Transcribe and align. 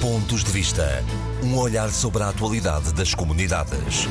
Pontos 0.00 0.42
de 0.42 0.50
Vista. 0.50 1.04
Um 1.44 1.58
olhar 1.58 1.90
sobre 1.90 2.22
a 2.22 2.30
atualidade 2.30 2.94
das 2.94 3.14
comunidades. 3.14 4.08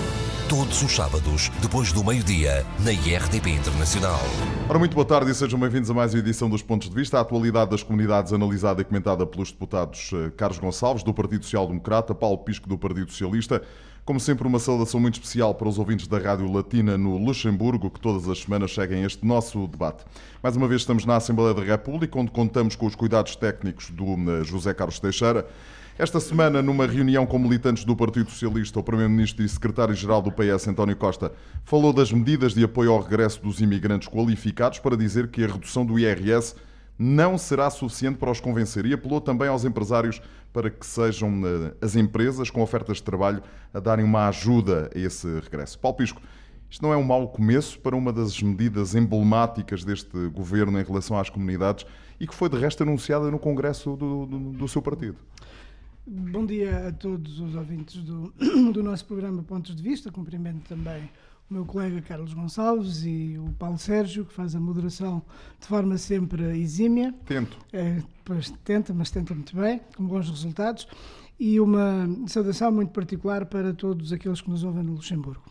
Todos 0.48 0.84
os 0.84 0.96
sábados, 0.96 1.50
depois 1.64 1.92
do 1.92 2.04
meio-dia, 2.04 2.64
na 2.86 2.92
IRTP 2.92 3.50
Internacional. 3.50 4.20
Ora, 4.70 4.78
muito 4.78 4.94
boa 4.94 5.06
tarde 5.06 5.32
e 5.32 5.34
sejam 5.34 5.60
bem-vindos 5.60 5.90
a 5.90 5.94
mais 5.96 6.14
uma 6.14 6.20
edição 6.20 6.48
dos 6.48 6.62
Pontos 6.62 6.90
de 6.90 6.96
Vista. 6.96 7.18
A 7.18 7.22
atualidade 7.22 7.72
das 7.72 7.82
comunidades 7.82 8.32
analisada 8.32 8.84
e 8.84 8.86
comentada 8.86 9.26
pelos 9.26 9.52
deputados 9.52 10.12
eh, 10.14 10.32
Carlos 10.38 10.60
Gonçalves, 10.60 11.02
do 11.02 11.12
Partido 11.12 11.44
Social 11.44 11.66
Democrata, 11.66 12.14
Paulo 12.14 12.38
Pisco, 12.38 12.70
do 12.70 12.78
Partido 12.78 13.10
Socialista. 13.10 13.60
Como 14.06 14.20
sempre, 14.20 14.48
uma 14.48 14.60
saudação 14.60 15.00
muito 15.00 15.16
especial 15.16 15.56
para 15.56 15.68
os 15.68 15.80
ouvintes 15.80 16.08
da 16.08 16.20
Rádio 16.20 16.52
Latina 16.52 17.00
no 17.00 17.18
Luxemburgo, 17.18 17.90
que 17.90 18.00
todas 18.00 18.30
as 18.30 18.40
semanas 18.40 18.74
seguem 18.76 19.04
este 19.04 19.26
nosso 19.26 19.68
debate. 19.68 20.06
Mais 20.42 20.56
uma 20.56 20.68
vez 20.68 20.82
estamos 20.82 21.04
na 21.04 21.16
Assembleia 21.16 21.54
da 21.56 21.64
República, 21.64 22.20
onde 22.20 22.30
contamos 22.30 22.76
com 22.76 22.86
os 22.86 22.94
cuidados 22.94 23.36
técnicos 23.36 23.90
do 23.90 24.06
eh, 24.32 24.44
José 24.44 24.72
Carlos 24.72 25.00
Teixeira. 25.00 25.48
Esta 26.00 26.18
semana, 26.22 26.62
numa 26.62 26.88
reunião 26.88 27.26
com 27.26 27.38
militantes 27.38 27.84
do 27.84 27.94
Partido 27.94 28.30
Socialista, 28.30 28.80
o 28.80 28.84
Primeiro-Ministro 28.84 29.44
e 29.44 29.50
Secretário-Geral 29.50 30.22
do 30.22 30.32
PS, 30.32 30.70
António 30.70 30.96
Costa, 30.96 31.34
falou 31.66 31.92
das 31.92 32.10
medidas 32.10 32.54
de 32.54 32.64
apoio 32.64 32.94
ao 32.94 33.02
regresso 33.02 33.42
dos 33.42 33.60
imigrantes 33.60 34.08
qualificados 34.08 34.80
para 34.80 34.96
dizer 34.96 35.28
que 35.28 35.44
a 35.44 35.48
redução 35.48 35.86
do 35.86 36.00
IRS 36.00 36.56
não 36.98 37.38
será 37.38 37.70
suficiente 37.70 38.18
para 38.18 38.32
os 38.32 38.40
convencer 38.40 38.86
e 38.86 38.94
apelou 38.94 39.20
também 39.20 39.50
aos 39.50 39.66
empresários 39.66 40.22
para 40.54 40.70
que 40.70 40.86
sejam 40.86 41.34
eh, 41.46 41.74
as 41.82 41.98
empresas 41.98 42.50
com 42.50 42.62
ofertas 42.62 42.96
de 42.96 43.04
trabalho 43.04 43.44
a 43.74 43.82
darem 43.82 44.06
uma 44.06 44.30
ajuda 44.30 44.90
a 44.96 44.98
esse 44.98 45.28
regresso. 45.42 45.78
Paulo 45.80 45.98
Pisco, 45.98 46.22
isto 46.70 46.82
não 46.82 46.94
é 46.94 46.96
um 46.96 47.04
mau 47.04 47.28
começo 47.28 47.78
para 47.78 47.94
uma 47.94 48.14
das 48.14 48.42
medidas 48.42 48.96
emblemáticas 48.96 49.84
deste 49.84 50.30
governo 50.30 50.80
em 50.80 50.84
relação 50.84 51.20
às 51.20 51.30
comunidades 51.30 51.86
e 52.22 52.26
que 52.26 52.34
foi 52.34 52.48
de 52.48 52.58
resto 52.58 52.84
anunciada 52.84 53.30
no 53.30 53.38
Congresso 53.38 53.98
do, 53.98 54.26
do, 54.26 54.40
do 54.52 54.68
seu 54.70 54.82
partido? 54.82 55.18
Bom 56.12 56.44
dia 56.44 56.88
a 56.88 56.92
todos 56.92 57.40
os 57.40 57.54
ouvintes 57.54 58.02
do, 58.02 58.34
do 58.74 58.82
nosso 58.82 59.06
programa 59.06 59.44
Pontos 59.44 59.76
de 59.76 59.84
Vista. 59.84 60.12
Cumprimento 60.12 60.68
também 60.68 61.08
o 61.48 61.54
meu 61.54 61.66
colega 61.66 62.02
Carlos 62.02 62.34
Gonçalves 62.34 63.06
e 63.06 63.38
o 63.38 63.54
Paulo 63.60 63.78
Sérgio, 63.78 64.26
que 64.26 64.34
faz 64.34 64.56
a 64.56 64.60
moderação 64.60 65.22
de 65.60 65.68
forma 65.68 66.00
sempre 66.00 66.58
exímia. 66.58 67.14
Tento. 67.28 67.60
É, 67.72 68.02
pois 68.26 68.52
tenta, 68.64 68.92
mas 68.92 69.12
tenta 69.12 69.36
muito 69.36 69.56
bem, 69.56 69.82
com 69.96 70.08
bons 70.08 70.28
resultados. 70.28 70.88
E 71.40 71.60
uma 71.60 72.10
saudação 72.26 72.72
muito 72.72 72.92
particular 72.92 73.46
para 73.46 73.72
todos 73.72 74.12
aqueles 74.12 74.42
que 74.42 74.50
nos 74.50 74.64
ouvem 74.64 74.82
no 74.84 74.94
Luxemburgo. 74.94 75.44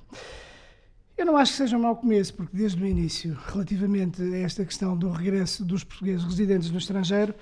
Eu 1.16 1.25
não 1.25 1.36
acho 1.36 1.52
que 1.52 1.58
seja 1.58 1.77
um 1.77 1.82
mau 1.82 1.94
começo, 1.94 2.34
porque 2.34 2.56
desde 2.56 2.82
o 2.82 2.86
início, 2.86 3.38
relativamente 3.47 4.20
a 4.20 4.38
esta 4.38 4.64
questão 4.64 4.97
do 4.97 5.08
regresso 5.08 5.64
dos 5.64 5.84
portugueses 5.84 6.25
residentes 6.25 6.69
no 6.69 6.78
estrangeiro, 6.78 7.32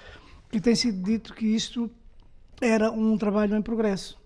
que 0.51 0.61
tem 0.61 0.75
sido 0.75 1.03
dito 1.03 1.33
que 1.33 1.47
isto 1.47 1.91
era 2.61 2.91
um 2.91 3.17
trabalho 3.17 3.57
em 3.57 3.63
progresso 3.63 4.19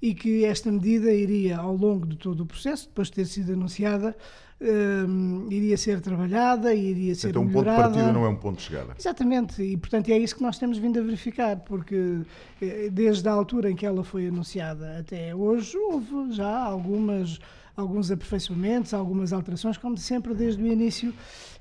e 0.00 0.14
que 0.14 0.44
esta 0.44 0.70
medida 0.70 1.12
iria, 1.12 1.58
ao 1.58 1.74
longo 1.74 2.06
de 2.06 2.16
todo 2.16 2.42
o 2.42 2.46
processo, 2.46 2.86
depois 2.88 3.08
de 3.08 3.14
ter 3.14 3.24
sido 3.24 3.52
anunciada, 3.52 4.16
um, 4.60 5.48
iria 5.50 5.76
ser 5.76 6.00
trabalhada, 6.00 6.74
iria 6.74 7.14
ser 7.14 7.30
então, 7.30 7.44
melhorada. 7.44 7.70
Então 7.72 7.82
um 7.82 7.92
ponto 7.92 7.92
de 7.92 8.00
partida 8.00 8.12
não 8.12 8.24
é 8.24 8.28
um 8.28 8.36
ponto 8.36 8.56
de 8.58 8.62
chegada. 8.62 8.94
Exatamente, 8.98 9.62
e 9.62 9.76
portanto 9.76 10.08
é 10.10 10.18
isso 10.18 10.36
que 10.36 10.42
nós 10.42 10.58
temos 10.58 10.78
vindo 10.78 10.98
a 10.98 11.02
verificar, 11.02 11.56
porque 11.60 12.20
eh, 12.60 12.88
desde 12.90 13.28
a 13.28 13.32
altura 13.32 13.70
em 13.70 13.76
que 13.76 13.84
ela 13.84 14.02
foi 14.04 14.28
anunciada 14.28 14.98
até 14.98 15.34
hoje, 15.34 15.76
houve 15.76 16.32
já 16.32 16.56
algumas, 16.56 17.38
alguns 17.76 18.10
aperfeiçoamentos, 18.10 18.94
algumas 18.94 19.32
alterações, 19.32 19.76
como 19.76 19.96
sempre 19.98 20.34
desde 20.34 20.62
o 20.62 20.66
início 20.66 21.12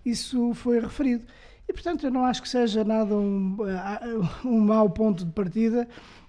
isso 0.06 0.54
foi 0.54 0.80
referido. 0.80 1.26
E, 1.68 1.74
portanto, 1.74 2.06
eu 2.06 2.12
não 2.12 2.24
acho 2.26 2.44
que 2.44 2.50
seja 2.50 2.84
nada 2.84 3.16
um, 3.16 3.58
um 4.46 4.60
mau 4.60 4.88
ponto 4.90 5.26
de 5.26 5.32
partida. 5.32 5.88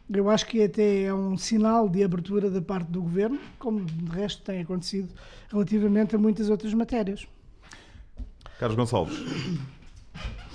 Eu 0.08 0.30
acho 0.30 0.46
que 0.46 0.62
até 0.62 1.02
é 1.04 1.14
um 1.14 1.36
sinal 1.36 1.88
de 1.88 2.04
abertura 2.04 2.48
da 2.48 2.62
parte 2.62 2.88
do 2.90 3.02
governo, 3.02 3.40
como 3.58 3.84
de 3.84 4.10
resto 4.10 4.42
tem 4.42 4.60
acontecido 4.60 5.12
relativamente 5.50 6.14
a 6.14 6.18
muitas 6.18 6.48
outras 6.48 6.72
matérias. 6.74 7.26
Carlos 8.58 8.76
Gonçalves, 8.76 9.18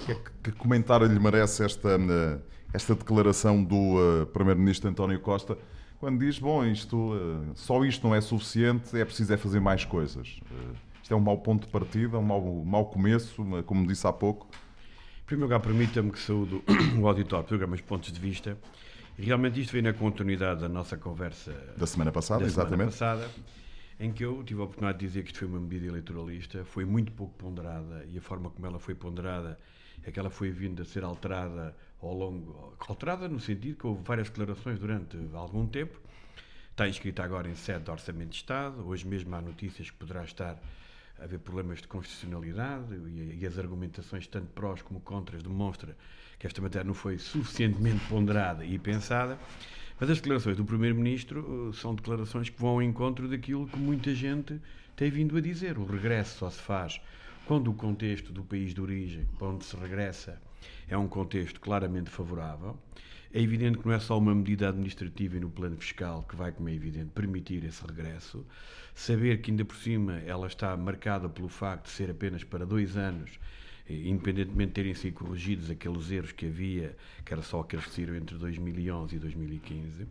que, 0.05 0.15
que 0.43 0.51
comentário 0.53 1.05
lhe 1.05 1.19
merece 1.19 1.65
esta, 1.65 1.89
esta 2.73 2.95
declaração 2.95 3.63
do 3.63 3.75
uh, 3.75 4.25
Primeiro-Ministro 4.27 4.89
António 4.89 5.19
Costa, 5.19 5.57
quando 5.99 6.19
diz: 6.19 6.39
Bom, 6.39 6.65
isto, 6.65 7.13
uh, 7.13 7.51
só 7.53 7.83
isto 7.83 8.07
não 8.07 8.15
é 8.15 8.21
suficiente, 8.21 8.97
é 8.97 9.03
preciso 9.03 9.33
é 9.33 9.37
fazer 9.37 9.59
mais 9.59 9.83
coisas? 9.83 10.39
Uh, 10.49 10.75
isto 11.03 11.13
é 11.13 11.17
um 11.17 11.19
mau 11.19 11.37
ponto 11.37 11.65
de 11.65 11.71
partida, 11.71 12.17
um 12.17 12.23
mau, 12.23 12.41
mau 12.65 12.85
começo, 12.85 13.45
como 13.65 13.85
disse 13.85 14.07
há 14.07 14.13
pouco. 14.13 14.47
Em 15.23 15.25
primeiro 15.25 15.47
lugar, 15.47 15.59
permita-me 15.59 16.11
que 16.11 16.19
saúde 16.19 16.61
o 16.97 17.05
auditório, 17.07 17.45
programas 17.45 17.81
pontos 17.81 18.11
de 18.11 18.19
vista. 18.19 18.57
Realmente 19.17 19.61
isto 19.61 19.71
vem 19.71 19.81
na 19.81 19.93
continuidade 19.93 20.61
da 20.61 20.69
nossa 20.69 20.97
conversa 20.97 21.51
da 21.77 21.85
semana 21.85 22.11
passada, 22.11 22.41
da 22.41 22.47
exatamente. 22.47 22.93
Semana 22.93 23.21
passada, 23.21 23.45
em 23.99 24.11
que 24.11 24.25
eu 24.25 24.43
tive 24.43 24.61
a 24.61 24.63
oportunidade 24.63 24.99
de 24.99 25.05
dizer 25.05 25.21
que 25.23 25.29
isto 25.29 25.39
foi 25.39 25.47
uma 25.47 25.59
medida 25.59 25.85
eleitoralista, 25.87 26.65
foi 26.65 26.85
muito 26.85 27.11
pouco 27.11 27.33
ponderada 27.37 28.05
e 28.09 28.17
a 28.17 28.21
forma 28.21 28.49
como 28.49 28.65
ela 28.65 28.79
foi 28.79 28.95
ponderada 28.95 29.59
é 30.03 30.11
que 30.11 30.19
ela 30.19 30.29
foi 30.29 30.49
vindo 30.49 30.81
a 30.81 30.85
ser 30.85 31.03
alterada 31.03 31.75
ao 32.01 32.13
longo. 32.13 32.75
alterada 32.87 33.27
no 33.27 33.39
sentido 33.39 33.77
que 33.77 33.85
houve 33.85 34.01
várias 34.03 34.29
declarações 34.29 34.79
durante 34.79 35.17
algum 35.33 35.67
tempo. 35.67 35.99
Está 36.71 36.87
inscrita 36.87 37.23
agora 37.23 37.47
em 37.47 37.55
sede 37.55 37.83
de 37.83 37.91
Orçamento 37.91 38.29
de 38.29 38.37
Estado. 38.37 38.87
Hoje 38.87 39.05
mesmo 39.05 39.35
há 39.35 39.41
notícias 39.41 39.91
que 39.91 39.97
poderá 39.97 40.23
estar 40.23 40.59
haver 41.21 41.39
problemas 41.39 41.81
de 41.81 41.87
constitucionalidade 41.87 42.95
e, 42.95 43.39
e 43.39 43.45
as 43.45 43.57
argumentações, 43.57 44.27
tanto 44.27 44.47
prós 44.47 44.81
como 44.81 44.99
contras, 44.99 45.43
demonstram 45.43 45.93
que 46.37 46.47
esta 46.47 46.61
matéria 46.61 46.85
não 46.85 46.93
foi 46.93 47.17
suficientemente 47.17 48.03
ponderada 48.07 48.65
e 48.65 48.77
pensada. 48.79 49.37
Mas 49.99 50.09
as 50.09 50.17
declarações 50.17 50.57
do 50.57 50.65
Primeiro-Ministro 50.65 51.69
uh, 51.69 51.73
são 51.73 51.93
declarações 51.93 52.49
que 52.49 52.59
vão 52.59 52.71
ao 52.71 52.81
encontro 52.81 53.27
daquilo 53.27 53.67
que 53.67 53.77
muita 53.77 54.15
gente 54.15 54.59
tem 54.95 55.11
vindo 55.11 55.37
a 55.37 55.41
dizer. 55.41 55.77
O 55.77 55.85
regresso 55.85 56.39
só 56.39 56.49
se 56.49 56.59
faz 56.59 56.99
quando 57.45 57.69
o 57.69 57.73
contexto 57.73 58.33
do 58.33 58.43
país 58.43 58.73
de 58.73 58.81
origem 58.81 59.27
para 59.37 59.47
onde 59.47 59.63
se 59.63 59.75
regressa 59.75 60.41
é 60.87 60.97
um 60.97 61.07
contexto 61.07 61.59
claramente 61.59 62.09
favorável. 62.09 62.77
É 63.33 63.41
evidente 63.41 63.77
que 63.77 63.87
não 63.87 63.93
é 63.93 63.99
só 63.99 64.17
uma 64.17 64.35
medida 64.35 64.69
administrativa 64.69 65.37
e 65.37 65.39
no 65.39 65.49
plano 65.49 65.77
fiscal 65.77 66.23
que 66.23 66.35
vai, 66.35 66.51
como 66.51 66.67
é 66.69 66.73
evidente, 66.73 67.11
permitir 67.15 67.63
esse 67.63 67.81
regresso. 67.85 68.45
Saber 68.93 69.41
que, 69.41 69.51
ainda 69.51 69.63
por 69.63 69.77
cima, 69.77 70.19
ela 70.19 70.47
está 70.47 70.75
marcada 70.75 71.29
pelo 71.29 71.47
facto 71.47 71.85
de 71.85 71.91
ser 71.91 72.11
apenas 72.11 72.43
para 72.43 72.65
dois 72.65 72.97
anos 72.97 73.39
independentemente 73.89 74.67
de 74.69 74.73
terem 74.73 74.93
sido 74.93 75.13
corrigidos 75.15 75.69
aqueles 75.69 76.09
erros 76.11 76.31
que 76.31 76.45
havia, 76.45 76.95
que 77.25 77.33
era 77.33 77.41
só 77.41 77.61
aqueles 77.61 77.85
que 77.85 77.91
saíram 77.93 78.15
entre 78.15 78.37
2011 78.37 79.15
e 79.15 79.19
2015. 79.19 80.07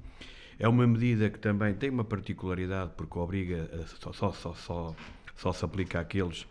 É 0.58 0.68
uma 0.68 0.86
medida 0.86 1.30
que 1.30 1.38
também 1.38 1.74
tem 1.74 1.88
uma 1.88 2.04
particularidade, 2.04 2.92
porque 2.96 3.18
obriga, 3.18 3.70
a, 3.72 4.12
só, 4.12 4.12
só, 4.32 4.54
só, 4.54 4.94
só, 5.34 5.52
se 5.52 5.64
aplica 5.64 6.00
àqueles 6.00 6.46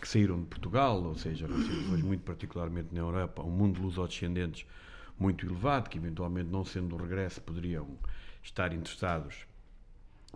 que 0.00 0.08
saíram 0.08 0.40
de 0.40 0.46
Portugal, 0.46 1.00
ou 1.04 1.14
seja, 1.14 1.46
muito 1.46 2.24
particularmente 2.24 2.88
na 2.92 3.00
Europa, 3.00 3.42
um 3.42 3.50
mundo 3.50 3.76
de 3.76 3.82
lusodescendentes 3.82 4.66
muito 5.22 5.46
elevado, 5.46 5.88
que 5.88 5.98
eventualmente 5.98 6.50
não 6.50 6.64
sendo 6.64 6.88
do 6.88 6.96
regresso 6.96 7.40
poderiam 7.40 7.86
estar 8.42 8.72
interessados 8.72 9.46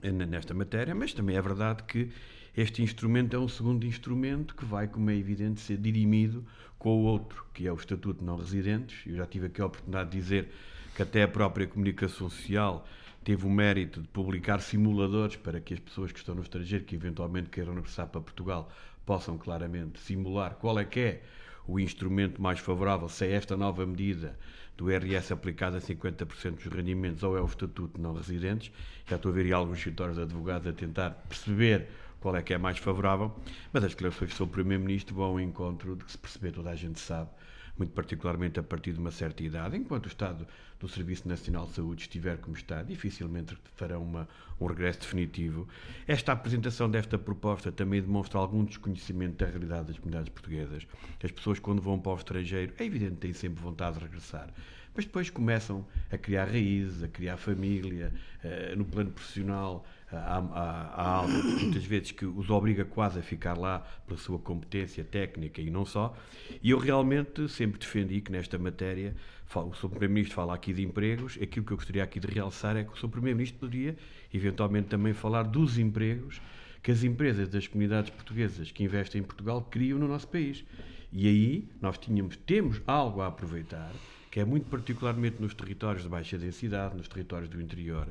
nesta 0.03 0.55
matéria, 0.55 0.95
mas 0.95 1.13
também 1.13 1.37
é 1.37 1.43
verdade 1.43 1.83
que 1.83 2.11
este 2.57 2.83
instrumento 2.83 3.35
é 3.35 3.39
um 3.39 3.49
segundo 3.49 3.85
instrumento 3.85 4.55
que 4.55 4.65
vai, 4.65 4.87
como 4.87 5.11
é 5.11 5.17
evidente, 5.17 5.61
ser 5.61 5.77
dirimido 5.77 6.47
com 6.79 6.91
o 6.91 7.03
outro, 7.03 7.45
que 7.53 7.67
é 7.67 7.73
o 7.73 7.75
Estatuto 7.75 8.21
de 8.21 8.25
Não 8.25 8.37
Residentes. 8.37 9.05
Eu 9.07 9.17
já 9.17 9.27
tive 9.27 9.47
aqui 9.47 9.61
a 9.61 9.67
oportunidade 9.67 10.11
de 10.11 10.17
dizer 10.17 10.49
que 10.95 11.03
até 11.03 11.23
a 11.25 11.29
própria 11.29 11.67
comunicação 11.67 12.31
social 12.31 12.87
teve 13.25 13.45
o 13.45 13.51
mérito 13.51 14.01
de 14.01 14.09
publicar 14.09 14.61
simuladores 14.61 15.37
para 15.37 15.61
que 15.61 15.75
as 15.75 15.81
pessoas 15.81 16.13
que 16.13 16.19
estão 16.19 16.35
no 16.35 16.43
estrangeiro, 16.43 16.85
que 16.85 16.95
eventualmente 16.95 17.51
queiram 17.51 17.75
regressar 17.75 18.07
para 18.07 18.21
Portugal, 18.21 18.71
possam 19.05 19.37
claramente 19.37 19.99
simular 20.01 20.55
qual 20.55 20.79
é 20.79 20.85
que 20.85 21.01
é 21.01 21.23
o 21.67 21.81
instrumento 21.81 22.41
mais 22.41 22.59
favorável, 22.59 23.09
se 23.09 23.27
é 23.27 23.33
esta 23.33 23.57
nova 23.57 23.85
medida 23.85 24.39
do 24.77 24.91
IRS 24.91 25.33
aplicada 25.33 25.79
a 25.79 25.81
50% 25.81 26.55
dos 26.55 26.67
rendimentos 26.67 27.23
ou 27.23 27.37
é 27.37 27.41
o 27.41 27.47
Estatuto 27.47 27.97
de 27.97 28.01
Não 28.01 28.13
Residentes. 28.13 28.71
Já 29.07 29.17
estou 29.17 29.33
a 29.33 29.35
ver 29.35 29.47
aí 29.47 29.53
alguns 29.53 29.79
escritórios 29.79 30.17
de 30.17 30.23
advogados 30.23 30.69
a 30.69 30.73
tentar 30.73 31.11
perceber 31.29 31.89
qual 32.21 32.37
é 32.37 32.43
que 32.43 32.53
é 32.53 32.59
mais 32.59 32.79
favorável, 32.79 33.35
mas 33.73 33.85
as 33.85 33.91
declarações 33.93 34.35
sobre 34.35 34.53
o 34.53 34.55
Primeiro-Ministro 34.55 35.15
vão 35.15 35.27
ao 35.27 35.41
encontro 35.41 35.97
de 35.97 36.05
que 36.05 36.13
se 36.13 36.19
perceber, 36.19 36.53
toda 36.53 36.71
a 36.71 36.77
gente 36.77 37.01
sabe, 37.01 37.31
muito 37.79 37.93
particularmente 37.93 38.59
a 38.59 38.63
partir 38.63 38.93
de 38.93 38.99
uma 38.99 39.11
certa 39.11 39.43
idade, 39.43 39.77
enquanto 39.77 40.07
o 40.07 40.09
Estado 40.09 40.47
do 40.79 40.89
Serviço 40.89 41.29
Nacional 41.29 41.67
de 41.67 41.73
Saúde 41.73 42.03
estiver 42.03 42.39
como 42.39 42.57
está, 42.57 42.83
dificilmente 42.83 43.57
farão 43.75 44.03
uma, 44.03 44.29
um 44.61 44.67
regresso 44.67 45.01
definitivo. 45.01 45.69
Esta 46.07 46.33
apresentação 46.33 46.91
desta 46.91 47.19
proposta 47.19 47.71
também 47.73 48.01
demonstra 48.01 48.39
algum 48.39 48.65
desconhecimento 48.65 49.45
da 49.45 49.51
realidade 49.51 49.89
das 49.89 49.99
comunidades 49.99 50.29
portuguesas. 50.31 50.87
As 51.23 51.31
pessoas, 51.31 51.59
quando 51.59 51.81
vão 51.81 51.99
para 51.99 52.13
o 52.13 52.17
estrangeiro, 52.17 52.73
é 52.79 52.85
evidente 52.85 53.13
que 53.13 53.21
têm 53.21 53.33
sempre 53.33 53.63
vontade 53.63 53.99
de 53.99 54.05
regressar, 54.05 54.49
mas 54.95 55.05
depois 55.05 55.29
começam 55.29 55.87
a 56.11 56.17
criar 56.17 56.47
raízes, 56.47 57.03
a 57.03 57.09
criar 57.09 57.37
família, 57.37 58.13
uh, 58.43 58.77
no 58.77 58.85
plano 58.85 59.11
profissional, 59.11 59.87
há, 60.13 60.39
há, 60.39 61.21
há 61.21 61.27
muitas 61.27 61.85
vezes 61.85 62.13
que 62.13 62.25
os 62.25 62.51
obriga 62.51 62.85
quase 62.85 63.19
a 63.19 63.23
ficar 63.23 63.59
lá 63.59 63.81
pela 64.07 64.19
sua 64.19 64.39
competência 64.39 65.05
técnica 65.05 65.61
e 65.61 65.71
não 65.71 65.85
só. 65.85 66.17
E 66.63 66.71
eu 66.71 66.79
realmente 66.79 67.49
sempre 67.49 67.79
defendi 67.79 68.21
que 68.21 68.31
nesta 68.31 68.59
matéria, 68.59 69.15
o 69.55 69.75
Sr. 69.75 69.89
Primeiro-Ministro 69.89 70.35
fala 70.35 70.55
aqui 70.55 70.73
de 70.73 70.83
empregos, 70.83 71.39
aquilo 71.41 71.65
que 71.65 71.73
eu 71.73 71.77
gostaria 71.77 72.03
aqui 72.03 72.21
de 72.21 72.29
realçar 72.29 72.77
é 72.77 72.85
que 72.85 72.93
o 72.93 72.97
Sr. 72.97 73.09
Primeiro-Ministro 73.09 73.61
poderia 73.61 73.97
eventualmente 74.33 74.89
também 74.89 75.13
falar 75.13 75.45
dos 75.45 75.79
empregos 75.79 76.41
que 76.83 76.93
as 76.93 77.03
empresas 77.03 77.49
das 77.49 77.67
comunidades 77.67 78.11
portuguesas 78.11 78.71
que 78.71 78.85
investem 78.85 79.21
em 79.21 79.25
Portugal 79.25 79.61
criam 79.71 79.99
no 79.99 80.07
nosso 80.07 80.29
país. 80.29 80.65
E 81.13 81.27
aí 81.27 81.69
nós 81.81 81.99
tínhamos, 81.99 82.37
temos 82.37 82.81
algo 82.87 83.21
a 83.21 83.27
aproveitar, 83.27 83.91
que 84.37 84.41
é 84.41 84.45
muito 84.45 84.69
particularmente 84.69 85.41
nos 85.41 85.55
territórios 85.55 86.03
de 86.03 86.11
baixa 86.11 86.37
densidade, 86.37 86.95
nos 86.95 87.09
territórios 87.09 87.49
do 87.49 87.59
interior, 87.59 88.07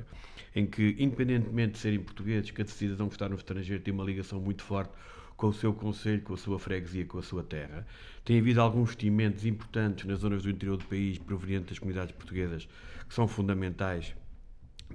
em 0.56 0.66
que, 0.66 0.96
independentemente 0.98 1.74
de 1.74 1.78
serem 1.78 2.00
portugueses, 2.00 2.50
cada 2.50 2.68
cidadão 2.68 3.08
que 3.08 3.14
está 3.14 3.30
no 3.30 3.36
estrangeiro 3.36 3.84
tem 3.84 3.94
uma 3.94 4.04
ligação 4.04 4.40
muito 4.40 4.64
forte 4.64 4.92
com 5.38 5.50
o 5.50 5.54
seu 5.54 5.72
conselho, 5.72 6.24
com 6.24 6.34
a 6.34 6.38
sua 6.38 6.58
freguesia, 6.58 7.06
com 7.06 7.20
a 7.20 7.22
sua 7.22 7.44
terra. 7.44 7.86
Tem 8.24 8.40
havido 8.40 8.60
alguns 8.60 8.90
investimentos 8.90 9.46
importantes 9.46 10.06
nas 10.06 10.18
zonas 10.18 10.42
do 10.42 10.50
interior 10.50 10.78
do 10.78 10.86
país, 10.86 11.20
provenientes 11.20 11.70
das 11.70 11.78
comunidades 11.78 12.16
portuguesas, 12.16 12.68
que 13.08 13.14
são 13.14 13.28
fundamentais 13.28 14.16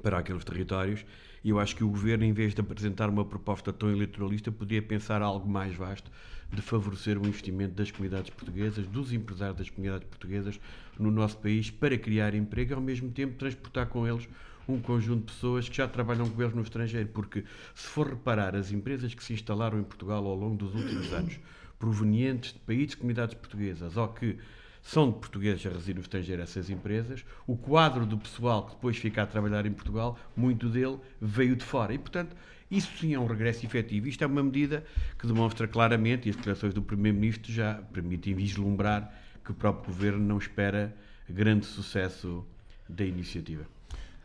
para 0.03 0.19
aqueles 0.19 0.43
territórios. 0.43 1.07
E 1.45 1.51
eu 1.51 1.61
acho 1.61 1.77
que 1.77 1.85
o 1.85 1.89
governo, 1.91 2.25
em 2.25 2.33
vez 2.33 2.57
de 2.57 2.61
apresentar 2.61 3.09
uma 3.09 3.25
proposta 3.25 3.73
tão 3.73 3.89
eleitoralista, 3.89 4.51
podia 4.51 4.83
pensar 4.83 5.23
algo 5.23 5.49
mais 5.49 5.77
vasto 5.77 6.11
de 6.53 6.61
favorecer 6.63 7.17
o 7.17 7.27
investimento 7.27 7.75
das 7.75 7.91
comunidades 7.91 8.31
portuguesas, 8.31 8.87
dos 8.87 9.13
empresários 9.13 9.59
das 9.59 9.71
comunidades 9.71 10.09
portuguesas 10.09 10.61
no 10.99 11.11
nosso 11.11 11.39
país, 11.39 11.71
para 11.71 11.97
criar 11.97 12.35
emprego 12.35 12.73
e, 12.73 12.75
ao 12.75 12.81
mesmo 12.81 13.11
tempo, 13.11 13.35
transportar 13.35 13.87
com 13.87 14.07
eles 14.07 14.29
um 14.69 14.81
conjunto 14.81 15.27
de 15.27 15.33
pessoas 15.33 15.69
que 15.69 15.77
já 15.77 15.89
trabalham 15.89 16.29
com 16.29 16.43
eles 16.43 16.55
no 16.55 16.63
estrangeiro, 16.63 17.09
porque 17.09 17.45
se 17.75 17.87
for 17.87 18.09
reparar 18.09 18.55
as 18.55 18.71
empresas 18.73 19.15
que 19.15 19.23
se 19.23 19.33
instalaram 19.33 19.79
em 19.79 19.85
Portugal 19.85 20.25
ao 20.27 20.35
longo 20.35 20.57
dos 20.57 20.75
últimos 20.75 21.13
anos, 21.15 21.39
provenientes 21.79 22.53
de 22.53 22.59
países, 22.61 22.95
comunidades 22.95 23.35
portuguesas, 23.35 23.97
ou 23.97 24.09
que 24.09 24.37
são 24.83 25.11
de 25.11 25.19
portugueses 25.19 25.65
a 25.67 25.71
residir 25.71 25.95
no 25.95 26.01
estrangeiro 26.01 26.43
essas 26.43 26.71
empresas, 26.71 27.25
o 27.47 27.57
quadro 27.57 28.07
do 28.07 28.17
pessoal 28.17 28.65
que 28.67 28.75
depois 28.75 28.97
fica 28.97 29.23
a 29.23 29.27
trabalhar 29.27 29.67
em 29.67 29.73
Portugal, 29.73 30.19
muito 30.37 30.69
dele 30.69 30.99
veio 31.21 31.57
de 31.57 31.65
fora. 31.65 31.93
E, 31.93 31.99
portanto, 31.99 32.35
isso 32.71 32.97
sim 32.99 33.15
é 33.15 33.19
um 33.19 33.27
regresso 33.27 33.67
efetivo. 33.67 34.07
Isto 34.07 34.25
é 34.25 34.27
uma 34.27 34.43
medida 34.43 34.85
que 35.19 35.27
demonstra 35.27 35.67
claramente, 35.67 36.29
e 36.29 36.31
as 36.31 36.37
declarações 36.37 36.73
do 36.73 36.83
Primeiro-Ministro 36.83 37.53
já 37.53 37.75
permitem 37.93 38.35
vislumbrar 38.35 39.13
que 39.45 39.51
o 39.51 39.55
próprio 39.55 39.93
Governo 39.93 40.25
não 40.25 40.39
espera 40.39 40.95
grande 41.29 41.67
sucesso 41.67 42.45
da 42.89 43.05
iniciativa. 43.05 43.65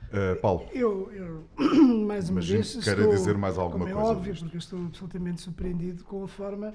Uh, 0.06 0.40
Paulo. 0.40 0.68
Eu, 0.72 1.12
eu, 1.12 1.44
mais 2.06 2.30
uma 2.30 2.40
Imagino 2.40 2.62
vez, 2.62 2.84
quero 2.84 3.02
estou, 3.02 3.16
dizer 3.16 3.38
mais 3.38 3.58
alguma 3.58 3.86
como 3.86 3.90
é 3.90 3.94
coisa 3.94 4.18
óbvio, 4.18 4.36
porque 4.36 4.58
estou 4.58 4.86
absolutamente 4.86 5.42
surpreendido 5.42 6.04
com 6.04 6.24
a 6.24 6.28
forma 6.28 6.74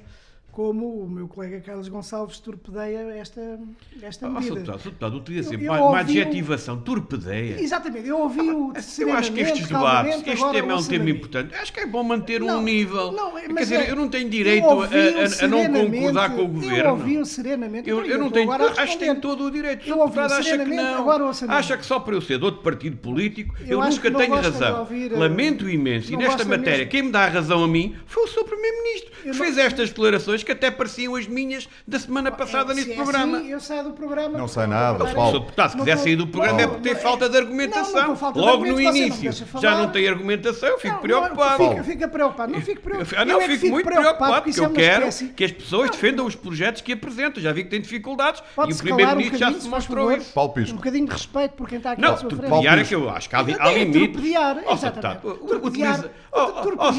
como 0.52 0.86
o 1.02 1.08
meu 1.08 1.28
colega 1.28 1.60
Carlos 1.60 1.88
Gonçalves 1.88 2.38
torpedeia 2.38 2.98
esta, 3.16 3.58
esta 4.02 4.26
Oh, 4.28 4.30
Sr. 4.30 4.34
medida. 4.34 4.54
Deputado, 4.56 4.78
Sr. 4.80 4.84
Deputado, 4.90 5.16
utiliza 5.16 5.46
Eu- 5.48 5.50
sempre 5.52 5.66
eu 5.66 5.72
uma, 5.72 5.90
um- 5.90 5.94
adjetivação, 5.94 6.80
torpedeia. 6.80 7.60
Exatamente, 7.60 8.08
eu 8.08 8.18
ouvi 8.18 8.40
o 8.50 8.72
Eu 8.98 9.12
acho 9.14 9.32
que 9.32 9.40
estes 9.40 9.68
debates, 9.68 10.22
este 10.26 10.50
tema 10.52 10.72
é 10.72 10.76
um 10.76 10.84
tema 10.84 11.10
importante. 11.10 11.54
Acho 11.54 11.72
que 11.72 11.80
é 11.80 11.86
bom 11.86 12.02
manter 12.02 12.42
um 12.42 12.46
Não, 12.46 12.62
nível. 12.62 13.12
não, 13.12 13.32
Quer 13.34 13.52
dizer, 13.54 13.80
é- 13.80 13.90
eu 13.90 13.96
não 13.96 14.08
tenho 14.08 14.26
eu 14.26 14.30
direito 14.30 14.66
a, 14.66 14.74
ouvi-o 14.74 14.98
a- 14.98 15.44
a 15.44 15.48
não 15.48 15.66
concordar 15.72 16.30
com 16.30 16.36
o 16.36 16.40
Eu 16.40 16.48
governo. 16.48 16.90
ouvi-o 16.90 17.24
serenamente. 17.26 17.88
Eu, 17.88 18.04
eu 18.04 18.18
não 18.18 18.30
tenho. 18.30 18.50
Acho 18.50 18.68
que 18.68 18.74
tem 18.74 18.86
responder. 19.08 19.20
todo 19.20 19.44
o 19.44 19.50
direito. 19.50 19.88
Eu 19.88 19.96
O 19.96 20.00
ouvi 20.00 20.14
deputado 20.14 20.38
acha 20.40 20.58
que 20.58 20.64
não. 20.74 21.10
Acha 21.50 21.76
que 21.76 21.86
só 21.86 22.00
por 22.00 22.14
eu 22.14 22.20
ser 22.20 22.38
de 22.38 22.44
outro 22.44 22.60
partido 22.62 22.96
político 22.96 23.54
eu, 23.60 23.66
Eu 23.68 23.82
acho 23.82 23.96
nunca 23.96 24.10
tenho 24.18 24.34
razão. 24.34 24.80
ouvir, 24.80 25.12
eh, 25.12 25.16
Lamento 25.16 25.68
imenso. 25.68 26.12
E 26.12 26.16
nesta 26.16 26.44
matéria, 26.44 26.86
quem 26.86 27.02
me 27.02 27.10
dá 27.10 27.26
razão 27.26 27.62
a 27.64 27.68
mim 27.68 27.94
foi 28.06 28.24
o 28.24 28.26
Sr. 28.26 28.44
Primeiro-Ministro, 28.44 29.10
que 29.22 29.28
Eu 29.28 29.34
fez 29.34 29.56
estas 29.58 29.88
declarações 29.90 30.39
que 30.42 30.52
até 30.52 30.70
pareciam 30.70 31.14
as 31.16 31.26
minhas 31.26 31.68
da 31.86 31.98
semana 31.98 32.30
passada 32.30 32.72
É, 32.72 32.80
é 32.80 32.94
programa. 32.94 33.38
assim, 33.38 33.48
eu 33.50 33.60
saio 33.60 33.84
do 33.84 33.92
programa. 33.92 34.38
Não 34.38 34.48
sai 34.48 34.66
não 34.66 34.76
nada, 34.76 35.04
Paulo. 35.14 35.30
Se 35.30 35.36
o 35.36 35.40
deputado 35.40 35.70
se 35.70 35.76
Não 35.76 35.84
quiser 35.84 35.96
sair 35.98 36.16
do 36.16 36.26
programa 36.26 36.60
é 36.60 36.66
não, 36.66 36.74
por 36.74 36.80
ter 36.82 36.94
não, 36.94 37.00
falta 37.00 37.28
de 37.28 37.34
não, 37.34 37.40
não 37.40 37.46
argumentação. 37.46 38.18
Logo 38.34 38.64
no 38.66 38.72
não 38.72 38.80
início 38.80 39.32
já 39.60 39.76
não 39.76 39.90
tem 39.90 40.08
argumentação, 40.08 40.68
eu 40.68 40.78
fico 40.78 40.94
Não, 40.94 41.00
preocupado. 41.02 41.62
Não, 41.64 41.84
fica, 41.84 42.08
preocupado. 42.08 42.52
Não 42.52 42.60
fico 42.60 42.80
preocupado. 42.80 43.24
Não, 43.26 43.34
Eu 43.34 43.40
é 43.42 43.48
fico, 43.58 43.66
muito 43.68 43.84
preocupado, 43.86 44.42
porque 44.42 44.60
é 44.60 44.64
eu 44.64 44.70
quero 44.70 45.08
espécie- 45.08 45.32
que 45.32 45.44
as 45.44 45.52
pessoas 45.52 45.86
Não, 45.86 45.92
defendam 45.92 46.26
os 46.26 46.34
projetos 46.34 46.82
que 46.82 46.92
apresentam. 46.92 47.42
Já 47.42 47.52
vi 47.52 47.64
que 47.64 47.70
têm 47.70 47.80
dificuldades 47.80 48.42
e 48.68 48.72
o 48.72 48.76
Primeiro-Ministro 48.76 49.38
já 49.38 49.52
se 49.52 49.68
mostrou 49.68 50.12
isso. 50.12 50.32
Paulo 50.32 50.52
Pisco. 50.52 50.72
Um 50.72 50.76
bocadinho 50.76 51.06
de 51.06 51.12
respeito 51.12 51.52
por 51.52 51.68
quem 51.68 51.78
está 51.78 51.92
aqui 51.92 52.00
Não, 52.00 52.12
à 52.14 52.16
sua 52.16 52.30
frente. 52.30 52.40
torpedear 52.48 52.78
é 52.78 52.84
que 52.84 52.94
eu 52.94 53.10
acho 53.10 53.28
que 53.28 53.36
há, 53.36 53.40
há 53.40 53.72
É 53.72 53.78
limites. 53.84 54.12
torpedear, 54.12 54.56
Oh, 54.66 54.72
exatamente. 54.74 55.20
Torpedear- 55.22 56.04
oh, 56.32 56.38
oh, 56.38 56.42
oh, 56.42 56.90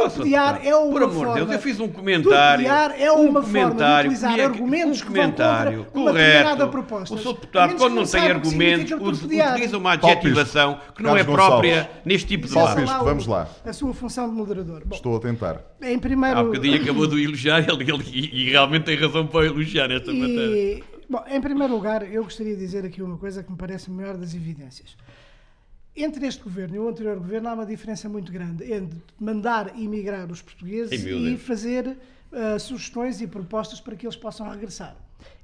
oh, 0.00 0.12
é 0.62 0.76
uma 0.76 0.92
Por 0.92 1.02
amor 1.02 1.28
de 1.28 1.34
Deus, 1.34 1.52
eu 1.52 1.58
fiz 1.58 1.80
um 1.80 1.88
comentário. 1.88 2.66
É 2.98 3.12
um 3.12 3.28
uma 3.28 3.42
forma 3.42 3.58
de 3.58 3.66
comentário 3.68 4.10
utilizar 4.10 4.38
é- 4.38 4.44
argumentos 4.44 5.00
um 5.00 5.04
que 5.04 5.12
vão 5.12 5.24
contra 5.30 5.44
comentário 5.46 5.86
uma 5.94 6.12
determinada 6.12 6.56
correto. 6.56 6.70
proposta. 6.70 7.14
O 7.14 7.18
A 7.18 7.32
deputado, 7.32 7.76
quando 7.76 7.94
não 7.94 8.02
não 8.02 8.08
tem 8.10 8.20
argumentos, 8.30 8.92
utiliza 8.92 9.78
uma 9.78 9.92
adjetivação 9.92 10.80
que 10.94 11.02
não 11.02 11.16
é 11.16 11.24
Carlos 11.24 11.34
própria 11.34 11.74
Gonçalves. 11.82 12.02
neste 12.04 12.28
tipo 12.28 12.46
de 12.46 12.52
o- 12.58 13.04
vamos 13.04 13.26
lá. 13.26 13.48
A 13.64 13.72
sua 13.72 13.94
função 13.94 14.28
de 14.28 14.34
moderador. 14.34 14.82
Bom, 14.84 14.94
Estou 14.94 15.16
a 15.16 15.20
tentar. 15.20 15.60
em 15.82 15.98
primeiro... 15.98 16.38
Há 16.38 16.44
bocadinho 16.44 16.82
acabou 16.82 17.06
de 17.06 17.22
elogiar 17.24 17.58
ele, 17.60 17.82
ele- 17.90 18.04
e, 18.12 18.42
e 18.46 18.50
realmente 18.50 18.84
tem 18.84 18.96
razão 18.96 19.26
para 19.26 19.46
elogiar 19.46 19.88
nesta 19.88 20.12
matéria. 20.12 20.78
E, 20.78 20.84
bom, 21.08 21.24
em 21.28 21.40
primeiro 21.40 21.74
lugar, 21.74 22.02
eu 22.10 22.24
gostaria 22.24 22.54
de 22.54 22.60
dizer 22.60 22.84
aqui 22.84 23.02
uma 23.02 23.16
coisa 23.18 23.42
que 23.42 23.50
me 23.50 23.56
parece 23.56 23.90
a 23.90 23.92
maior 23.92 24.16
das 24.16 24.34
evidências. 24.34 24.96
Entre 25.94 26.26
este 26.26 26.42
governo 26.42 26.74
e 26.74 26.78
o 26.78 26.88
anterior 26.88 27.16
governo 27.18 27.48
há 27.50 27.52
uma 27.52 27.66
diferença 27.66 28.08
muito 28.08 28.32
grande 28.32 28.72
entre 28.72 28.98
mandar 29.20 29.78
emigrar 29.78 30.30
os 30.30 30.40
portugueses 30.40 31.04
e 31.04 31.36
fazer 31.36 31.98
ah, 32.32 32.58
sugestões 32.58 33.20
e 33.20 33.26
propostas 33.26 33.80
para 33.80 33.94
que 33.96 34.06
eles 34.06 34.16
possam 34.16 34.48
regressar. 34.48 34.96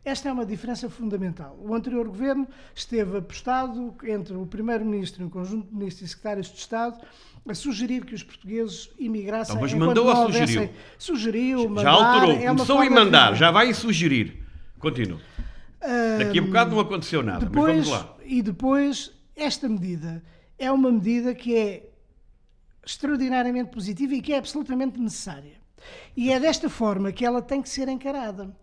Esta 0.05 0.29
é 0.29 0.33
uma 0.33 0.47
diferença 0.47 0.89
fundamental. 0.89 1.57
O 1.61 1.75
anterior 1.75 2.07
governo 2.07 2.49
esteve 2.75 3.19
apostado 3.19 3.95
entre 4.05 4.35
o 4.35 4.47
primeiro-ministro 4.47 5.23
e 5.23 5.27
o 5.27 5.31
conjunto 5.31 5.69
de 5.69 5.75
ministros 5.75 6.09
e 6.09 6.09
secretários 6.09 6.49
de 6.49 6.59
Estado 6.59 6.99
a 7.47 7.55
sugerir 7.55 8.05
que 8.05 8.15
os 8.15 8.23
portugueses 8.23 8.91
imigrassem. 8.99 9.55
Então, 9.55 9.63
mas 9.63 9.75
mandou 9.75 10.07
houvessem- 10.07 10.47
sugeriu? 10.47 10.71
Sugeriu, 10.99 11.69
mandar, 11.69 11.83
Já 11.83 11.91
alterou, 11.91 12.37
é 12.37 12.47
começou 12.47 12.83
de 12.83 12.91
mandar, 12.91 13.35
já 13.35 13.51
vai 13.51 13.73
sugerir. 13.75 14.43
Continua. 14.79 15.21
Daqui 16.19 16.39
a 16.39 16.43
bocado 16.43 16.71
não 16.73 16.81
aconteceu 16.81 17.23
nada, 17.23 17.47
Depois, 17.47 17.77
mas 17.79 17.89
vamos 17.89 18.07
lá. 18.07 18.17
E 18.25 18.43
depois, 18.43 19.13
esta 19.37 19.69
medida 19.69 20.23
é 20.59 20.71
uma 20.73 20.91
medida 20.91 21.35
que 21.35 21.57
é 21.57 21.91
extraordinariamente 22.85 23.71
positiva 23.71 24.15
e 24.15 24.21
que 24.21 24.33
é 24.33 24.39
absolutamente 24.39 24.99
necessária. 24.99 25.58
E 26.17 26.33
é 26.33 26.41
desta 26.41 26.69
forma 26.69 27.13
que 27.13 27.25
ela 27.25 27.41
tem 27.43 27.63
que 27.63 27.69
ser 27.69 27.89
encarada. 27.89 28.55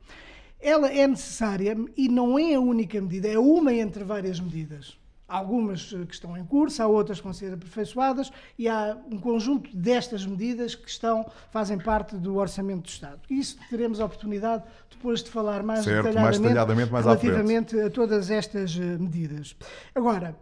Ela 0.59 0.91
é 0.91 1.07
necessária 1.07 1.75
e 1.95 2.07
não 2.07 2.39
é 2.39 2.55
a 2.55 2.59
única 2.59 2.99
medida, 3.01 3.27
é 3.27 3.37
uma 3.37 3.73
entre 3.73 4.03
várias 4.03 4.39
medidas. 4.39 4.97
Há 5.27 5.37
algumas 5.37 5.91
eh, 5.91 6.05
que 6.05 6.13
estão 6.13 6.37
em 6.37 6.45
curso, 6.45 6.81
há 6.83 6.87
outras 6.87 7.17
que 7.17 7.23
vão 7.23 7.33
ser 7.33 7.51
aperfeiçoadas 7.51 8.31
e 8.59 8.67
há 8.67 8.95
um 9.11 9.17
conjunto 9.17 9.75
destas 9.75 10.23
medidas 10.25 10.75
que 10.75 10.87
estão, 10.87 11.25
fazem 11.51 11.79
parte 11.79 12.15
do 12.15 12.35
Orçamento 12.35 12.83
do 12.83 12.89
Estado. 12.89 13.19
Isso 13.27 13.57
teremos 13.69 13.99
a 13.99 14.05
oportunidade 14.05 14.63
depois 14.89 15.23
de 15.23 15.31
falar 15.31 15.63
mais 15.63 15.83
Certo, 15.83 16.03
mais 16.13 16.37
detalhadamente, 16.39 16.41
detalhadamente 16.43 16.91
mais 16.91 17.07
à 17.07 17.17
frente. 17.17 17.23
relativamente 17.23 17.79
a 17.79 17.89
todas 17.89 18.29
estas 18.29 18.77
eh, 18.77 18.97
medidas. 18.99 19.55
Agora, 19.95 20.35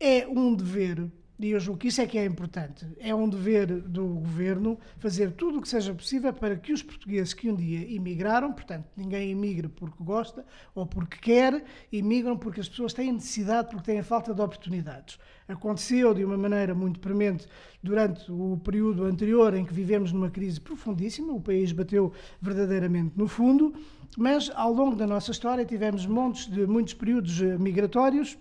é 0.00 0.26
um 0.26 0.54
dever, 0.54 1.06
e 1.44 1.50
eu 1.50 1.60
julgo 1.60 1.80
que 1.80 1.88
isso 1.88 2.00
é 2.00 2.06
que 2.06 2.18
é 2.18 2.24
importante, 2.24 2.86
é 2.98 3.14
um 3.14 3.28
dever 3.28 3.80
do 3.80 4.06
governo 4.06 4.78
fazer 4.98 5.32
tudo 5.32 5.58
o 5.58 5.62
que 5.62 5.68
seja 5.68 5.92
possível 5.92 6.32
para 6.32 6.56
que 6.56 6.72
os 6.72 6.82
portugueses 6.82 7.34
que 7.34 7.50
um 7.50 7.54
dia 7.54 7.92
emigraram, 7.94 8.52
portanto, 8.52 8.86
ninguém 8.96 9.30
emigra 9.30 9.68
porque 9.68 10.02
gosta 10.02 10.44
ou 10.74 10.86
porque 10.86 11.18
quer, 11.18 11.64
emigram 11.92 12.36
porque 12.36 12.60
as 12.60 12.68
pessoas 12.68 12.92
têm 12.92 13.12
necessidade, 13.12 13.70
porque 13.70 13.90
têm 13.90 14.02
falta 14.02 14.32
de 14.32 14.40
oportunidades. 14.40 15.18
Aconteceu 15.48 16.14
de 16.14 16.24
uma 16.24 16.36
maneira 16.36 16.74
muito 16.74 17.00
premente 17.00 17.46
durante 17.82 18.30
o 18.30 18.60
período 18.64 19.04
anterior 19.04 19.54
em 19.54 19.64
que 19.64 19.74
vivemos 19.74 20.12
numa 20.12 20.30
crise 20.30 20.60
profundíssima, 20.60 21.32
o 21.32 21.40
país 21.40 21.72
bateu 21.72 22.12
verdadeiramente 22.40 23.12
no 23.16 23.26
fundo, 23.26 23.74
mas 24.16 24.50
ao 24.54 24.72
longo 24.72 24.94
da 24.94 25.06
nossa 25.06 25.30
história 25.30 25.64
tivemos 25.64 26.06
montes 26.06 26.46
de 26.46 26.66
muitos 26.66 26.94
períodos 26.94 27.40
eh, 27.40 27.58
migratórios 27.58 28.38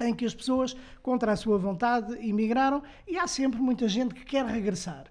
em 0.00 0.14
que 0.14 0.24
as 0.24 0.34
pessoas, 0.34 0.76
contra 1.02 1.32
a 1.32 1.36
sua 1.36 1.58
vontade, 1.58 2.14
emigraram 2.26 2.82
e 3.06 3.18
há 3.18 3.26
sempre 3.26 3.60
muita 3.60 3.88
gente 3.88 4.14
que 4.14 4.24
quer 4.24 4.44
regressar. 4.44 5.04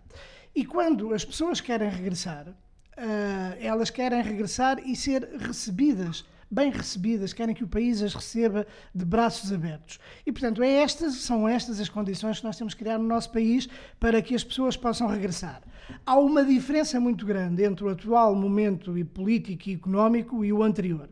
E 0.53 0.65
quando 0.65 1.13
as 1.13 1.23
pessoas 1.23 1.61
querem 1.61 1.89
regressar, 1.89 2.53
ah, 2.97 3.55
elas 3.59 3.89
querem 3.89 4.21
regressar 4.21 4.79
e 4.85 4.95
ser 4.95 5.23
recebidas, 5.39 6.25
bem 6.51 6.69
recebidas, 6.69 7.31
querem 7.31 7.55
que 7.55 7.63
o 7.63 7.67
país 7.67 8.01
as 8.01 8.13
receba 8.13 8.67
de 8.93 9.05
braços 9.05 9.53
abertos. 9.53 9.97
E, 10.25 10.31
portanto, 10.31 10.61
é 10.61 10.69
estas, 10.83 11.15
são 11.15 11.47
estas 11.47 11.79
as 11.79 11.87
condições 11.87 12.39
que 12.39 12.45
nós 12.45 12.57
temos 12.57 12.73
que 12.73 12.83
criar 12.83 12.97
no 12.97 13.07
nosso 13.07 13.31
país 13.31 13.69
para 13.97 14.21
que 14.21 14.35
as 14.35 14.43
pessoas 14.43 14.75
possam 14.75 15.07
regressar. 15.07 15.61
Há 16.05 16.19
uma 16.19 16.43
diferença 16.43 16.99
muito 16.99 17.25
grande 17.25 17.63
entre 17.63 17.85
o 17.85 17.89
atual 17.89 18.35
momento 18.35 18.97
e 18.97 19.03
político 19.05 19.69
e 19.69 19.73
económico 19.73 20.43
e 20.43 20.51
o 20.51 20.61
anterior. 20.61 21.09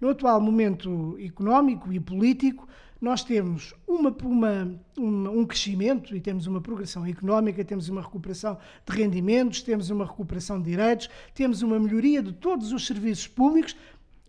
No 0.00 0.08
atual 0.08 0.40
momento 0.40 1.16
económico 1.20 1.92
e 1.92 2.00
político, 2.00 2.68
nós 3.00 3.24
temos 3.24 3.74
uma, 3.86 4.14
uma, 4.22 4.80
uma, 4.96 5.30
um 5.30 5.46
crescimento 5.46 6.14
e 6.14 6.20
temos 6.20 6.46
uma 6.46 6.60
progressão 6.60 7.06
económica, 7.06 7.64
temos 7.64 7.88
uma 7.88 8.02
recuperação 8.02 8.58
de 8.84 8.96
rendimentos, 8.96 9.62
temos 9.62 9.88
uma 9.88 10.04
recuperação 10.04 10.60
de 10.60 10.70
direitos, 10.70 11.08
temos 11.34 11.62
uma 11.62 11.78
melhoria 11.80 12.22
de 12.22 12.32
todos 12.32 12.72
os 12.72 12.86
serviços 12.86 13.26
públicos, 13.26 13.74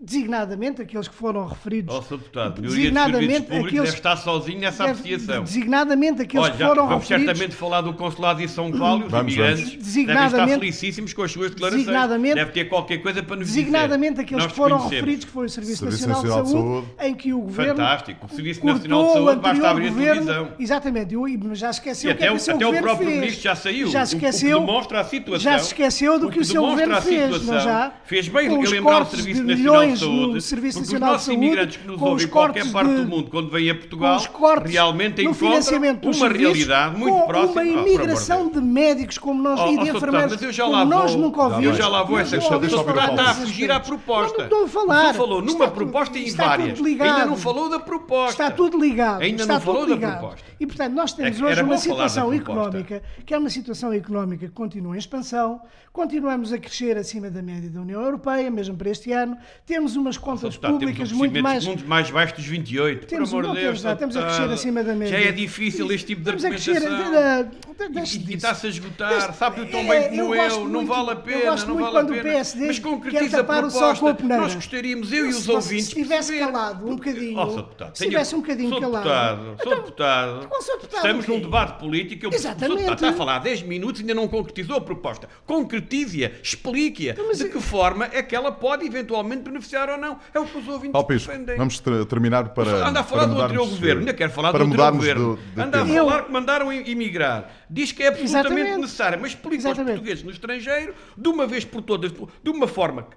designadamente 0.02 0.82
aqueles 0.82 1.08
que 1.08 1.14
foram 1.14 1.46
referidos. 1.46 1.94
Ó, 1.96 2.02
Sr. 2.02 2.18
Deputado, 2.18 2.62
designadamente 2.62 3.54
aqueles 3.54 3.72
deve 3.72 3.88
estar 3.90 4.16
sozinho 4.18 4.60
nessa 4.60 4.86
apreciação. 4.86 5.44
Designadamente 5.44 6.22
aqueles 6.24 6.46
Olha, 6.46 6.54
que 6.56 6.64
foram 6.64 6.88
vamos 6.88 7.04
referidos. 7.04 7.26
Vamos 7.26 7.38
certamente 7.38 7.56
falar 7.56 7.82
do 7.82 7.94
consulado 7.94 8.40
de 8.40 8.48
São 8.48 8.72
Paulo, 8.72 9.06
os 9.06 9.12
vamos, 9.12 9.34
imigrantes 9.34 9.64
vamos. 9.70 9.84
Designadamente, 9.84 10.32
devem 10.32 10.46
estar 10.46 10.60
felicíssimos 10.60 11.14
com 11.14 11.22
as 11.24 11.32
suas 11.32 11.52
declarações. 11.52 11.86
Designadamente, 11.86 12.36
Deve 12.36 12.52
ter 12.52 12.66
qualquer 12.66 12.98
coisa 12.98 13.22
para 13.24 13.36
nos 13.36 13.48
designadamente 13.48 14.12
dizer. 14.14 14.22
aqueles 14.24 14.44
Nós 14.44 14.52
que 14.52 14.58
foram 14.58 14.78
referidos, 14.88 15.26
que 15.26 15.32
foi 15.32 15.46
o 15.46 15.50
Serviço, 15.50 15.78
Serviço 15.80 16.08
Nacional, 16.08 16.44
de, 16.44 16.50
Saúde, 16.52 16.66
Saúde. 16.72 16.88
em 17.02 17.16
que 17.16 17.34
o 17.34 17.40
Governo 17.42 17.76
Fantástico. 17.76 18.26
O 18.26 18.30
Serviço 18.36 18.66
Nacional 18.66 19.06
de 19.08 19.14
Saúde, 19.14 19.40
basta 19.42 19.70
abrir 19.70 19.88
a 19.88 19.90
governo, 19.90 20.26
televisão. 20.26 20.54
Exatamente, 20.60 21.14
eu, 21.14 21.24
mas 21.44 21.60
já 21.60 21.70
esqueceu 21.70 22.10
E 22.10 22.14
o 22.14 22.18
que 22.18 22.24
é 22.24 22.28
até, 22.28 22.36
que 22.36 22.42
o 22.42 22.44
seu 22.44 22.56
até 22.56 22.66
o 22.66 22.68
governo 22.68 22.88
próprio 22.88 23.08
fez. 23.08 23.20
ministro 23.20 23.44
já 23.44 23.56
saiu. 23.56 23.88
Já 23.88 24.04
esqueceu, 24.04 24.58
o 24.58 24.62
que 24.62 24.68
demonstra 24.68 25.00
a 25.00 25.04
situação. 25.04 25.52
já 25.52 25.60
se 25.60 25.68
esqueceu 25.68 26.20
do 26.20 26.30
que 26.30 26.40
o 26.40 26.46
seu 26.46 26.62
governo 26.62 26.96
a 26.96 27.02
fez, 27.02 27.46
não 27.46 27.60
já? 27.60 27.94
Fez 28.06 28.28
bem 28.28 28.50
Com 28.50 28.56
em 28.58 28.64
os 28.64 28.72
lembrar 28.72 28.92
o 28.92 28.96
cortes 29.00 29.20
Serviço 29.20 29.42
de 29.42 29.48
Nacional 29.48 29.91
milhões 30.00 30.34
no. 30.34 30.42
Serviço 30.42 30.80
porque 30.80 30.94
Nacional 30.94 31.10
de 31.16 31.16
os 31.22 31.28
nossos 31.28 31.34
imigrantes 31.34 31.78
que 31.78 31.88
nos 31.88 32.02
ouvem 32.02 32.26
em 32.26 32.30
qualquer 32.30 32.72
parte 32.72 32.90
de- 32.90 32.96
do 33.04 33.08
mundo, 33.08 33.30
quando 33.30 33.50
vêm 33.50 33.70
a 33.70 33.76
Portugal, 33.76 34.28
cortes 34.32 34.72
realmente 34.72 35.24
no 35.24 35.32
encontram 35.32 36.12
uma 36.12 36.30
realidade 36.30 36.98
muito 36.98 37.28
próxima. 37.28 37.62
uma 37.62 37.72
amor 37.72 37.88
imigração 37.88 38.50
de 38.50 38.62
médicos 38.62 39.18
como 39.18 39.42
nós 39.42 39.60
Oh, 39.60 39.68
e 39.68 39.78
oh, 39.78 39.84
de 39.84 39.90
enfermeiros 39.90 40.32
mas 40.34 40.42
eu 40.42 40.52
já 40.52 40.64
como 40.64 40.76
lá 40.76 40.86
nós 40.86 41.12
vou, 41.12 41.22
nunca 41.22 41.42
ouvimos. 41.44 41.66
eu 41.66 41.74
já 41.74 41.88
lá 41.88 42.04
vou 42.04 42.20
essa 42.20 42.38
questão. 42.38 42.62
Está 42.64 43.32
a 43.32 43.34
fugir 43.34 43.72
à 43.72 43.80
proposta. 43.80 44.38
Não 44.38 44.44
estou 44.46 44.64
a 44.64 44.68
falar. 44.68 45.14
Falou 45.14 45.42
numa 45.42 45.68
proposta 45.70 46.18
e 46.18 46.32
várias. 46.32 46.80
Ainda 46.80 47.26
não 47.26 47.36
falou 47.36 47.70
da 47.70 47.80
proposta. 47.80 48.44
Está 48.44 48.52
tudo 48.52 48.80
ligado. 48.80 49.22
Ainda 49.22 49.46
não 49.46 49.60
falou 49.60 49.88
da 49.88 49.98
proposta. 49.98 50.52
E, 50.60 50.66
portanto, 50.68 50.94
nós 50.94 51.14
temos 51.14 51.42
hoje 51.42 51.62
uma 51.62 51.78
situação 51.78 52.32
económica 52.34 53.02
que 53.26 53.34
é 53.34 53.38
uma 53.38 53.50
situação 53.50 53.92
económica 53.94 54.46
que 54.48 54.54
continua 54.54 54.96
em 54.96 55.00
expansão, 55.00 55.62
continuamos 55.92 56.54
a 56.54 56.58
crescer 56.58 56.98
acima 56.98 57.30
da 57.30 57.42
média 57.42 57.70
da 57.70 57.82
União 57.82 58.02
Europeia, 58.02 58.50
mesmo 58.52 58.76
para 58.76 58.90
este 58.90 59.12
ano, 59.12 59.38
temos 59.66 59.81
umas 59.96 60.18
contas 60.18 60.58
públicas 60.58 60.96
temos 61.10 61.12
muito 61.12 61.42
mais... 61.42 61.66
muito 61.66 61.88
mais 61.88 62.10
baixo 62.10 62.36
dos 62.36 62.46
28. 62.46 63.08
Temos- 63.08 63.30
por 63.30 63.44
amor 63.46 63.56
de 63.56 63.62
Deus. 63.62 63.82
temos 63.82 63.98
temos 64.00 64.18
a 64.18 64.22
crescer 64.24 64.50
acima 64.52 64.84
da 64.84 64.94
média. 64.96 65.18
Já 65.20 65.30
é 65.30 65.32
difícil 65.32 65.92
este 65.92 66.08
tipo 66.08 66.22
de 66.22 66.26
Temos 66.38 66.44
argumentação. 66.46 67.52
E- 67.82 68.34
está-se 68.36 68.68
a 68.68 68.70
esgotar, 68.70 69.10
Deixe- 69.10 69.34
sabe 69.34 69.66
tão 69.66 69.80
é, 69.80 70.10
bem 70.10 70.20
como 70.20 70.36
eu, 70.36 70.68
não 70.70 70.86
vale 70.86 71.12
a 71.12 71.16
pena, 71.16 71.56
não 71.66 71.78
vale 71.80 71.98
a 71.98 72.06
pena. 72.06 72.22
PSD 72.24 72.68
Mas 72.68 72.80
concretiza 72.80 73.40
a 73.42 73.44
proposta. 73.44 74.16
Nós 74.24 74.56
gostaríamos, 74.56 75.12
eu 75.12 75.26
e 75.26 75.30
os 75.30 75.38
Se 75.44 75.52
ouvintes, 75.52 75.88
estivesse 75.88 76.32
perceber. 76.32 76.52
calado 76.52 76.86
um 76.88 76.96
bocadinho, 76.96 77.40
Oh, 77.40 77.50
se 77.94 78.04
estivesse 78.04 78.36
um 78.36 78.42
bocadinho 78.42 78.80
calado... 78.80 79.42
Sr. 79.42 79.56
Então, 79.60 79.76
Deputado, 79.76 80.48
com 80.48 80.58
o 80.58 80.62
Sr. 80.62 80.72
Deputado 80.74 80.96
estamos 81.06 81.28
num 81.28 81.40
debate 81.40 81.80
político. 81.80 82.26
eu-. 82.26 82.34
Exatamente. 82.34 82.92
Está 82.92 83.10
a 83.10 83.14
falar 83.14 83.36
há 83.38 83.40
10 83.40 83.64
minutos 83.64 84.02
e 84.02 84.04
ainda 84.04 84.14
não 84.14 84.28
concretizou 84.28 84.76
a 84.78 84.82
proposta. 84.82 85.28
Concretize-a, 85.46 86.32
explique-a. 86.44 87.14
Então, 87.14 87.32
De 87.32 87.50
que 87.50 87.60
forma 87.60 88.08
é 88.12 88.22
que 88.22 88.36
ela 88.36 88.52
pode 88.52 88.86
eventualmente 88.86 89.42
beneficiar 89.44 89.61
ou 89.94 89.98
não. 89.98 90.20
É 90.34 90.40
o 90.40 90.46
que 90.46 90.58
os 90.58 90.68
ouvintes 90.68 90.92
Paulo 90.92 91.08
Pisco, 91.08 91.32
defendem. 91.32 91.58
vamos 91.58 91.80
ter- 91.80 92.06
terminar 92.06 92.50
para. 92.50 92.88
Anda 92.88 93.00
a 93.02 93.04
falar 93.04 93.24
para 93.26 93.34
do 93.34 93.42
anterior 93.42 93.68
governo, 93.70 94.00
ainda 94.02 94.14
quero 94.14 94.32
falar 94.32 94.52
para 94.52 94.64
do 94.64 94.66
anterior 94.68 94.92
governo. 94.92 95.40
do- 95.56 95.62
Anda 95.62 95.84
a. 95.84 95.88
Eu- 95.88 96.06
falar 96.10 96.24
que 96.26 96.32
mandaram 96.32 96.72
emigrar. 96.74 97.50
Diz 97.70 97.92
que 97.94 98.04
é 98.04 98.08
absolutamente 98.08 98.50
Exatamente. 98.60 98.82
necessário, 98.82 99.20
mas 99.22 99.32
explica 99.32 99.68
aos 99.70 99.78
portugueses 99.78 100.24
no 100.24 100.32
estrangeiro, 100.32 100.94
de 101.18 101.30
uma 101.30 101.48
vez 101.48 101.64
por 101.64 101.82
todas, 101.82 102.12
de 102.12 102.50
uma 102.50 102.68
forma 102.68 103.08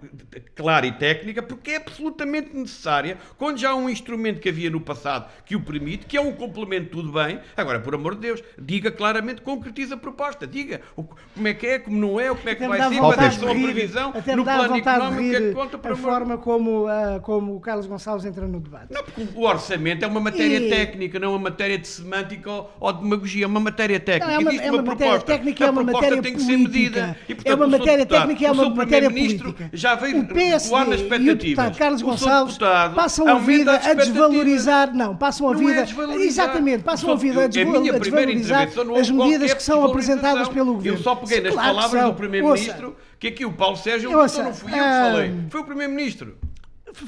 clara 0.54 0.86
e 0.86 0.92
técnica, 0.92 1.42
porque 1.42 1.72
é 1.72 1.76
absolutamente 1.76 2.56
necessária, 2.56 3.18
quando 3.36 3.58
já 3.58 3.70
há 3.70 3.74
um 3.74 3.88
instrumento 3.88 4.40
que 4.40 4.48
havia 4.48 4.70
no 4.70 4.80
passado 4.80 5.28
que 5.44 5.56
o 5.56 5.60
permite, 5.60 6.06
que 6.06 6.16
é 6.16 6.20
um 6.20 6.32
complemento, 6.32 6.90
tudo 6.90 7.10
bem. 7.12 7.40
Agora, 7.56 7.80
por 7.80 7.94
amor 7.94 8.14
de 8.14 8.20
Deus, 8.20 8.42
diga 8.58 8.90
claramente, 8.92 9.40
concretiza 9.42 9.94
a 9.94 9.98
proposta. 9.98 10.46
Diga 10.46 10.80
o- 10.96 11.02
como 11.02 11.48
é 11.48 11.54
que 11.54 11.66
é, 11.66 11.78
como 11.80 11.96
não 11.96 12.20
é, 12.20 12.28
como 12.28 12.48
é 12.48 12.54
que 12.54 12.66
vai 12.68 12.78
ser, 12.78 12.98
qual 12.98 13.10
é 13.12 13.14
a 13.14 13.16
vontade 13.16 13.38
sua 13.40 13.48
de 13.52 13.58
rir, 13.58 13.72
previsão, 13.72 14.12
no 14.36 14.44
plano 14.44 14.76
económico, 14.76 15.30
que 15.30 15.36
é 15.36 15.52
conta, 15.52 15.78
por 15.78 15.92
a 15.92 15.96
forma 16.34 16.38
como, 16.38 16.86
ah, 16.86 17.20
como 17.22 17.56
o 17.56 17.60
Carlos 17.60 17.86
Gonçalves 17.86 18.24
entra 18.24 18.46
no 18.46 18.60
debate. 18.60 18.92
não, 18.92 19.02
porque 19.02 19.26
o 19.34 19.42
orçamento 19.42 20.04
é 20.04 20.08
uma 20.08 20.20
matéria 20.20 20.58
E- 20.58 20.68
técnica, 20.70 21.18
não 21.18 21.28
é 21.28 21.30
uma 21.30 21.38
matéria 21.38 21.78
de 21.78 21.86
semântica 21.86 22.50
ou, 22.50 22.70
ou 22.80 22.92
de 22.92 23.02
demagogia, 23.02 23.44
é 23.44 23.46
uma 23.46 23.60
matéria 23.60 24.00
técnica. 24.00 24.26
Não, 24.26 24.34
é 24.34 24.38
uma- 24.38 24.62
é 24.62 24.70
uma, 24.70 24.82
uma 24.82 24.82
matéria 24.82 25.20
técnica 25.20 25.64
a 25.64 25.66
é 25.66 25.70
uma 25.70 25.84
proposta 25.84 26.02
matéria 26.06 26.22
tem 26.22 26.34
que 26.34 26.40
ser 26.40 26.46
política. 26.52 26.70
medida. 26.72 27.16
E, 27.28 27.32
É 27.32 27.34
portanto, 27.34 27.54
uma 27.56 27.66
o 27.66 27.70
seu 27.70 27.78
matéria 27.78 27.98
deputado, 28.04 28.20
técnica 28.20 28.42
e 28.42 28.46
é 28.46 28.50
o 28.50 28.52
uma 28.54 28.62
matéria 28.70 28.86
primeiro-ministro 29.08 29.52
política. 29.52 29.76
Já 29.76 29.94
veio 29.94 30.20
O 30.20 30.26
PSD 30.26 30.84
nas 30.90 31.00
e 31.00 31.04
o 31.30 31.34
deputado 31.36 31.78
Carlos 31.78 32.02
O 32.02 32.04
Gonçalves 32.04 32.54
deputado 32.54 32.94
passam 32.94 33.28
a 33.28 33.30
aumenta 33.32 33.78
vida 33.78 33.90
a 33.90 33.94
desvalorizar, 33.94 34.94
não, 34.94 35.16
passam 35.16 35.48
a 35.48 35.52
é 35.52 35.56
vida, 35.56 35.82
desvalorizar. 35.84 36.26
exatamente, 36.26 36.82
passam 36.84 37.10
a 37.12 37.16
vida 37.16 37.44
a, 37.44 37.46
desval- 37.46 37.74
a 37.76 37.94
a 37.94 37.98
desvalorizar 37.98 38.68
as 38.98 39.10
medidas 39.10 39.54
que 39.54 39.62
são 39.62 39.84
apresentadas 39.84 40.48
pelo 40.48 40.74
governo. 40.74 40.98
Eu 40.98 41.02
só 41.02 41.14
peguei 41.14 41.40
nas 41.40 41.52
Claro 41.54 41.74
palavras 41.74 42.04
do 42.04 42.14
Primeiro-Ministro, 42.14 42.96
que 43.24 43.28
aqui 43.28 43.44
o 43.44 43.52
Paulo 43.52 43.76
Sérgio, 43.76 44.10
Ouça, 44.16 44.36
então 44.40 44.50
não 44.50 44.54
fui 44.54 44.70
eu 44.70 44.74
que 44.74 44.80
ah, 44.80 45.10
falei, 45.10 45.34
foi 45.50 45.60
o 45.60 45.64
Primeiro-Ministro. 45.64 46.36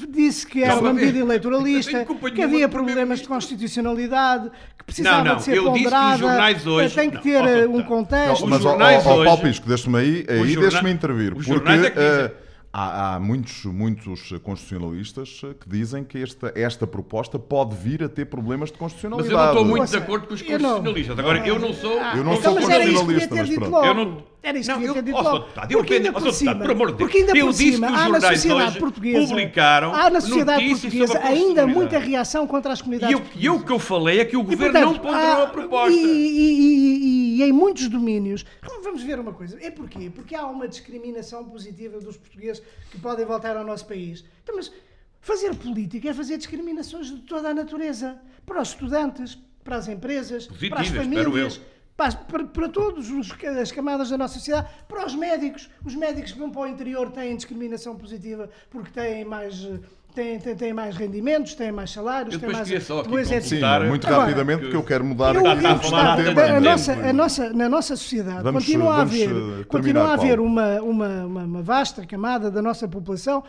disse 0.09 0.45
que 0.47 0.63
era 0.63 0.73
Não, 0.75 0.81
uma 0.81 0.93
mas- 0.93 1.01
medida 1.01 1.19
Eu 1.19 1.25
eleitoralista, 1.25 2.05
que 2.33 2.41
havia 2.41 2.67
problemas 2.67 3.19
de 3.19 3.27
constitucionalidade, 3.27 4.49
que 4.77 4.83
precisava 4.83 5.17
Não, 5.19 5.25
não, 5.31 5.35
de 5.37 5.43
ser 5.43 5.57
eu 5.57 5.63
disse 5.71 5.73
que 5.73 5.77
os 5.77 5.83
ponderada, 5.93 6.17
jornais 6.17 6.67
hoje- 6.67 6.95
tem 6.95 7.09
que 7.09 7.15
não, 7.17 7.21
ter 7.23 7.29
eh, 7.35 7.39
Sr. 7.41 7.47
um 7.47 7.55
Deputado. 7.77 7.87
contexto. 7.87 8.41
Não, 8.41 8.47
mas, 8.49 8.65
ó, 8.65 8.69
jornais 8.69 9.05
ó, 9.05 9.09
ó, 9.09 9.23
Paulo 9.23 9.31
hoje- 9.33 9.41
Pisco, 9.43 9.67
deixa-me 9.67 9.97
aí, 9.99 10.25
aí 10.27 10.37
jorna- 10.53 10.61
deixa-me 10.69 10.91
intervir. 10.91 11.31
os 11.33 11.45
porque 11.45 11.51
jornais 11.53 11.83
é 11.83 11.89
que 11.91 11.99
dizem. 11.99 12.25
eh, 12.25 12.31
há, 12.73 13.15
há 13.15 13.19
muitos, 13.19 13.63
muitos 13.65 14.33
constitucionalistas 14.43 15.41
eh, 15.43 15.53
que 15.59 15.69
dizem 15.69 16.03
que 16.03 16.21
esta, 16.21 16.51
esta 16.55 16.85
proposta 16.87 17.39
pode 17.39 17.75
vir 17.75 18.03
a 18.03 18.09
ter 18.09 18.25
problemas 18.25 18.69
de 18.69 18.73
Mas 18.73 18.79
constitucionalidade. 18.93 19.31
eu 19.33 19.37
não 19.37 19.47
estou 19.51 19.65
muito 19.65 19.81
Ouça, 19.81 19.97
de 19.97 20.03
acordo 20.03 20.27
com 20.27 20.33
os 20.33 20.41
eu 20.41 20.47
não- 20.59 20.69
constitucionalistas. 20.81 21.19
Agora, 21.19 21.47
eu 21.47 21.59
não 21.59 21.73
sou. 21.73 21.91
Eu 21.93 22.23
não 22.23 22.33
então, 22.33 22.51
sou 22.53 22.55
mas 22.61 22.69
era 22.69 22.83
isso 22.83 22.93
que 22.93 23.13
constitucionalista, 23.13 23.35
mas 23.35 23.49
dito 23.49 23.59
pronto. 23.61 24.23
Eu 24.47 24.49
Era 24.49 24.59
isso 24.59 24.71
Não, 24.71 24.79
que 24.79 24.85
eu- 24.85 24.93
ter 24.93 25.03
dito 25.03 25.15
logo. 25.15 25.29
Sr. 25.29 25.39
Deputado, 25.39 25.71
eu 25.71 25.77
Porque 25.79 25.93
ainda 25.93 26.13
por. 26.13 26.21
Deputado, 26.21 26.37
cima, 26.37 26.55
por 26.55 26.71
amor 26.71 26.91
de 26.91 26.97
Deus, 26.97 27.09
porque 27.09 27.17
ainda 27.17 27.37
eu 27.37 27.45
por 27.47 27.53
cima 27.53 27.87
há 27.87 28.09
na 28.09 28.21
sociedade 28.21 28.79
portuguesa, 28.79 29.27
publicaram 29.27 29.93
há 29.93 30.09
na 30.09 30.21
sociedade 30.21 30.69
portuguesa 30.69 31.19
ainda 31.19 31.67
muita 31.67 31.99
reação 31.99 32.47
contra 32.47 32.71
as 32.71 32.81
comunidades 32.81 33.13
eu, 33.13 33.25
e 33.35 33.45
eu 33.45 33.55
o 33.55 33.65
que 33.65 33.71
eu 33.71 33.79
falei 33.79 34.19
é 34.21 34.25
que 34.25 34.37
o 34.37 34.43
governo 34.43 34.79
não 34.79 34.93
ponderou 34.97 35.43
a 35.43 35.47
proposta. 35.47 35.91
E, 35.99 37.43
em 37.43 37.51
muitos 37.51 37.87
domínios, 37.89 38.45
vamos 38.83 39.03
ver 39.03 39.19
uma 39.19 39.33
coisa, 39.33 39.57
é 39.61 39.69
porquê? 39.69 40.09
Porque 40.09 40.33
há 40.33 40.45
uma 40.47 40.67
discriminação 40.67 41.43
positiva 41.43 41.99
dos 41.99 42.15
portugueses 42.17 42.63
que 42.89 42.97
podem 42.99 43.25
voltar 43.25 43.57
ao 43.57 43.65
nosso 43.65 43.85
país. 43.85 44.23
Então, 44.43 44.55
mas 44.55 44.71
fazer 45.19 45.53
política 45.55 46.09
é 46.09 46.13
fazer 46.13 46.37
discriminações 46.37 47.07
de 47.07 47.17
toda 47.17 47.49
a 47.49 47.53
natureza. 47.53 48.17
Para 48.45 48.61
os 48.61 48.69
estudantes, 48.69 49.37
para 49.63 49.75
as 49.75 49.87
empresas, 49.89 50.47
para 50.47 50.55
as 50.55 50.89
Positivas, 50.89 51.03
famílias. 51.03 51.61
Para, 51.97 52.11
para, 52.11 52.43
para 52.45 52.69
todas 52.69 53.07
as 53.59 53.71
camadas 53.71 54.11
da 54.11 54.17
nossa 54.19 54.35
sociedade, 54.35 54.67
para 54.87 55.03
os 55.03 55.15
médicos. 55.15 55.67
Os 55.83 55.95
médicos 55.95 56.31
que 56.31 56.37
vão 56.37 56.51
para 56.51 56.61
o 56.61 56.67
interior 56.67 57.09
têm 57.11 57.35
discriminação 57.35 57.95
positiva 57.95 58.47
porque 58.69 58.91
têm 58.91 59.25
mais, 59.25 59.67
têm, 60.13 60.37
têm, 60.39 60.55
têm 60.55 60.73
mais 60.73 60.95
rendimentos, 60.95 61.55
têm 61.55 61.71
mais 61.71 61.89
salários, 61.89 62.35
Eu 62.35 62.39
têm 62.39 62.49
depois 62.49 62.69
mais. 62.69 62.83
só 62.83 62.99
aqui 62.99 63.17
é- 63.33 63.41
Sim, 63.41 63.59
muito 63.87 64.05
Agora, 64.05 64.21
rapidamente, 64.25 64.61
porque 64.61 64.75
eu 64.75 64.83
quero 64.83 65.03
mudar 65.03 65.33
eu, 65.33 65.41
eu 65.43 65.53
Está 65.55 65.69
a 65.71 66.13
a 66.13 66.15
tempo. 66.17 66.61
nossa, 66.61 66.93
a 66.93 67.13
nossa, 67.13 67.53
na 67.53 67.67
nossa 67.67 67.95
sociedade 67.95 68.43
Vamos- 68.43 68.63
continua 68.63 68.93
a 68.93 68.97
vamos, 68.97 69.13
haver, 69.13 69.29
eh, 69.31 69.63
continua 69.67 70.03
a 70.03 70.13
haver 70.13 70.39
uma, 70.39 70.81
uma, 70.81 71.25
uma 71.25 71.61
vasta 71.63 72.05
camada 72.05 72.51
da 72.51 72.61
nossa 72.61 72.87
população 72.87 73.43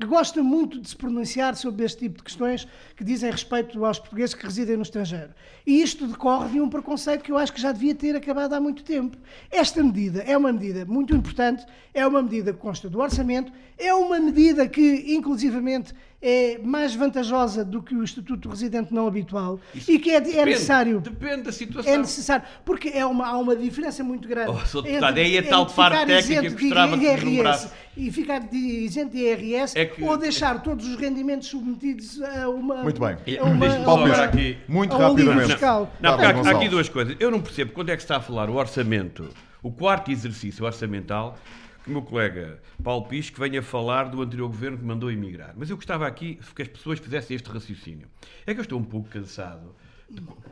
que 0.00 0.06
gosta 0.06 0.42
muito 0.42 0.80
de 0.80 0.88
se 0.88 0.96
pronunciar 0.96 1.54
sobre 1.54 1.84
este 1.84 2.00
tipo 2.00 2.18
de 2.18 2.24
questões 2.24 2.66
que 2.96 3.04
dizem 3.04 3.30
respeito 3.30 3.84
aos 3.84 3.98
portugueses 3.98 4.34
que 4.34 4.44
residem 4.44 4.76
no 4.76 4.82
estrangeiro. 4.82 5.30
E 5.64 5.80
isto 5.80 6.06
decorre 6.06 6.50
de 6.50 6.60
um 6.60 6.68
preconceito 6.68 7.22
que 7.22 7.30
eu 7.30 7.38
acho 7.38 7.52
que 7.52 7.60
já 7.60 7.70
devia 7.70 7.94
ter 7.94 8.16
acabado 8.16 8.54
há 8.54 8.60
muito 8.60 8.82
tempo. 8.82 9.16
Esta 9.50 9.82
medida 9.82 10.22
é 10.22 10.36
uma 10.36 10.52
medida 10.52 10.84
muito 10.84 11.14
importante, 11.14 11.64
é 11.92 12.04
uma 12.04 12.22
medida 12.22 12.52
que 12.52 12.58
consta 12.58 12.90
do 12.90 12.98
orçamento, 12.98 13.52
é 13.78 13.94
uma 13.94 14.18
medida 14.18 14.68
que, 14.68 15.14
inclusivamente, 15.14 15.94
é 16.22 16.58
mais 16.62 16.94
vantajosa 16.94 17.64
do 17.64 17.82
que 17.82 17.94
o 17.94 18.02
Estatuto 18.02 18.48
de 18.48 18.48
Residente 18.48 18.92
Não 18.94 19.06
Habitual 19.06 19.60
e 19.86 19.98
que 19.98 20.10
é, 20.10 20.16
é 20.16 20.20
Depende, 20.20 20.44
necessário. 20.46 21.00
Depende 21.00 21.42
da 21.42 21.52
situação. 21.52 21.92
É 21.92 21.96
necessário, 21.98 22.44
porque 22.64 22.88
é 22.88 23.04
uma, 23.04 23.26
há 23.26 23.36
uma 23.38 23.54
diferença 23.54 24.02
muito 24.02 24.26
grande. 24.28 24.50
Oh, 24.50 24.66
Sr. 24.66 24.82
Deputado, 24.82 25.18
é 25.18 25.22
aí 25.22 25.38
a 25.38 25.42
tal 25.42 25.62
entre 25.62 25.74
parte 25.74 25.98
ficar 25.98 26.06
técnica 26.06 26.42
que 26.42 26.48
de 26.48 26.64
gostava 26.68 26.98
que 26.98 27.04
IRS. 27.04 27.68
E 27.96 28.10
ficar 28.10 28.38
de 28.40 28.56
isento 28.56 29.12
de 29.12 29.18
IRS 29.18 29.78
É 29.78 29.84
que- 29.84 30.02
ou 30.02 30.16
deixar 30.16 30.62
todos 30.62 30.86
os 30.88 30.96
rendimentos 30.96 31.46
submetidos 31.48 32.20
a 32.22 32.48
uma. 32.48 32.82
Muito 32.82 33.00
bem. 33.00 33.16
a 33.38 33.44
uma- 33.44 33.56
Deixa-me 33.60 33.82
a 33.82 33.84
só 33.84 33.94
uma- 33.94 34.14
aqui. 34.24 34.58
muito 34.66 34.96
rapidamente. 34.96 35.50
fiscal. 35.52 35.92
Não, 36.00 36.10
porque 36.12 36.26
Carlos 36.26 36.46
há, 36.46 36.50
há 36.50 36.56
aqui 36.56 36.68
duas 36.68 36.88
coisas. 36.88 37.16
Eu 37.20 37.30
não 37.30 37.40
percebo 37.40 37.72
quando 37.72 37.90
é 37.90 37.96
que 37.96 38.02
se 38.02 38.06
está 38.06 38.16
a 38.16 38.20
falar 38.20 38.50
o 38.50 38.54
orçamento, 38.56 39.28
o 39.62 39.70
quarto 39.70 40.10
exercício 40.10 40.64
orçamental, 40.64 41.38
que 41.84 41.90
o 41.90 41.92
meu 41.92 42.02
colega 42.02 42.60
Paulo 42.82 43.06
Pisco 43.06 43.38
venha 43.38 43.62
falar 43.62 44.04
do 44.04 44.22
anterior 44.22 44.48
governo 44.48 44.78
que 44.78 44.84
mandou 44.84 45.12
emigrar. 45.12 45.54
Mas 45.54 45.68
eu 45.68 45.76
gostava 45.76 46.06
aqui 46.06 46.40
que 46.56 46.62
as 46.62 46.68
pessoas 46.68 46.98
fizessem 46.98 47.36
este 47.36 47.48
raciocínio. 47.48 48.08
É 48.46 48.54
que 48.54 48.60
eu 48.60 48.62
estou 48.62 48.80
um 48.80 48.84
pouco 48.84 49.10
cansado 49.10 49.76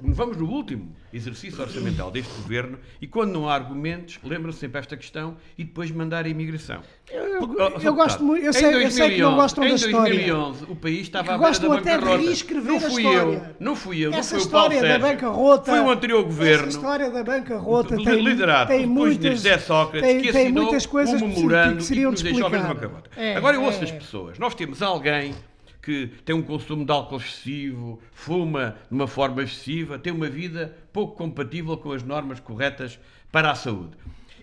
Vamos 0.05 0.37
no 0.37 0.49
último 0.49 0.95
exercício 1.13 1.61
orçamental 1.63 2.11
deste 2.11 2.33
governo 2.35 2.79
e 3.01 3.07
quando 3.07 3.33
não 3.33 3.49
há 3.49 3.55
argumentos, 3.55 4.19
lembra-se 4.25 4.59
sempre 4.59 4.81
esta 4.81 4.97
questão 4.97 5.37
e 5.57 5.63
depois 5.63 5.91
mandar 5.93 6.25
a 6.25 6.29
imigração. 6.29 6.83
Eu, 7.09 7.25
eu, 7.25 7.81
eu 7.81 7.95
gosto 7.95 8.25
muito, 8.25 8.45
eu 8.45 8.53
sei, 8.53 8.73
2011, 8.73 8.85
eu 8.85 8.91
sei 8.91 9.15
que 9.15 9.23
não 9.23 9.37
gostam 9.37 9.65
da 9.65 9.71
história. 9.71 10.15
Em 10.15 10.27
2011 10.27 10.65
o 10.65 10.77
país 10.77 11.01
estava 11.03 11.35
à 11.35 11.39
beira 11.39 11.59
da 11.59 11.69
bancarrota. 11.69 12.63
não 12.65 12.81
fui 12.81 13.07
eu, 13.07 13.43
não 13.61 13.77
fui 13.77 14.01
eu, 14.01 14.13
Essa 14.13 14.35
não 14.35 14.41
foi 14.41 14.49
o 14.49 14.53
Paulo 14.53 14.73
Sérgio. 14.73 14.89
Da 14.89 14.99
bancarrota, 14.99 15.71
foi 15.71 15.81
o 15.81 15.91
anterior 15.91 16.25
governo. 16.25 16.69
Essa 16.69 16.79
história 16.79 17.11
da 17.11 17.23
bancarrota 17.23 17.97
tem, 17.97 18.21
liderado 18.21 18.69
tem 18.69 18.87
muitas, 18.87 19.33
José 19.35 19.59
Sócrates 19.59 20.09
tem, 20.09 20.21
que 20.21 20.33
tem 20.33 20.47
assinou 20.47 20.65
muitas 20.65 20.87
coisas 20.87 21.23
um 21.23 21.29
memorando 21.29 21.77
que, 21.77 21.85
seriam 21.85 22.11
e 22.11 22.17
que 22.17 22.23
nos 22.23 22.23
deixou 22.23 22.47
a 22.47 22.51
mesma 22.51 22.67
explicar. 22.69 22.89
bancarrota. 22.89 23.11
É, 23.17 23.37
Agora 23.37 23.57
eu 23.57 23.63
ouço 23.63 23.81
é. 23.81 23.85
as 23.85 23.91
pessoas. 23.93 24.39
Nós 24.39 24.55
temos 24.55 24.83
alguém 24.83 25.35
que 25.83 26.13
tem 26.25 26.35
um 26.35 26.43
consumo 26.43 26.85
de 26.85 26.93
álcool 26.93 27.17
excessivo, 27.17 28.01
fuma 28.13 28.77
de 28.89 28.95
uma 28.95 29.09
forma 29.09 29.43
excessiva, 29.43 29.99
tem 29.99 30.13
uma 30.13 30.29
vida 30.29 30.77
pouco 30.93 31.17
compatível 31.17 31.77
com 31.77 31.91
as 31.93 32.05
normas 32.05 32.39
corretas 32.39 32.99
para 33.33 33.51
a 33.51 33.55
saúde. 33.55 33.97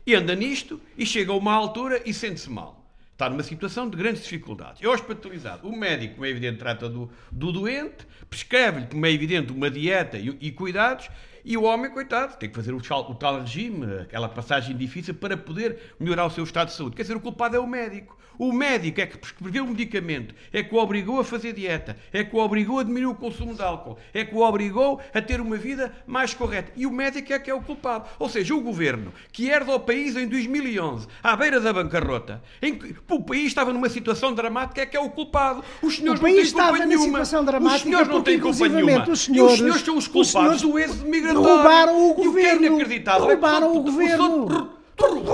E 0.05 0.13
anda 0.13 0.35
nisto 0.35 0.81
e 0.97 1.05
chega 1.05 1.31
a 1.31 1.35
uma 1.35 1.53
altura 1.53 2.01
e 2.05 2.13
sente-se 2.13 2.49
mal. 2.49 2.79
Está 3.13 3.29
numa 3.29 3.43
situação 3.43 3.89
de 3.89 3.97
grandes 3.97 4.23
dificuldades. 4.23 4.81
É 4.81 4.87
hospitalizado. 4.87 5.67
O 5.67 5.75
médico, 5.75 6.15
como 6.15 6.25
é 6.25 6.29
evidente, 6.29 6.57
trata 6.57 6.87
do, 6.89 7.11
do 7.31 7.51
doente, 7.51 8.07
prescreve-lhe, 8.29 8.87
como 8.87 9.05
é 9.05 9.11
evidente, 9.11 9.51
uma 9.51 9.69
dieta 9.69 10.17
e, 10.17 10.37
e, 10.39 10.51
cuidados, 10.51 11.09
e 11.43 11.57
o 11.57 11.63
homem, 11.63 11.91
coitado, 11.91 12.37
tem 12.37 12.49
que 12.49 12.55
fazer 12.55 12.73
o 12.73 12.81
tal, 12.81 13.11
o 13.11 13.15
tal 13.15 13.41
regime, 13.41 14.01
aquela 14.01 14.29
passagem 14.29 14.75
difícil 14.75 15.13
para 15.13 15.35
poder 15.35 15.95
melhorar 15.99 16.25
o 16.25 16.29
seu 16.29 16.43
estado 16.43 16.67
de 16.67 16.75
saúde. 16.75 16.95
Quer 16.95 17.01
dizer, 17.01 17.15
o 17.15 17.19
culpado 17.19 17.55
é 17.55 17.59
o 17.59 17.67
médico. 17.67 18.17
O 18.39 18.53
médico 18.53 19.01
é 19.01 19.05
que 19.05 19.17
prescreveu 19.17 19.65
o 19.65 19.67
medicamento, 19.67 20.33
é 20.53 20.63
que 20.63 20.73
o 20.73 20.77
obrigou 20.77 21.19
a 21.19 21.25
fazer 21.25 21.51
dieta, 21.51 21.97
é 22.13 22.23
que 22.23 22.33
o 22.33 22.39
obrigou 22.39 22.79
a 22.79 22.83
diminuir 22.83 23.11
o 23.11 23.15
consumo 23.15 23.53
de 23.53 23.61
álcool, 23.61 23.97
é 24.13 24.23
que 24.23 24.33
o 24.33 24.39
obrigou 24.39 25.01
a 25.13 25.21
ter 25.21 25.41
uma 25.41 25.57
vida 25.57 25.93
mais 26.07 26.33
correta. 26.33 26.71
E 26.77 26.85
o 26.85 26.91
médico 26.91 27.33
é 27.33 27.37
que 27.37 27.51
é 27.51 27.53
o 27.53 27.61
culpado. 27.61 28.05
Ou 28.17 28.29
seja, 28.29 28.55
o 28.55 28.61
governo 28.61 29.11
que 29.33 29.49
herda 29.49 29.75
o 29.75 29.79
país 29.81 30.15
em 30.15 30.25
2011, 30.25 31.05
à 31.21 31.35
beira 31.35 31.59
da 31.59 31.73
bancarrota, 31.73 32.41
em 32.61 32.75
que 32.75 32.95
o 33.09 33.21
país 33.21 33.47
estava 33.47 33.73
numa 33.73 33.89
situação 33.89 34.33
dramática, 34.33 34.81
é 34.81 34.85
que 34.85 34.95
é 34.95 35.01
o 35.01 35.09
culpado. 35.09 35.61
Os 35.81 35.97
senhores 35.97 36.21
o 36.21 36.23
país 36.23 36.37
não 36.37 36.43
têm 36.43 36.51
culpa 36.53 36.61
estava 36.77 36.85
nenhuma. 36.85 37.05
na 37.19 37.25
situação 37.25 37.43
dramática 37.45 37.75
os 37.75 37.81
senhores 37.83 38.07
não 38.07 38.21
têm 38.23 38.39
culpa 38.39 38.67
nenhuma. 38.69 39.09
os 39.11 39.19
senhores- 39.19 39.51
e 39.51 39.53
os 39.53 39.57
senhores 39.59 39.81
são 39.83 39.97
os 39.97 40.05
os 40.05 40.07
culpados 40.07 40.31
senhores 40.31 40.61
do 40.61 40.79
êxodo 40.79 41.09
migratório. 41.09 41.47
roubaram 41.49 41.97
o 41.97 42.07
E 42.07 42.11
o 42.11 42.15
que 42.15 42.21
é 42.21 42.25
governo. 42.55 42.65
inacreditável 42.67 43.25
é 43.25 43.35
que 43.35 43.41
Roubaram 43.41 43.73
o 43.73 43.77
o 43.79 43.83
governo. 43.83 44.47
senhor- 44.47 44.78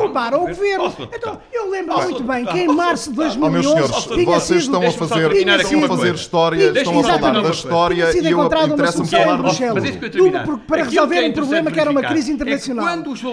Roubaram 0.05 0.43
o 0.43 0.47
governo. 0.47 1.09
Então, 1.13 1.39
eu 1.51 1.69
lembro 1.69 2.01
muito 2.01 2.23
bem 2.23 2.45
que 2.45 2.59
em 2.59 2.67
março 2.67 3.11
de 3.11 3.15
senhor 3.15 3.29
deputado. 3.29 3.45
Ó, 3.45 3.49
meus 3.49 3.65
2011 3.65 3.93
senhores, 3.93 4.05
tinha 4.05 4.25
vocês 4.25 4.63
estão 4.63 4.87
a 4.87 4.91
fazer, 4.91 5.31
estão 5.31 5.83
a 5.83 5.87
fazer 5.87 6.15
história, 6.15 6.71
estão 6.71 6.99
a 6.99 7.03
falar 7.03 7.41
da 7.41 7.49
história 7.49 8.17
e 8.17 8.31
eu 8.31 8.45
interessa-me 8.45 9.07
falar 9.07 9.37
é 9.63 9.69
eu 9.69 10.11
Tudo 10.11 10.57
para 10.59 10.83
Aquilo 10.83 11.07
resolver 11.07 11.15
é 11.15 11.27
um 11.29 11.33
problema 11.33 11.71
que 11.71 11.79
era 11.79 11.91
uma 11.91 12.03
crise 12.03 12.31
é 12.31 12.33
internacional. 12.33 12.85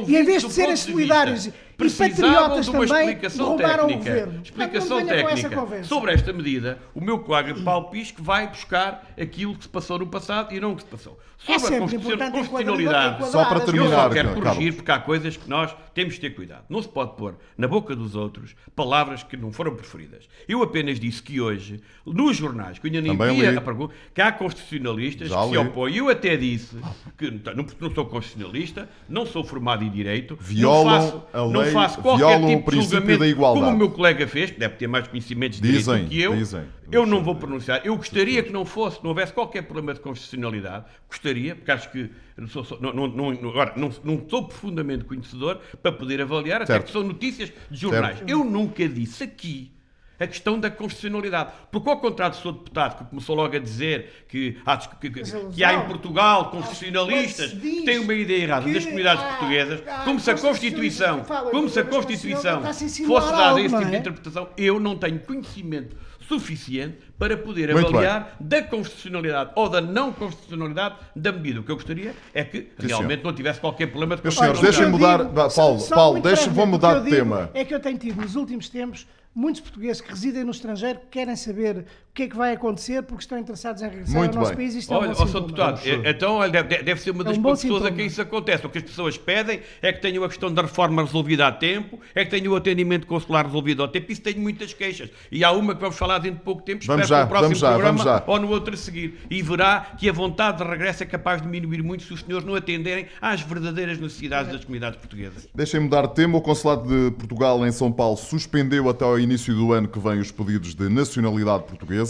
E 0.07 0.17
em 0.17 0.25
vez 0.25 0.43
de 0.43 0.49
do 0.49 0.53
serem 0.53 0.77
solidários 0.77 1.51
precisavam 1.83 2.61
de 2.61 2.71
uma 2.71 2.85
explicação 2.85 3.57
técnica, 3.57 4.29
explicação 4.43 5.07
técnica 5.07 5.85
sobre 5.85 6.13
esta 6.13 6.33
medida, 6.33 6.79
o 6.95 7.01
meu 7.01 7.19
colega 7.19 7.55
Paulo 7.63 7.89
Pisco 7.91 8.23
vai 8.23 8.47
buscar 8.49 9.07
aquilo 9.21 9.55
que 9.57 9.65
se 9.65 9.69
passou 9.69 9.99
no 9.99 10.07
passado 10.07 10.55
e 10.55 10.61
não 10.61 10.73
o 10.73 10.77
que 10.77 10.83
se 10.83 10.89
passou. 10.89 11.19
É 11.49 11.59
Sobre 11.59 11.75
a 11.75 11.81
constitucion- 11.81 12.13
importante 12.15 12.33
constitucionalidade, 12.37 13.31
Só 13.33 13.45
para 13.47 13.61
terminar, 13.61 13.85
eu 13.87 13.91
só 13.91 14.09
quero 14.11 14.35
corrigir 14.35 14.75
porque 14.77 14.91
há 14.93 14.99
coisas 15.01 15.37
que 15.37 15.51
nós 15.51 15.75
temos 15.93 16.15
de 16.15 16.21
ter 16.21 16.31
cuidado. 16.31 16.65
Não 16.69 16.81
se 16.81 16.89
pode 16.89 17.17
pôr 17.17 17.35
na 17.59 17.67
boca 17.67 17.97
dos 17.97 18.15
outros 18.15 18.55
palavras 18.77 19.25
que 19.25 19.37
não 19.37 19.51
foram 19.53 19.75
preferidas. 19.75 20.29
Eu 20.49 20.63
apenas 20.63 21.01
disse 21.01 21.21
que 21.21 21.41
hoje, 21.41 21.81
nos 22.07 22.37
jornais, 22.37 22.79
que 22.79 22.87
eu 22.87 22.91
ainda 22.91 23.01
nem 23.01 23.17
Também 23.19 23.35
vi 23.41 23.51
li. 23.51 23.57
a 23.57 23.61
pergunta, 23.61 23.93
que 24.15 24.21
há 24.23 24.31
constitucionalistas 24.31 25.31
Já 25.31 25.37
que 25.41 25.45
se 25.47 25.51
li. 25.51 25.59
opõem. 25.59 25.97
Eu 25.97 26.09
até 26.09 26.37
disse 26.37 26.77
que 27.19 27.29
não, 27.29 27.67
não 27.81 27.93
sou 27.93 28.07
constitucionalista, 28.07 28.89
não 29.09 29.27
sou 29.27 29.43
formado 29.43 29.83
em 29.83 29.91
Direito, 29.91 30.39
Violam 30.41 30.85
não 30.85 31.01
faço, 31.11 31.23
a 31.33 31.43
lei, 31.45 31.72
faço 31.73 32.01
qualquer 32.01 32.47
tipo 32.47 32.71
de 32.71 32.81
julgamento 32.83 33.19
da 33.21 33.27
igualdade. 33.27 33.65
como 33.65 33.77
o 33.77 33.79
meu 33.79 33.91
colega 33.91 34.27
fez, 34.27 34.51
que 34.51 34.59
deve 34.61 34.75
ter 34.77 34.87
mais 34.87 35.09
conhecimentos 35.09 35.61
de 35.61 35.69
Dizem, 35.73 35.83
direito 35.95 36.05
do 36.05 36.11
que 36.11 36.21
eu. 36.23 36.37
dizem. 36.37 36.63
Eu 36.91 37.07
não 37.07 37.23
vou 37.25 37.35
pronunciar. 37.35 37.81
Eu 37.85 37.97
gostaria 37.97 38.43
que 38.43 38.53
não 38.53 38.65
fosse, 38.65 38.99
não 39.03 39.11
houvesse 39.11 39.33
qualquer 39.33 39.63
problema 39.63 39.95
de 39.95 40.01
constitucionalidade. 40.01 40.85
Gostaria, 41.09 41.55
porque 41.57 41.71
acho 41.71 41.91
que 41.91 42.11
não 42.37 42.47
sou, 42.49 42.65
sou- 42.65 42.81
não, 42.81 42.93
não, 42.93 43.09
não, 43.09 43.49
agora, 43.51 43.73
não, 43.77 43.91
não 44.05 44.23
sou 44.29 44.45
profundamente 44.47 45.05
conhecedor 45.05 45.59
para 45.83 45.91
poder 45.93 46.21
avaliar, 46.21 46.63
até 46.63 46.73
Certo. 46.75 46.87
que 46.87 46.93
são 46.93 47.03
notícias 47.03 47.53
de 47.71 47.79
jornais. 47.81 48.19
Certo. 48.19 48.29
Eu 48.31 48.45
nunca 48.45 48.87
disse 48.89 49.25
aqui 49.25 49.71
a 50.19 50.27
questão 50.27 50.59
da 50.59 50.71
constitucionalidade. 50.71 51.51
Porque, 51.71 51.89
ao 51.91 51.97
contrário 51.99 52.37
do 52.37 52.41
Sr. 52.43 52.53
Deputado, 52.53 52.99
que 52.99 53.05
começou 53.11 53.35
logo 53.35 53.57
a 53.57 53.59
dizer 53.59 54.25
que 54.29 54.57
há, 54.65 54.77
que, 54.77 55.11
que- 55.11 55.23
que 55.55 55.65
há 55.65 55.75
em 55.75 55.87
Portugal 55.87 56.51
constitucionalistas 56.51 57.53
que 57.53 57.83
têm 57.85 57.99
uma 57.99 58.15
ideia 58.15 58.43
errada 58.43 58.73
das 58.73 58.85
comunidades 58.85 59.23
há- 59.23 59.29
portuguesas, 59.29 59.83
há 59.89 60.05
como 60.05 60.21
se 60.21 60.31
a 60.31 60.35
Constituição, 60.37 61.25
como 61.51 61.69
se 61.69 61.81
a 61.81 61.85
Constituição 61.85 62.63
fosse 63.07 63.31
dada 63.31 63.61
esse 63.61 63.75
tipo 63.77 63.89
de 63.91 63.95
é? 63.97 63.99
interpretação, 63.99 64.49
eu 64.57 64.79
não 64.79 64.97
tenho 64.97 65.19
conhecimento 65.21 65.97
suficiente 66.21 66.99
para 67.19 67.37
poder 67.37 67.73
Muito 67.75 67.89
avaliar 67.89 68.37
da 68.41 68.63
constitucionalidade 68.63 69.51
ou 69.55 69.69
da 69.69 69.81
não 69.81 70.13
constitucionalidade 70.13 70.97
da 71.15 71.31
medida. 71.33 71.61
O 71.61 71.63
que 71.63 71.71
eu 71.71 71.77
gostaria 71.77 72.15
é 72.33 72.45
que 72.45 72.69
realmente 72.79 73.23
não 73.25 73.33
tivesse 73.33 73.61
qualquer 73.61 73.89
problema 73.89 74.17
de 74.17 74.23
Meus 74.23 74.35
senhores, 74.37 74.59
constitucionalidade. 74.61 75.25
deixem 75.25 75.31
mudar- 75.35 75.51
Paulo, 75.55 75.89
Paulo, 75.89 76.21
deixa- 76.21 76.37
brevemente, 76.47 76.57
vou 76.57 76.67
mudar 76.67 77.01
de 77.01 77.11
tema. 77.11 77.51
É 77.55 77.65
que 77.65 77.75
eu 77.75 77.81
tenho 77.81 77.99
tido 77.99 78.21
nos 78.23 78.35
últimos 78.37 78.69
tempos 78.69 79.07
muitos 79.35 79.63
portugueses 79.63 80.01
que 80.01 80.11
residem 80.11 80.45
no 80.45 80.51
estrangeiro 80.51 81.01
que 81.01 81.07
querem 81.07 81.37
saber 81.37 81.87
o 82.13 82.15
que 82.15 82.25
é 82.25 82.29
que 82.29 82.37
vai 82.37 82.53
acontecer 82.53 83.03
porque 83.05 83.23
estão 83.23 83.39
interessados 83.39 83.81
em 83.81 83.89
regressar 83.89 84.19
Muito 84.19 84.35
ao 84.37 84.43
nosso 84.43 84.55
bem. 84.55 84.67
país. 84.69 84.75
Isto 84.75 84.93
é 84.93 84.97
um 84.97 85.01
Olha, 85.01 85.09
bom 85.09 85.15
Sr. 85.15 85.27
sintoma. 85.29 85.47
Deputado, 85.47 85.81
eh, 85.87 86.11
então 86.11 86.35
olha, 86.35 86.63
deve, 86.63 86.83
deve 86.83 87.01
ser 87.01 87.11
uma 87.11 87.23
É 87.23 87.25
das 87.25 87.39
um 87.39 87.41
bom 87.41 87.49
poucas 87.49 87.63
pessoas 87.63 87.87
a 87.87 87.91
quem 87.91 88.05
isso 88.07 88.21
acontece. 88.21 88.67
O 88.67 88.69
que 88.69 88.77
as 88.77 88.85
pessoas 88.85 89.17
pedem 89.17 89.63
é 89.81 89.91
que 89.95 90.03
tenham 90.03 90.23
a 90.23 90.29
questão 90.29 90.53
da 90.53 90.61
reforma 90.61 91.03
resolvida 91.03 91.47
a 91.47 91.53
tempo, 91.53 91.99
é 92.15 92.23
que 92.23 92.31
tenham 92.31 92.53
o 92.53 92.57
atendimento 92.57 93.07
consular 93.07 93.47
resolvido 93.47 93.83
a 93.83 93.89
tempo. 93.89 94.13
Isso 94.13 94.21
tenho 94.21 94.39
muitas 94.41 94.75
queixas. 94.75 95.09
E 95.31 95.43
há 95.43 95.53
uma 95.53 95.75
que 95.75 95.81
vamos 95.81 95.97
falar 95.97 96.19
dentro 96.19 96.41
de 96.41 96.45
pouco 96.45 96.61
tempo, 96.61 96.85
Vamos 96.85 97.05
espero 97.05 97.19
já, 97.19 97.25
no 97.25 97.29
próximo 97.31 97.57
vamos 97.57 98.03
já, 98.03 98.21
programa 98.21 98.25
ou 98.27 98.39
no 98.41 98.49
outro 98.51 98.75
a 98.75 98.77
seguir. 98.77 99.19
E 99.31 99.41
verá 99.41 99.81
que 99.99 100.07
a 100.07 100.13
vontade 100.13 100.59
de 100.59 100.65
regresso 100.65 101.03
é 101.03 101.07
capaz 101.07 101.41
de 101.41 101.47
diminuir 101.51 101.83
muito 101.83 102.03
se 102.03 102.13
os 102.13 102.21
senhores 102.21 102.45
não 102.47 102.55
atenderem 102.55 103.07
às 103.23 103.41
verdadeiras 103.41 103.99
necessidades 103.99 104.53
das 104.53 104.63
comunidades 104.67 104.99
portuguesas. 104.99 105.49
Deixem-me 105.55 105.89
dar 105.89 106.07
tema. 106.09 106.37
O 106.37 106.43
Consulado 106.43 106.87
de 106.87 107.11
Portugal 107.17 107.67
em 107.67 107.73
São 107.73 107.91
Paulo 107.91 108.19
suspendeu 108.19 108.91
até 108.91 109.03
ao 109.03 109.19
início 109.19 109.55
do 109.55 109.73
ano 109.73 109.89
que 109.89 109.99
vem 109.99 110.19
os 110.21 110.31
pedidos 110.31 110.75
de 110.75 110.91
nacionalidade 110.91 111.65
portuguesa. 111.65 112.02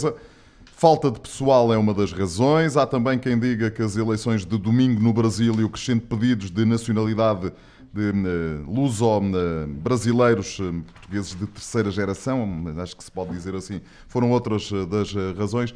Falta 0.65 1.09
de 1.09 1.19
pessoal 1.19 1.73
é 1.73 1.77
uma 1.77 1.93
das 1.93 2.11
razões. 2.11 2.75
Há 2.75 2.85
também 2.85 3.17
quem 3.17 3.39
diga 3.39 3.71
que 3.71 3.81
as 3.81 3.95
eleições 3.95 4.45
de 4.45 4.57
domingo 4.57 5.01
no 5.01 5.13
Brasil 5.13 5.55
e 5.59 5.63
o 5.63 5.69
crescente 5.69 6.05
pedidos 6.05 6.51
de 6.51 6.65
nacionalidade 6.65 7.53
de 7.93 8.09
uh, 8.09 8.71
luso-brasileiros, 8.71 10.59
uh, 10.59 10.83
portugueses 10.93 11.35
de 11.35 11.45
terceira 11.45 11.91
geração, 11.91 12.65
acho 12.81 12.97
que 12.97 13.03
se 13.03 13.11
pode 13.11 13.31
dizer 13.31 13.53
assim, 13.55 13.79
foram 14.07 14.31
outras 14.31 14.69
uh, 14.71 14.85
das 14.85 15.13
razões. 15.37 15.73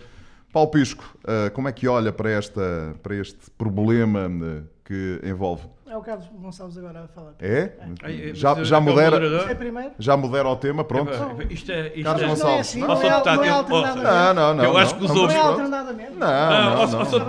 Paulo 0.58 0.72
Pisco, 0.72 1.04
uh, 1.24 1.52
como 1.52 1.68
é 1.68 1.72
que 1.72 1.88
olha 1.88 2.12
para, 2.12 2.32
esta, 2.32 2.96
para 3.04 3.14
este 3.14 3.38
problema 3.56 4.28
uh, 4.28 4.64
que 4.84 5.22
envolve 5.24 5.62
É 5.88 5.96
o 5.96 6.02
Carlos 6.02 6.26
Gonçalves 6.34 6.76
agora 6.80 7.04
a 7.04 7.08
falar. 7.08 7.34
é? 7.40 7.74
Ai, 8.02 8.32
Já, 8.34 8.56
mas, 8.56 8.68
já, 8.68 8.78
eh, 8.78 8.80
modera? 8.80 9.18
É 9.18 9.92
já 10.00 10.18
modera 10.18 10.50
o 10.50 10.56
tema, 10.56 10.84
pronto. 10.84 11.12
Isto 11.48 11.72
é. 11.72 11.90
Isto 11.90 12.04
Carlos 12.06 12.24
é- 12.24 12.28
Gonçalves. 12.28 12.42
não 12.44 12.50
é 12.50 12.60
assim, 12.60 12.80
Não, 12.80 12.88
não, 12.88 12.96
é. 12.96 13.10
Deputado, 13.10 13.36
não 13.38 13.44
é 13.44 13.50
eu- 13.50 13.54
alternadamente. 13.54 14.04
Não, 14.04 14.34
não, 14.34 14.54
não. 14.56 14.64
Eu 14.64 14.78
acho 14.78 14.96
que 14.96 15.04
os 15.04 15.10
não, 15.10 15.16
Não 15.16 15.22
é 15.22 15.26
outros- 15.26 15.38
não. 15.46 15.50
alternadamente. 15.52 16.12
Não, 16.14 16.28
Não, 16.28 16.64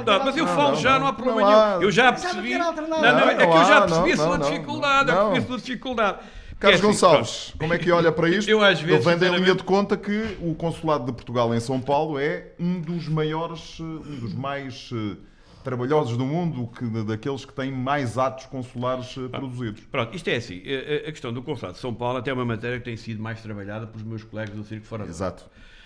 não, 0.09 0.25
mas 0.25 0.37
eu 0.38 0.47
Não, 0.47 0.55
falo 0.57 0.69
não, 0.71 0.77
já, 0.77 0.93
não. 0.93 1.01
não 1.01 1.07
há 1.09 1.12
problema 1.12 1.43
nenhum. 1.71 1.83
Eu 1.83 1.91
já 1.91 2.12
percebi. 2.12 2.57
Não, 2.57 2.73
não, 2.73 3.05
é 3.05 3.12
Não, 3.12 3.37
que 3.37 3.43
eu 3.59 3.64
já 3.67 3.81
percebi 3.83 4.12
a 4.12 4.17
não, 4.17 4.25
sua 4.25 4.38
não, 4.38 4.51
dificuldade. 4.51 5.11
É 5.11 5.14
não. 5.14 5.21
que 5.27 5.31
percebi 5.33 5.45
a 5.45 5.49
sua 5.49 5.59
dificuldade. 5.59 6.19
Carlos 6.61 6.81
É 6.81 6.83
assim, 6.83 6.92
Gonçalves, 6.92 7.55
como 7.59 7.73
é 7.73 7.79
que 7.79 7.90
olha 7.90 8.11
para 8.11 8.29
isto? 8.29 8.49
Eu, 8.51 8.61
às 8.62 8.81
vezes, 8.81 8.83
Ele 8.83 9.05
vem 9.05 9.05
da 9.05 9.12
sinceramente- 9.12 9.44
linha 9.44 9.55
de 9.57 9.62
conta 9.62 9.97
que 9.97 10.37
o 10.40 10.55
Consulado 10.55 11.07
de 11.07 11.12
Portugal 11.12 11.55
em 11.55 11.61
São 11.61 11.81
Paulo 11.81 12.18
é 12.18 12.53
um 12.59 12.81
dos 12.81 13.07
maiores, 13.09 13.79
eh, 13.81 13.83
um 13.85 14.16
dos 14.21 14.35
mais 14.35 14.90
eh, 14.92 15.16
trabalhosos 15.62 16.16
do 16.16 16.25
mundo, 16.25 16.66
que, 16.77 16.85
daqueles 17.05 17.44
que 17.44 17.53
têm 17.53 17.71
mais 17.71 18.18
atos 18.18 18.47
consulares 18.47 19.14
eh, 19.16 19.29
produzidos. 19.29 19.83
Pronto, 19.85 20.16
isto 20.16 20.29
é 20.29 20.37
assim. 20.37 20.61
A, 20.66 21.09
a- 21.09 21.12
questão 21.12 21.33
do 21.33 21.42
Consulado 21.42 21.75
de 21.75 21.81
São 21.81 21.94
Paulo 21.94 22.18
até 22.18 22.31
é 22.31 22.35
uma 22.35 22.44
matéria 22.44 22.79
que 22.79 22.85
tem 22.85 22.97
sido 22.97 23.23
mais 23.23 23.40
trabalhada 23.40 23.87
pelos 23.87 24.03
meus 24.03 24.25
colegas 24.25 24.57
do 24.57 24.64
Circo 24.64 24.85
Fora 24.87 25.05
da 25.05 25.11
Exato. 25.11 25.44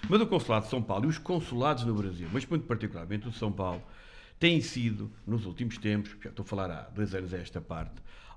Mas 0.08 0.20
o 0.22 0.26
Consulado 0.26 0.64
de 0.64 0.70
São 0.70 0.82
Paulo 0.82 1.04
e 1.04 1.08
os 1.08 1.18
consulados 1.18 1.84
no 1.84 1.94
Brasil, 1.94 2.28
mas 2.32 2.46
muito 2.46 2.66
particularmente 2.66 3.28
o 3.28 3.30
de 3.30 3.36
São 3.38 3.52
Paulo, 3.52 3.82
têm 4.40 4.60
sido, 4.60 5.10
nos 5.26 5.44
últimos 5.46 5.76
tempos, 5.78 6.16
já 6.22 6.30
estou 6.30 6.42
a 6.44 6.46
falar 6.46 6.70
há 6.70 6.88
dois 6.94 7.14
anos 7.14 7.32
a 7.34 7.36
esta 7.38 7.60
parte, 7.60 7.92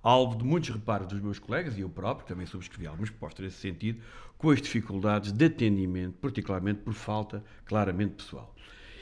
alvo 0.09 0.37
de 0.37 0.43
muitos 0.43 0.69
reparos 0.69 1.07
dos 1.07 1.19
meus 1.19 1.39
colegas 1.39 1.75
e 1.77 1.81
eu 1.81 1.89
próprio 1.89 2.27
também 2.27 2.45
subscrevi 2.45 2.85
algumas 2.85 3.09
propostas 3.09 3.43
nesse 3.43 3.57
sentido, 3.57 3.99
com 4.37 4.51
as 4.51 4.61
dificuldades 4.61 5.31
de 5.31 5.45
atendimento, 5.45 6.13
particularmente 6.21 6.81
por 6.81 6.93
falta, 6.93 7.43
claramente, 7.65 8.13
pessoal. 8.13 8.55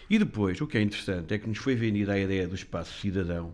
E 0.09 0.17
depois, 0.17 0.61
o 0.61 0.67
que 0.67 0.77
é 0.77 0.81
interessante 0.81 1.33
é 1.33 1.37
que 1.37 1.47
nos 1.47 1.57
foi 1.57 1.75
vendida 1.75 2.13
a 2.13 2.19
ideia 2.19 2.47
do 2.47 2.55
espaço 2.55 2.97
cidadão, 2.99 3.53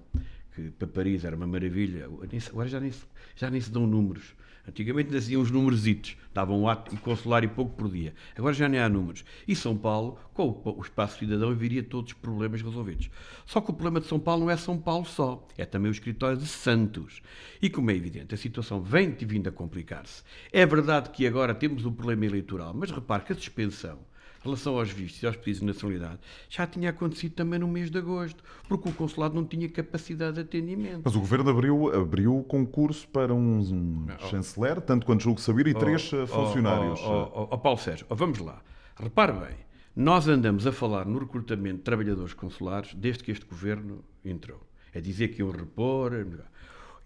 que 0.53 0.69
para 0.71 0.87
Paris 0.87 1.23
era 1.23 1.35
uma 1.35 1.47
maravilha. 1.47 2.07
Agora 2.51 2.67
já 2.67 2.79
nem, 2.79 2.93
já 3.35 3.49
nem 3.49 3.59
se 3.59 3.71
dão 3.71 3.87
números. 3.87 4.35
Antigamente 4.69 5.09
diziam 5.09 5.41
uns 5.41 5.49
numerositos, 5.49 6.15
davam 6.31 6.61
um 6.61 6.67
ato 6.67 6.93
e 6.93 6.97
consular 6.97 7.43
e 7.43 7.47
pouco 7.47 7.75
por 7.75 7.89
dia. 7.89 8.13
Agora 8.35 8.53
já 8.53 8.69
nem 8.69 8.79
há 8.79 8.87
números. 8.87 9.25
E 9.47 9.55
São 9.55 9.75
Paulo, 9.75 10.19
com 10.33 10.61
o 10.63 10.81
espaço 10.81 11.17
cidadão, 11.17 11.53
viria 11.55 11.81
todos 11.81 12.11
os 12.11 12.17
problemas 12.17 12.61
resolvidos. 12.61 13.09
Só 13.47 13.59
que 13.59 13.71
o 13.71 13.73
problema 13.73 13.99
de 13.99 14.05
São 14.05 14.19
Paulo 14.19 14.43
não 14.43 14.51
é 14.51 14.55
São 14.55 14.77
Paulo 14.77 15.05
só, 15.05 15.45
é 15.57 15.65
também 15.65 15.89
o 15.89 15.91
escritório 15.91 16.37
de 16.37 16.45
Santos. 16.45 17.21
E 17.59 17.69
como 17.69 17.89
é 17.89 17.95
evidente, 17.95 18.35
a 18.35 18.37
situação 18.37 18.79
vem 18.79 19.09
vindo 19.19 19.49
a 19.49 19.51
complicar-se. 19.51 20.23
É 20.51 20.65
verdade 20.65 21.09
que 21.09 21.25
agora 21.25 21.55
temos 21.55 21.83
um 21.83 21.91
problema 21.91 22.25
eleitoral, 22.25 22.73
mas 22.75 22.91
repare 22.91 23.23
que 23.23 23.33
a 23.33 23.35
suspensão 23.35 23.97
em 24.39 24.43
relação 24.43 24.77
aos 24.77 24.89
vistos 24.89 25.21
e 25.21 25.27
aos 25.27 25.35
pedidos 25.35 25.59
de 25.59 25.65
nacionalidade, 25.65 26.19
já 26.49 26.65
tinha 26.65 26.89
acontecido 26.89 27.33
também 27.33 27.59
no 27.59 27.67
mês 27.67 27.91
de 27.91 27.97
agosto, 27.97 28.43
porque 28.67 28.89
o 28.89 28.93
consulado 28.93 29.35
não 29.35 29.45
tinha 29.45 29.67
capacidade 29.69 30.35
de 30.35 30.41
atendimento. 30.41 31.01
Mas 31.03 31.15
o 31.15 31.19
governo 31.19 31.49
abriu, 31.49 31.93
abriu 31.93 32.45
concurso 32.47 33.07
para 33.09 33.33
um, 33.33 33.59
um 33.59 34.07
oh. 34.07 34.27
chanceler, 34.27 34.79
tanto 34.81 35.05
quanto 35.05 35.23
julgo 35.23 35.41
saber, 35.41 35.67
e 35.67 35.71
oh, 35.71 35.79
três 35.79 36.11
oh, 36.13 36.25
funcionários. 36.25 36.99
Oh, 37.03 37.31
oh, 37.33 37.47
oh 37.51 37.57
Paulo 37.57 37.77
Sérgio, 37.77 38.05
vamos 38.09 38.39
lá. 38.39 38.61
Repare 38.95 39.33
bem, 39.33 39.55
nós 39.95 40.27
andamos 40.27 40.65
a 40.65 40.71
falar 40.71 41.05
no 41.05 41.19
recrutamento 41.19 41.77
de 41.77 41.83
trabalhadores 41.83 42.33
consulares 42.33 42.93
desde 42.93 43.23
que 43.23 43.31
este 43.31 43.45
governo 43.45 44.03
entrou. 44.23 44.61
É 44.93 45.01
dizer 45.01 45.29
que 45.29 45.41
iam 45.41 45.51
repor. 45.51 46.13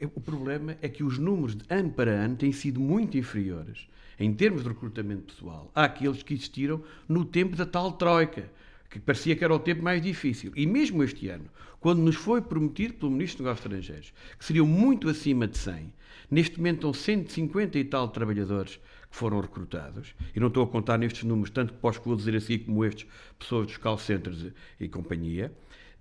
O 0.01 0.19
problema 0.19 0.77
é 0.82 0.89
que 0.89 1.03
os 1.03 1.17
números 1.17 1.56
de 1.56 1.63
ano 1.69 1.91
para 1.91 2.12
ano 2.12 2.36
têm 2.36 2.51
sido 2.51 2.79
muito 2.79 3.17
inferiores. 3.17 3.88
Em 4.19 4.34
termos 4.34 4.63
de 4.63 4.69
recrutamento 4.69 5.34
pessoal, 5.34 5.71
àqueles 5.73 6.23
que 6.23 6.34
existiram 6.34 6.84
no 7.08 7.25
tempo 7.25 7.56
da 7.56 7.65
tal 7.65 7.93
Troika, 7.93 8.49
que 8.89 8.99
parecia 8.99 9.36
que 9.36 9.43
era 9.43 9.53
o 9.53 9.60
tempo 9.60 9.82
mais 9.82 10.01
difícil. 10.01 10.51
E 10.56 10.67
mesmo 10.67 11.03
este 11.03 11.27
ano, 11.27 11.45
quando 11.79 11.99
nos 11.99 12.15
foi 12.15 12.41
prometido 12.41 12.93
pelo 12.93 13.12
Ministro 13.12 13.39
dos 13.39 13.45
Negócios 13.45 13.65
Estrangeiros 13.65 14.13
que 14.38 14.45
seriam 14.45 14.67
muito 14.67 15.10
acima 15.10 15.47
de 15.47 15.58
100, 15.58 15.91
neste 16.29 16.58
momento 16.58 16.75
estão 16.75 16.93
150 16.93 17.79
e 17.79 17.84
tal 17.84 18.08
trabalhadores 18.08 18.75
que 19.10 19.17
foram 19.17 19.41
recrutados, 19.41 20.15
e 20.36 20.39
não 20.39 20.47
estou 20.47 20.63
a 20.63 20.67
contar 20.67 20.97
nestes 20.97 21.23
números, 21.23 21.49
tanto 21.49 21.73
que 21.73 21.79
posso 21.79 22.15
dizer 22.15 22.36
assim 22.36 22.60
como 22.60 22.86
estes, 22.86 23.08
pessoas 23.38 23.67
dos 23.67 23.77
call 23.77 23.97
centers 23.97 24.53
e 24.79 24.88
companhia, 24.88 25.51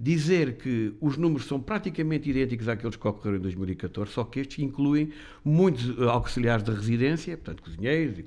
dizer 0.03 0.55
que 0.57 0.93
os 1.01 1.17
números 1.17 1.47
são 1.47 1.61
praticamente 1.61 2.29
idênticos 2.29 2.69
àqueles 2.69 2.97
que 2.97 3.07
ocorreram 3.07 3.39
em 3.39 3.43
2014, 3.43 4.11
só 4.11 4.25
que 4.25 4.41
estes 4.41 4.59
incluem 4.59 5.13
muitos 5.45 5.97
eh, 5.97 6.09
auxiliares 6.09 6.65
de 6.65 6.73
residência, 6.73 7.37
portanto 7.37 7.63
cozinheiros 7.63 8.19
e, 8.19 8.25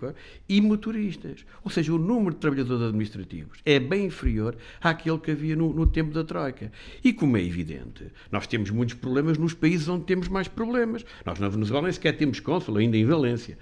e 0.48 0.62
motoristas. 0.62 1.46
Ou 1.66 1.70
seja, 1.70 1.94
o 1.94 1.98
número 1.98 2.34
de 2.34 2.40
trabalhadores 2.40 2.82
administrativos 2.82 3.60
é 3.66 3.78
bem 3.78 4.06
inferior 4.06 4.56
àquele 4.80 5.18
que 5.18 5.32
havia 5.32 5.54
no, 5.58 5.74
no 5.74 5.86
tempo 5.86 6.14
da 6.14 6.24
Troika. 6.24 6.72
E 7.04 7.12
como 7.12 7.36
é 7.36 7.44
evidente, 7.44 8.06
nós 8.32 8.48
temos 8.48 8.70
muitos 8.70 8.96
problemas 8.96 9.38
nos 9.38 9.54
países 9.54 9.90
onde 9.90 10.06
temos 10.06 10.30
mais 10.30 10.48
problemas. 10.48 11.06
Nós 11.26 11.40
na 11.40 11.50
Venezuela 11.50 11.84
nem 11.84 11.92
sequer 11.92 12.16
temos 12.16 12.40
cônsul, 12.40 12.78
ainda 12.78 12.96
em 12.96 13.04
Valência. 13.04 13.58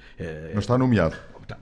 Mas 0.54 0.66
está 0.66 0.78
nomeado. 0.78 1.16
Está, 1.42 1.58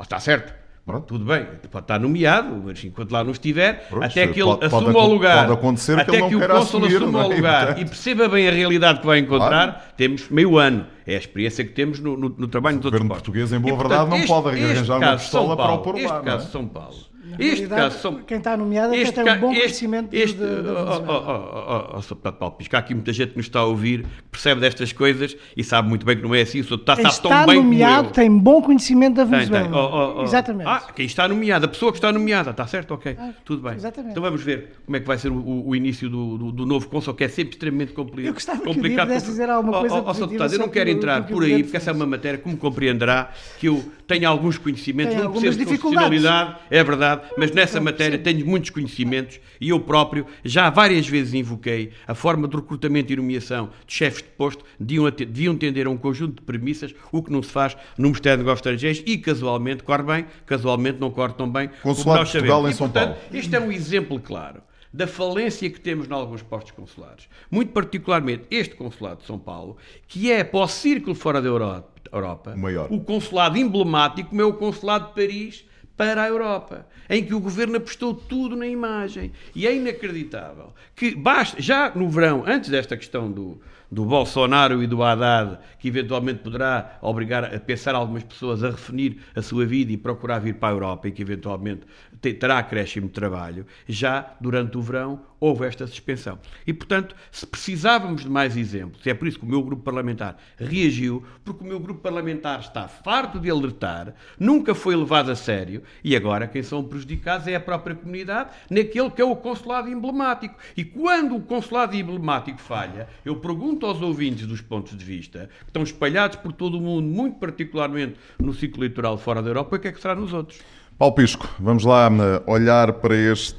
está 0.00 0.20
certo. 0.20 0.67
Pronto, 0.88 1.04
tudo 1.04 1.24
bem, 1.26 1.46
pode 1.70 1.84
estar 1.84 2.00
nomeado, 2.00 2.62
mas 2.64 2.82
enquanto 2.82 3.12
lá 3.12 3.22
não 3.22 3.32
estiver, 3.32 3.86
Pronto, 3.90 4.06
até 4.06 4.26
que 4.26 4.40
ele 4.40 4.48
pode, 4.48 4.64
assuma 4.64 4.98
o 4.98 5.06
lugar, 5.06 5.46
pode 5.46 5.58
acontecer 5.58 5.98
até 5.98 6.22
que, 6.22 6.28
que 6.28 6.36
o 6.36 6.48
cônsul 6.48 6.86
assuma 6.86 7.26
o 7.26 7.28
lugar 7.28 7.78
e 7.78 7.84
perceba 7.84 8.26
bem 8.26 8.48
a 8.48 8.50
realidade 8.50 9.00
que 9.00 9.06
vai 9.06 9.18
encontrar, 9.18 9.72
claro. 9.72 9.92
temos 9.98 10.30
meio 10.30 10.56
ano. 10.56 10.86
É 11.06 11.14
a 11.14 11.18
experiência 11.18 11.62
que 11.62 11.72
temos 11.72 12.00
no, 12.00 12.16
no, 12.16 12.30
no 12.30 12.48
trabalho 12.48 12.76
o 12.76 12.80
dos 12.80 12.86
outros 12.86 13.02
governo 13.02 13.14
português, 13.14 13.52
em 13.52 13.60
boa 13.60 13.74
e, 13.74 13.76
verdade, 13.76 14.10
não 14.10 14.26
pode 14.26 14.48
arranjar 14.48 14.96
uma 14.96 15.16
pistola 15.16 15.56
para 15.58 15.72
o 15.72 15.78
pôr 15.78 15.96
lá. 15.96 16.00
Este 16.00 16.20
caso 16.22 16.48
é? 16.48 16.50
São 16.50 16.66
Paulo 16.66 17.07
este 17.38 17.66
caso 17.66 17.98
são... 17.98 18.14
Quem 18.22 18.38
está 18.38 18.56
nomeado 18.56 18.94
é 18.94 19.04
que 19.04 19.12
tem 19.12 19.24
um 19.24 19.40
bom 19.40 19.50
este, 19.52 19.60
conhecimento 19.60 20.14
este, 20.14 20.36
de, 20.36 20.62
de, 20.62 20.68
oh, 20.68 21.04
oh, 21.06 21.96
oh, 21.96 22.14
oh, 22.26 22.32
Paulo 22.32 22.54
Pisco, 22.56 22.76
há 22.76 22.78
aqui 22.78 22.94
muita 22.94 23.12
gente 23.12 23.30
que 23.30 23.36
nos 23.36 23.46
está 23.46 23.60
a 23.60 23.64
ouvir, 23.64 24.02
que 24.02 24.28
percebe 24.30 24.60
destas 24.60 24.92
coisas 24.92 25.36
e 25.56 25.64
sabe 25.64 25.88
muito 25.88 26.04
bem 26.04 26.16
que 26.16 26.22
não 26.22 26.34
é 26.34 26.42
assim. 26.42 26.60
O 26.60 26.64
senhor 26.64 26.80
está, 26.80 26.94
está 26.94 27.10
tão 27.10 27.46
bem 27.46 27.56
nomeado 27.56 28.10
tem 28.10 28.30
bom 28.36 28.60
conhecimento 28.60 29.16
da 29.16 29.24
Venezuela. 29.24 29.64
Tem, 29.64 29.72
tem. 29.72 29.80
Oh, 29.80 30.14
oh, 30.18 30.22
Exatamente. 30.22 30.68
Ah, 30.68 30.82
quem 30.94 31.06
está 31.06 31.28
nomeado, 31.28 31.66
a 31.66 31.68
pessoa 31.68 31.92
que 31.92 31.98
está 31.98 32.12
nomeada, 32.12 32.50
está 32.50 32.66
certo? 32.66 32.94
Ok, 32.94 33.16
ah, 33.18 33.30
tudo 33.44 33.62
bem. 33.62 33.74
Exatamente. 33.74 34.10
Então 34.12 34.22
vamos 34.22 34.42
ver 34.42 34.72
como 34.84 34.96
é 34.96 35.00
que 35.00 35.06
vai 35.06 35.18
ser 35.18 35.30
o, 35.30 35.68
o 35.68 35.76
início 35.76 36.08
do, 36.08 36.38
do, 36.38 36.52
do, 36.52 36.66
novo 36.66 36.88
Consul, 36.88 37.14
que 37.14 37.24
é 37.24 37.28
sempre 37.28 37.54
extremamente 37.54 37.92
complicado. 37.92 38.26
Eu 38.26 38.34
gostava 38.34 38.60
complicado. 38.60 39.08
que 39.08 39.14
dizer 39.14 39.48
alguma 39.48 39.80
coisa 39.80 39.96
oh, 39.96 40.04
oh, 40.06 40.44
Eu 40.52 40.58
não 40.58 40.68
quero 40.68 40.90
entrar 40.90 41.26
por 41.26 41.42
aí, 41.44 41.62
porque 41.62 41.76
essa 41.76 41.90
é 41.90 41.94
uma 41.94 42.06
matéria, 42.06 42.38
como 42.38 42.56
compreenderá, 42.56 43.30
que 43.58 43.66
eu 43.66 43.84
tenho 44.08 44.26
alguns 44.26 44.56
conhecimentos, 44.56 45.14
não 45.14 45.30
preciso 45.30 45.58
de 45.58 45.66
profissionalidade, 45.66 46.56
é 46.70 46.82
verdade, 46.82 47.28
mas 47.36 47.52
nessa 47.52 47.78
matéria 47.78 48.18
tenho 48.18 48.44
muitos 48.46 48.70
conhecimentos 48.70 49.38
e 49.60 49.68
eu 49.68 49.78
próprio 49.78 50.26
já 50.42 50.70
várias 50.70 51.06
vezes 51.06 51.34
invoquei 51.34 51.92
a 52.06 52.14
forma 52.14 52.48
de 52.48 52.56
recrutamento 52.56 53.12
e 53.12 53.16
nomeação 53.16 53.68
de 53.86 53.94
chefes 53.94 54.22
de 54.22 54.30
posto 54.30 54.64
deviam, 54.80 55.10
deviam 55.10 55.56
tender 55.56 55.86
a 55.86 55.90
um 55.90 55.98
conjunto 55.98 56.36
de 56.36 56.42
premissas, 56.42 56.94
o 57.12 57.22
que 57.22 57.30
não 57.30 57.42
se 57.42 57.50
faz 57.50 57.76
no 57.98 58.04
Ministério 58.04 58.38
de 58.38 58.44
Negócios 58.44 58.66
Estrangeiros 58.66 59.02
e 59.06 59.18
casualmente 59.18 59.82
corre 59.82 60.02
bem, 60.02 60.26
casualmente 60.46 60.98
não 60.98 61.10
corre 61.10 61.34
tão 61.34 61.48
bem. 61.50 61.68
Consulado 61.82 62.24
de 62.24 62.32
Portugal 62.32 62.68
em 62.68 62.72
São 62.72 62.88
Paulo. 62.88 63.14
Este 63.30 63.54
é 63.54 63.60
um 63.60 63.70
exemplo 63.70 64.18
claro 64.18 64.62
da 64.92 65.06
falência 65.06 65.68
que 65.68 65.80
temos 65.80 66.08
em 66.08 66.12
alguns 66.12 66.42
postos 66.42 66.72
consulares. 66.72 67.28
Muito 67.50 67.72
particularmente 67.72 68.44
este 68.50 68.74
consulado 68.74 69.20
de 69.20 69.26
São 69.26 69.38
Paulo, 69.38 69.76
que 70.06 70.32
é 70.32 70.42
para 70.42 70.60
o 70.60 70.68
círculo 70.68 71.14
fora 71.14 71.42
da 71.42 71.48
Europa, 71.48 71.92
Europa 72.12 72.54
o, 72.54 72.58
maior. 72.58 72.88
o 72.90 73.00
consulado 73.00 73.56
emblemático, 73.56 74.30
como 74.30 74.42
é 74.42 74.44
o 74.44 74.52
consulado 74.52 75.08
de 75.08 75.14
Paris, 75.14 75.64
para 75.96 76.22
a 76.22 76.28
Europa, 76.28 76.86
em 77.10 77.24
que 77.24 77.34
o 77.34 77.40
governo 77.40 77.76
apostou 77.76 78.14
tudo 78.14 78.54
na 78.54 78.68
imagem. 78.68 79.32
E 79.52 79.66
é 79.66 79.74
inacreditável 79.74 80.72
que 80.94 81.14
basta, 81.14 81.60
já 81.60 81.90
no 81.92 82.08
verão, 82.08 82.44
antes 82.46 82.70
desta 82.70 82.96
questão 82.96 83.30
do, 83.30 83.60
do 83.90 84.04
Bolsonaro 84.04 84.82
e 84.82 84.86
do 84.86 85.02
Haddad, 85.02 85.58
que 85.78 85.88
eventualmente 85.88 86.40
poderá 86.40 86.98
obrigar 87.00 87.44
a 87.54 87.58
pensar 87.58 87.94
algumas 87.94 88.22
pessoas 88.22 88.62
a 88.62 88.70
refinir 88.70 89.18
a 89.34 89.42
sua 89.42 89.64
vida 89.64 89.92
e 89.92 89.96
procurar 89.96 90.38
vir 90.40 90.54
para 90.54 90.68
a 90.68 90.72
Europa 90.72 91.08
e 91.08 91.12
que 91.12 91.22
eventualmente 91.22 91.82
terá 92.20 92.58
acréscimo 92.58 93.06
de 93.06 93.12
trabalho, 93.12 93.66
já 93.86 94.34
durante 94.40 94.76
o 94.76 94.82
verão 94.82 95.20
houve 95.40 95.66
esta 95.66 95.86
suspensão. 95.86 96.38
E, 96.66 96.72
portanto, 96.72 97.14
se 97.30 97.46
precisávamos 97.46 98.22
de 98.22 98.28
mais 98.28 98.56
exemplos, 98.56 99.06
é 99.06 99.14
por 99.14 99.28
isso 99.28 99.38
que 99.38 99.44
o 99.44 99.48
meu 99.48 99.62
grupo 99.62 99.82
parlamentar 99.82 100.36
reagiu, 100.56 101.22
porque 101.44 101.62
o 101.62 101.66
meu 101.66 101.78
grupo 101.78 102.00
parlamentar 102.00 102.58
está 102.58 102.88
farto 102.88 103.38
de 103.38 103.48
alertar, 103.48 104.14
nunca 104.38 104.74
foi 104.74 104.96
levado 104.96 105.30
a 105.30 105.36
sério, 105.36 105.82
e 106.02 106.16
agora 106.16 106.48
quem 106.48 106.62
são 106.62 106.82
prejudicados 106.82 107.46
é 107.46 107.54
a 107.54 107.60
própria 107.60 107.94
comunidade, 107.94 108.50
naquele 108.68 109.10
que 109.10 109.22
é 109.22 109.24
o 109.24 109.36
consulado 109.36 109.88
emblemático. 109.88 110.56
E 110.76 110.84
quando 110.84 111.36
o 111.36 111.40
consulado 111.40 111.94
emblemático 111.94 112.58
falha, 112.58 113.08
eu 113.24 113.36
pergunto 113.36 113.77
aos 113.86 114.00
ouvintes 114.00 114.46
dos 114.46 114.60
pontos 114.60 114.96
de 114.96 115.04
vista, 115.04 115.48
que 115.60 115.66
estão 115.68 115.82
espalhados 115.82 116.36
por 116.36 116.52
todo 116.52 116.78
o 116.78 116.80
mundo, 116.80 117.06
muito 117.06 117.38
particularmente 117.38 118.16
no 118.38 118.52
ciclo 118.54 118.82
eleitoral 118.82 119.18
fora 119.18 119.42
da 119.42 119.50
Europa, 119.50 119.76
o 119.76 119.78
que 119.78 119.88
é 119.88 119.92
que 119.92 120.00
será 120.00 120.14
nos 120.14 120.32
outros? 120.32 120.60
Paulo 120.98 121.14
Pisco, 121.14 121.48
vamos 121.60 121.84
lá 121.84 122.10
eh, 122.10 122.42
olhar 122.44 122.94
para, 122.94 123.14
este, 123.14 123.56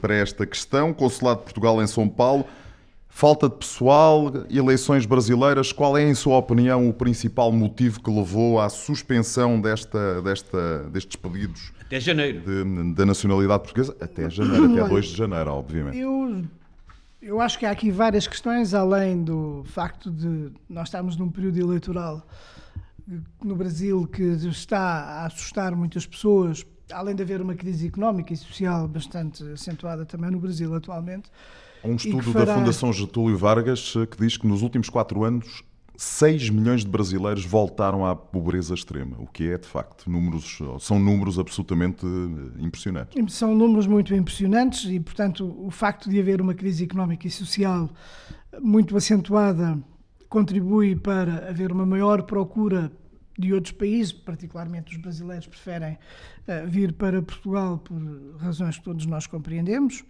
para 0.00 0.14
esta 0.14 0.46
questão. 0.46 0.94
Consulado 0.94 1.40
de 1.40 1.44
Portugal 1.44 1.82
em 1.82 1.86
São 1.86 2.08
Paulo, 2.08 2.46
falta 3.10 3.46
de 3.46 3.56
pessoal, 3.56 4.32
eleições 4.48 5.04
brasileiras. 5.04 5.70
Qual 5.70 5.98
é, 5.98 6.08
em 6.08 6.14
sua 6.14 6.38
opinião, 6.38 6.88
o 6.88 6.94
principal 6.94 7.52
motivo 7.52 8.02
que 8.02 8.10
levou 8.10 8.58
à 8.58 8.70
suspensão 8.70 9.60
desta, 9.60 10.22
desta, 10.22 10.84
destes 10.84 11.16
pedidos? 11.16 11.72
Até 11.78 12.00
janeiro. 12.00 12.40
De, 12.40 12.94
da 12.94 13.04
nacionalidade 13.04 13.64
portuguesa? 13.64 13.94
Até 14.00 14.30
janeiro, 14.30 14.72
até 14.72 14.88
2 14.88 15.06
de 15.06 15.16
janeiro, 15.16 15.50
obviamente. 15.50 15.98
Eu, 15.98 16.42
eu 17.20 17.40
acho 17.40 17.58
que 17.58 17.66
há 17.66 17.70
aqui 17.70 17.90
várias 17.90 18.26
questões, 18.26 18.74
além 18.74 19.22
do 19.22 19.64
facto 19.66 20.10
de 20.10 20.52
nós 20.68 20.88
estarmos 20.88 21.16
num 21.16 21.30
período 21.30 21.58
eleitoral 21.58 22.26
no 23.42 23.56
Brasil 23.56 24.06
que 24.06 24.22
está 24.22 24.78
a 24.78 25.26
assustar 25.26 25.74
muitas 25.74 26.06
pessoas 26.06 26.64
além 26.92 27.14
de 27.14 27.22
haver 27.22 27.40
uma 27.40 27.54
crise 27.54 27.86
económica 27.86 28.32
e 28.32 28.36
social 28.36 28.86
bastante 28.88 29.44
acentuada 29.52 30.04
também 30.04 30.30
no 30.30 30.38
Brasil 30.38 30.74
atualmente. 30.74 31.30
Um 31.84 31.94
estudo 31.94 32.32
fará... 32.32 32.46
da 32.46 32.54
Fundação 32.54 32.92
Getúlio 32.92 33.36
Vargas 33.36 33.94
eh, 33.96 34.06
que 34.06 34.16
diz 34.18 34.36
que 34.36 34.46
nos 34.46 34.62
últimos 34.62 34.88
quatro 34.88 35.22
anos 35.24 35.62
6 36.00 36.50
milhões 36.50 36.84
de 36.84 36.88
brasileiros 36.88 37.44
voltaram 37.44 38.06
à 38.06 38.14
pobreza 38.14 38.72
extrema, 38.72 39.16
o 39.18 39.26
que 39.26 39.50
é, 39.50 39.58
de 39.58 39.66
facto, 39.66 40.08
números, 40.08 40.60
são 40.78 40.96
números 40.96 41.40
absolutamente 41.40 42.06
eh, 42.06 42.62
impressionantes. 42.64 43.34
São 43.34 43.52
números 43.52 43.88
muito 43.88 44.14
impressionantes 44.14 44.84
e, 44.84 45.00
portanto, 45.00 45.52
o 45.58 45.72
facto 45.72 46.08
de 46.08 46.20
haver 46.20 46.40
uma 46.40 46.54
crise 46.54 46.84
económica 46.84 47.26
e 47.26 47.30
social 47.32 47.90
muito 48.60 48.96
acentuada 48.96 49.76
contribui 50.28 50.94
para 50.94 51.48
haver 51.48 51.72
uma 51.72 51.84
maior 51.84 52.22
procura 52.22 52.92
de 53.36 53.52
outros 53.52 53.72
países, 53.72 54.12
particularmente 54.12 54.94
os 54.94 55.02
brasileiros, 55.02 55.48
preferem 55.48 55.94
uh, 55.94 56.68
vir 56.68 56.92
para 56.92 57.20
Portugal 57.20 57.78
por 57.78 58.00
razões 58.38 58.78
que 58.78 58.84
todos 58.84 59.04
nós 59.04 59.26
compreendemos. 59.26 60.04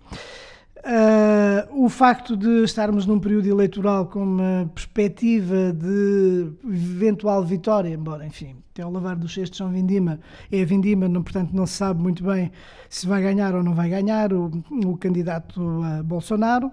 Uh, 0.78 1.84
o 1.84 1.88
facto 1.88 2.36
de 2.36 2.62
estarmos 2.62 3.04
num 3.04 3.18
período 3.18 3.48
eleitoral 3.48 4.06
com 4.06 4.22
uma 4.22 4.70
perspectiva 4.72 5.72
de 5.72 6.52
eventual 6.64 7.44
vitória, 7.44 7.88
embora, 7.88 8.24
enfim, 8.24 8.56
até 8.72 8.86
o 8.86 8.90
lavar 8.90 9.16
dos 9.16 9.34
cestos 9.34 9.58
São 9.58 9.70
Vindima 9.70 10.20
é 10.52 10.64
Vindima, 10.64 11.08
não, 11.08 11.22
portanto 11.22 11.50
não 11.52 11.66
se 11.66 11.74
sabe 11.74 12.00
muito 12.00 12.22
bem 12.22 12.52
se 12.88 13.06
vai 13.06 13.20
ganhar 13.20 13.54
ou 13.54 13.62
não 13.62 13.74
vai 13.74 13.90
ganhar 13.90 14.32
o, 14.32 14.50
o 14.70 14.96
candidato 14.96 15.60
Bolsonaro. 16.04 16.70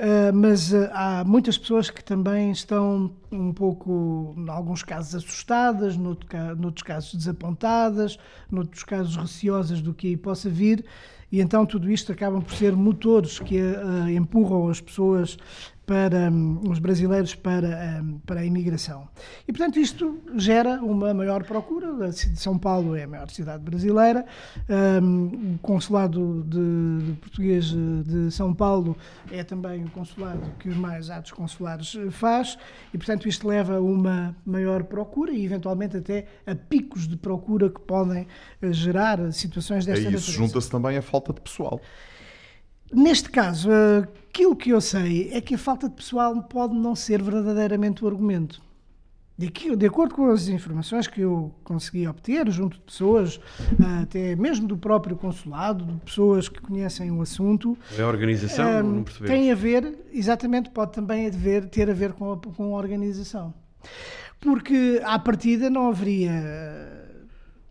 Uh, 0.00 0.32
mas 0.32 0.72
uh, 0.72 0.88
há 0.92 1.24
muitas 1.26 1.58
pessoas 1.58 1.90
que 1.90 2.02
também 2.02 2.50
estão 2.52 3.10
um 3.30 3.52
pouco, 3.52 4.34
em 4.34 4.48
alguns 4.48 4.82
casos, 4.82 5.14
assustadas, 5.14 5.94
noutro, 5.94 6.26
noutros 6.56 6.82
casos 6.82 7.14
desapontadas, 7.14 8.18
noutros 8.50 8.82
casos 8.82 9.14
receosas 9.16 9.82
do 9.82 9.92
que 9.92 10.16
possa 10.16 10.48
vir, 10.48 10.86
e 11.30 11.40
então 11.40 11.64
tudo 11.64 11.90
isto 11.90 12.12
acabam 12.12 12.42
por 12.42 12.54
ser 12.54 12.74
motores 12.74 13.38
que 13.38 13.60
uh, 13.60 14.08
empurram 14.08 14.68
as 14.68 14.80
pessoas 14.80 15.36
para 15.90 16.30
um, 16.30 16.60
os 16.70 16.78
brasileiros 16.78 17.34
para, 17.34 18.00
um, 18.00 18.20
para 18.20 18.42
a 18.42 18.44
imigração. 18.44 19.08
E, 19.48 19.52
portanto, 19.52 19.80
isto 19.80 20.20
gera 20.36 20.80
uma 20.80 21.12
maior 21.12 21.42
procura. 21.42 22.06
A 22.06 22.12
São 22.12 22.56
Paulo 22.56 22.94
é 22.94 23.02
a 23.02 23.08
maior 23.08 23.28
cidade 23.28 23.64
brasileira, 23.64 24.24
um, 25.02 25.54
o 25.54 25.58
consulado 25.58 26.44
de, 26.46 27.06
de, 27.06 27.12
português 27.14 27.64
de 28.04 28.30
São 28.30 28.54
Paulo 28.54 28.96
é 29.32 29.42
também 29.42 29.82
o 29.82 29.90
consulado 29.90 30.40
que 30.60 30.68
os 30.68 30.76
mais 30.76 31.10
atos 31.10 31.32
consulares 31.32 31.96
faz, 32.12 32.56
e, 32.94 32.96
portanto, 32.96 33.26
isto 33.26 33.48
leva 33.48 33.78
a 33.78 33.80
uma 33.80 34.36
maior 34.46 34.84
procura 34.84 35.32
e, 35.32 35.44
eventualmente, 35.44 35.96
até 35.96 36.26
a 36.46 36.54
picos 36.54 37.08
de 37.08 37.16
procura 37.16 37.68
que 37.68 37.80
podem 37.80 38.28
eh, 38.62 38.72
gerar 38.72 39.32
situações 39.32 39.84
desta 39.84 40.04
natureza. 40.04 40.30
isso 40.30 40.38
junta-se 40.38 40.70
também 40.70 40.96
a 40.96 41.02
falta 41.02 41.32
de 41.32 41.40
pessoal. 41.40 41.80
Neste 42.92 43.30
caso, 43.30 43.70
aquilo 44.28 44.56
que 44.56 44.70
eu 44.70 44.80
sei 44.80 45.30
é 45.32 45.40
que 45.40 45.54
a 45.54 45.58
falta 45.58 45.88
de 45.88 45.94
pessoal 45.94 46.42
pode 46.42 46.74
não 46.74 46.96
ser 46.96 47.22
verdadeiramente 47.22 48.04
o 48.04 48.08
argumento. 48.08 48.60
De, 49.38 49.86
acordo 49.86 50.14
com 50.14 50.30
as 50.30 50.48
informações 50.48 51.06
que 51.06 51.22
eu 51.22 51.50
consegui 51.64 52.06
obter, 52.06 52.50
junto 52.50 52.76
de 52.76 52.82
pessoas, 52.82 53.40
até 54.02 54.36
mesmo 54.36 54.68
do 54.68 54.76
próprio 54.76 55.16
consulado, 55.16 55.82
de 55.82 56.00
pessoas 56.00 56.46
que 56.46 56.60
conhecem 56.60 57.10
o 57.10 57.22
assunto. 57.22 57.78
É 57.96 58.02
a 58.02 58.06
organização? 58.06 58.80
Um, 58.80 58.96
não 58.96 59.04
tem 59.04 59.50
a 59.50 59.54
ver, 59.54 59.96
exatamente, 60.12 60.68
pode 60.68 60.92
também 60.92 61.26
haver, 61.26 61.70
ter 61.70 61.88
a 61.88 61.94
ver 61.94 62.12
com 62.12 62.32
a, 62.32 62.36
com 62.36 62.74
a 62.74 62.78
organização. 62.78 63.54
Porque, 64.38 65.00
à 65.04 65.18
partida, 65.18 65.70
não 65.70 65.88
haveria 65.88 67.09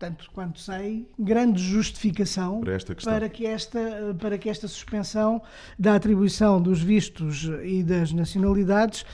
tanto 0.00 0.30
quanto 0.32 0.58
sei, 0.58 1.06
grande 1.18 1.62
justificação 1.62 2.62
para, 3.04 3.28
que 3.28 3.44
esta, 3.44 4.16
para 4.18 4.38
que 4.38 4.48
esta 4.48 4.66
suspensão 4.66 5.42
da 5.78 5.94
atribuição 5.94 6.60
dos 6.60 6.82
vistos 6.82 7.50
e 7.62 7.82
das 7.82 8.10
nacionalidades 8.10 9.04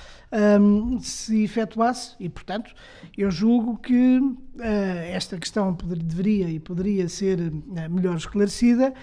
um, 0.61 1.01
se 1.01 1.42
efetuasse. 1.42 2.14
E, 2.20 2.29
portanto, 2.29 2.72
eu 3.18 3.33
julgo 3.33 3.77
que 3.79 4.18
uh, 4.18 4.62
esta 5.11 5.37
questão 5.38 5.75
poder, 5.75 5.99
deveria 5.99 6.49
e 6.49 6.61
poderia 6.61 7.09
ser 7.09 7.40
uh, 7.40 7.90
melhor 7.90 8.16
esclarecida 8.16 8.94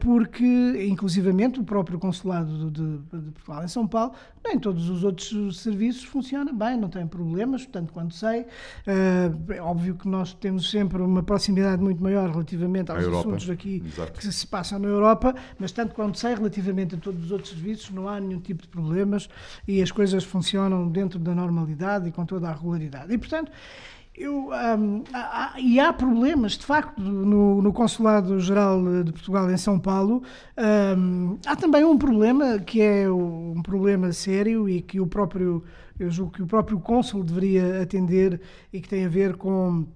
porque, 0.00 0.44
inclusivamente, 0.88 1.60
o 1.60 1.64
próprio 1.64 1.98
consulado 1.98 2.70
de, 2.70 2.98
de, 2.98 3.30
Portugal 3.32 3.64
em 3.64 3.68
São 3.68 3.86
Paulo, 3.86 4.12
nem 4.44 4.58
todos 4.58 4.88
os 4.88 5.04
outros 5.04 5.60
serviços 5.60 6.04
funcionam 6.04 6.54
bem, 6.54 6.76
não 6.76 6.88
tem 6.88 7.06
problemas, 7.06 7.64
tanto 7.66 7.92
quanto 7.92 8.14
sei. 8.14 8.44
É 8.84 9.60
óbvio 9.60 9.94
que 9.94 10.08
nós 10.08 10.34
temos 10.34 10.70
sempre 10.70 11.00
uma 11.00 11.22
proximidade 11.22 11.80
muito 11.80 12.02
maior 12.02 12.30
relativamente 12.30 12.90
aos 12.90 13.04
assuntos 13.04 13.48
aqui 13.48 13.82
Exato. 13.86 14.12
que 14.12 14.26
se 14.26 14.46
passam 14.46 14.78
na 14.78 14.88
Europa, 14.88 15.34
mas 15.58 15.70
tanto 15.70 15.94
quanto 15.94 16.18
sei, 16.18 16.34
relativamente 16.34 16.96
a 16.96 16.98
todos 16.98 17.24
os 17.24 17.30
outros 17.30 17.50
serviços, 17.50 17.90
não 17.90 18.08
há 18.08 18.18
nenhum 18.18 18.40
tipo 18.40 18.62
de 18.62 18.68
problemas 18.68 19.28
e 19.66 19.80
as 19.80 19.92
coisas 19.92 20.24
funcionam 20.24 20.88
dentro 20.88 21.18
da 21.18 21.34
normalidade 21.34 22.08
e 22.08 22.12
com 22.12 22.26
toda 22.26 22.48
a 22.48 22.52
regularidade. 22.52 23.12
E, 23.12 23.18
portanto, 23.18 23.52
eu, 24.14 24.50
um, 24.50 25.04
há, 25.12 25.54
e 25.58 25.80
há 25.80 25.92
problemas, 25.92 26.52
de 26.52 26.66
facto, 26.66 27.00
no, 27.00 27.62
no 27.62 27.72
Consulado-Geral 27.72 29.02
de 29.04 29.12
Portugal 29.12 29.50
em 29.50 29.56
São 29.56 29.78
Paulo. 29.78 30.22
Um, 30.96 31.38
há 31.46 31.56
também 31.56 31.82
um 31.84 31.96
problema 31.96 32.58
que 32.58 32.82
é 32.82 33.10
um 33.10 33.62
problema 33.62 34.12
sério 34.12 34.68
e 34.68 34.82
que 34.82 35.00
o 35.00 35.06
próprio, 35.06 35.64
eu 35.98 36.10
julgo 36.10 36.32
que 36.32 36.42
o 36.42 36.46
próprio 36.46 36.78
Cônsul 36.78 37.24
deveria 37.24 37.80
atender 37.82 38.40
e 38.70 38.80
que 38.80 38.88
tem 38.88 39.06
a 39.06 39.08
ver 39.08 39.36
com 39.36 39.86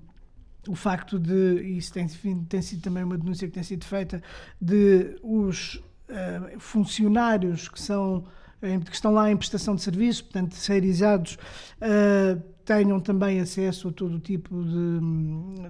o 0.67 0.75
facto 0.75 1.19
de, 1.19 1.61
e 1.63 1.77
isso 1.77 1.93
tem, 1.93 2.09
tem 2.49 2.63
sido 2.63 2.83
também 2.83 3.05
uma 3.05 3.19
denúncia 3.19 3.47
que 3.47 3.55
tem 3.55 3.63
sido 3.63 3.85
feita, 3.85 4.23
de 4.61 5.17
os 5.23 5.75
uh, 6.09 6.59
funcionários 6.59 7.69
que 7.69 7.81
são 7.81 8.25
que 8.59 8.95
estão 8.95 9.13
lá 9.13 9.31
em 9.31 9.37
prestação 9.37 9.75
de 9.75 9.83
serviço, 9.83 10.25
portanto, 10.25 10.51
terceirizados, 10.51 11.35
uh, 11.77 12.43
tenham 12.67 12.99
também 12.99 13.41
acesso 13.41 13.89
a 13.89 13.93
todo 13.93 14.19
tipo 14.19 14.61
de, 14.65 15.01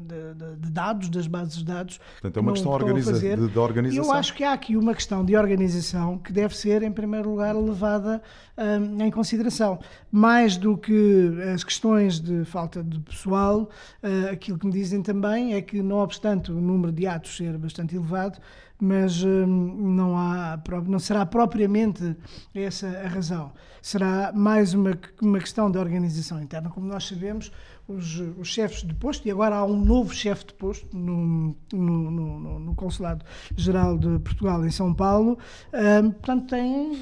de, 0.00 0.56
de 0.56 0.70
dados, 0.70 1.11
das 1.11 1.26
bases 1.26 1.59
de 1.59 1.64
dados. 1.64 2.00
Portanto, 2.20 2.38
é 2.38 2.40
uma 2.40 2.52
questão 2.52 2.72
organiza 2.72 3.12
de, 3.12 3.48
de, 3.48 3.59
organização. 3.59 4.04
Eu 4.04 4.12
acho 4.12 4.35
que 4.35 4.42
há 4.42 4.54
aqui 4.54 4.76
uma 4.76 4.94
questão 4.94 5.22
de 5.22 5.37
organização 5.37 6.16
que 6.18 6.32
deve 6.32 6.56
ser, 6.56 6.82
em 6.82 6.90
primeiro 6.90 7.28
lugar, 7.28 7.54
levada 7.54 8.22
um, 8.56 9.04
em 9.04 9.11
consideração. 9.11 9.78
Mais 10.11 10.56
do 10.56 10.78
que 10.78 11.30
as 11.54 11.62
questões 11.62 12.18
de 12.18 12.46
falta 12.46 12.82
de 12.82 12.98
pessoal, 13.00 13.68
uh, 14.02 14.32
aquilo 14.32 14.59
que 14.59 14.66
me 14.66 14.72
dizem 14.72 15.02
também 15.02 15.52
é 15.52 15.61
que, 15.61 15.82
não 15.82 15.98
obstante 15.98 16.50
o 16.50 16.54
número 16.54 16.90
de 16.90 17.06
atos 17.06 17.37
ser 17.37 17.59
bastante 17.59 17.94
elevado, 17.94 18.38
mas 18.80 19.22
hum, 19.22 19.46
não, 19.46 20.18
há, 20.18 20.58
não 20.86 20.98
será 20.98 21.24
propriamente 21.24 22.16
essa 22.54 22.86
a 22.86 23.08
razão. 23.08 23.52
Será 23.80 24.32
mais 24.34 24.74
uma, 24.74 24.92
uma 25.22 25.38
questão 25.38 25.70
de 25.70 25.78
organização 25.78 26.42
interna. 26.42 26.70
Como 26.70 26.86
nós 26.86 27.06
sabemos, 27.06 27.50
os, 27.88 28.20
os 28.38 28.49
chefes 28.49 28.83
de 28.83 28.92
posto, 28.94 29.27
e 29.29 29.31
agora 29.31 29.57
há 29.57 29.64
um 29.64 29.77
novo 29.77 30.12
chefe 30.12 30.46
de 30.46 30.55
posto 30.55 30.96
no, 30.96 31.57
no, 31.72 32.11
no, 32.11 32.59
no 32.59 32.75
Consulado-Geral 32.75 33.96
de 33.96 34.18
Portugal 34.18 34.64
em 34.64 34.70
São 34.70 34.92
Paulo, 34.92 35.38
um, 35.72 36.11
portanto 36.11 36.49
têm, 36.49 36.92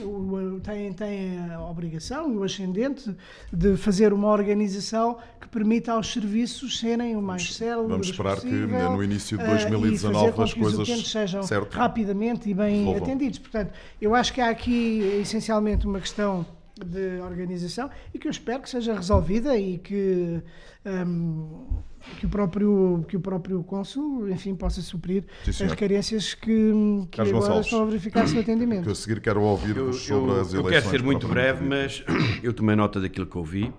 têm, 0.62 0.92
têm 0.92 1.38
a 1.50 1.62
obrigação 1.62 2.32
e 2.32 2.36
o 2.36 2.42
ascendente 2.42 3.16
de 3.52 3.76
fazer 3.76 4.12
uma 4.12 4.28
organização 4.28 5.18
que 5.40 5.48
permita 5.48 5.92
aos 5.92 6.12
serviços 6.12 6.78
serem 6.78 7.16
o 7.16 7.22
mais 7.22 7.54
céleres 7.54 7.88
Vamos 7.88 8.08
esperar 8.08 8.36
possível, 8.36 8.68
que 8.68 8.96
no 8.96 9.02
início 9.02 9.38
de 9.38 9.44
2019 9.44 10.42
as 10.42 10.54
coisas 10.54 10.88
sejam 11.08 11.42
certo. 11.42 11.74
rapidamente 11.74 12.48
e 12.48 12.54
bem 12.54 12.94
atendidos. 12.94 13.38
Portanto, 13.38 13.72
eu 14.00 14.14
acho 14.14 14.32
que 14.32 14.40
há 14.40 14.50
aqui 14.50 15.00
essencialmente 15.20 15.86
uma 15.86 16.00
questão 16.00 16.44
de 16.76 17.20
organização 17.20 17.88
e 18.12 18.18
que 18.18 18.26
eu 18.26 18.30
espero 18.30 18.62
que 18.62 18.68
seja 18.68 18.94
resolvida 18.94 19.56
e 19.56 19.78
que 19.78 20.42
um, 20.84 21.82
que 22.18 22.26
o 22.26 22.28
próprio 22.28 23.04
que 23.08 23.16
o 23.16 23.20
próprio 23.20 23.62
cônsul 23.62 24.28
enfim 24.28 24.54
possa 24.54 24.82
suprir 24.82 25.24
Sim, 25.44 25.64
as 25.64 25.74
carências 25.74 26.34
que, 26.34 26.72
que 27.10 27.20
agora 27.20 27.36
Gonçalves, 27.36 27.66
estão 27.66 27.82
a 27.82 27.84
verificar-se 27.86 28.34
no 28.34 28.40
atendimento. 28.40 28.84
Que 28.84 28.90
a 28.90 28.94
seguir 28.94 29.20
quero 29.20 29.40
ouvir 29.42 29.76
eu, 29.76 29.92
sobre 29.92 30.32
eu, 30.32 30.40
as 30.40 30.52
eleições. 30.52 30.54
Eu 30.54 30.64
quero 30.64 30.90
ser 30.90 31.02
muito 31.02 31.28
breve, 31.28 31.64
mas 31.64 32.04
eu 32.42 32.52
tomei 32.52 32.74
nota 32.74 33.00
daquilo 33.00 33.26
que 33.26 33.38
ouvi. 33.38 33.72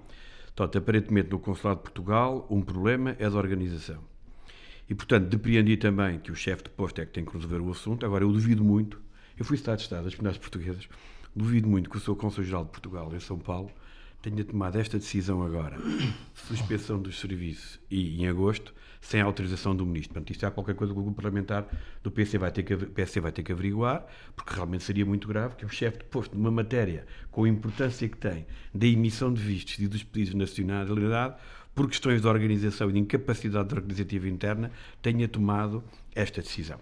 Portanto, 0.56 0.78
aparentemente 0.78 1.30
no 1.30 1.40
Consulado 1.40 1.80
de 1.80 1.84
Portugal 1.84 2.48
um 2.50 2.62
problema 2.62 3.16
é 3.20 3.30
da 3.30 3.38
organização. 3.38 4.00
E, 4.90 4.96
portanto, 4.96 5.28
depreendi 5.28 5.78
também 5.78 6.20
que 6.20 6.32
o 6.32 6.36
chefe 6.36 6.64
de 6.64 6.70
posto 6.70 7.02
é 7.02 7.06
que 7.06 7.12
tem 7.12 7.26
que 7.26 7.34
resolver 7.34 7.60
o 7.60 7.72
assunto. 7.72 8.06
Agora, 8.06 8.24
eu 8.24 8.32
duvido 8.32 8.64
muito, 8.64 9.02
eu 9.38 9.44
fui 9.44 9.56
Estado 9.58 9.78
de 9.78 9.84
Estado 9.84 10.04
das 10.06 10.14
Comunidades 10.14 10.40
Portuguesas, 10.40 10.88
duvido 11.36 11.68
muito 11.68 11.90
que 11.90 11.98
o 11.98 12.00
seu 12.00 12.16
Consul-Geral 12.16 12.64
de 12.66 12.72
Portugal 12.72 13.14
em 13.14 13.20
São 13.20 13.38
Paulo 13.38 13.70
tenha 14.22 14.44
tomado 14.44 14.80
esta 14.80 14.98
decisão 14.98 15.44
agora, 15.44 15.78
suspensão 16.34 17.00
dos 17.00 17.20
serviços 17.20 17.80
e 17.92 18.20
em 18.20 18.28
agosto, 18.28 18.74
sem 19.00 19.22
autorização 19.22 19.76
do 19.76 19.86
Ministro. 19.86 20.14
Portanto, 20.14 20.32
isto 20.32 20.46
é 20.46 20.50
qualquer 20.50 20.74
coisa 20.74 20.92
que 20.92 21.00
o 21.00 21.04
grupo 21.04 21.16
parlamentar 21.16 21.68
do 22.02 22.10
PC 22.10 22.40
vai 22.40 22.52
ter 22.52 22.64
que, 22.64 22.76
PC 22.76 23.20
vai 23.20 23.32
ter 23.32 23.44
que 23.44 23.52
averiguar, 23.52 24.04
porque 24.36 24.56
realmente 24.56 24.84
seria 24.84 25.06
muito 25.06 25.28
grave 25.28 25.56
que 25.56 25.66
o 25.66 25.70
chefe 25.70 26.00
de 26.00 26.06
posto 26.06 26.36
numa 26.36 26.50
matéria 26.50 27.06
com 27.30 27.44
a 27.44 27.50
importância 27.50 28.10
que 28.10 28.18
tem 28.18 28.48
da 28.74 28.88
emissão 28.88 29.32
de 29.32 29.42
vistos 29.42 29.78
e 29.78 29.88
dos 29.88 30.04
pedidos 30.04 30.32
de 30.32 30.38
nacionalidade, 30.38 31.36
por 31.76 31.88
questões 31.88 32.22
de 32.22 32.28
organização 32.28 32.90
e 32.90 32.94
de 32.94 33.00
incapacidade 33.00 33.76
organizativa 33.76 34.28
interna, 34.28 34.72
tenha 35.04 35.28
tomado 35.28 35.84
esta 36.16 36.42
decisão. 36.42 36.80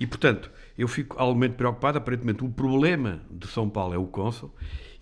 E, 0.00 0.06
portanto, 0.06 0.50
eu 0.80 0.88
fico 0.88 1.16
altamente 1.18 1.54
preocupado. 1.54 1.98
Aparentemente, 1.98 2.42
o 2.42 2.48
problema 2.48 3.20
de 3.30 3.46
São 3.46 3.68
Paulo 3.68 3.94
é 3.94 3.98
o 3.98 4.06
Cônsul. 4.06 4.50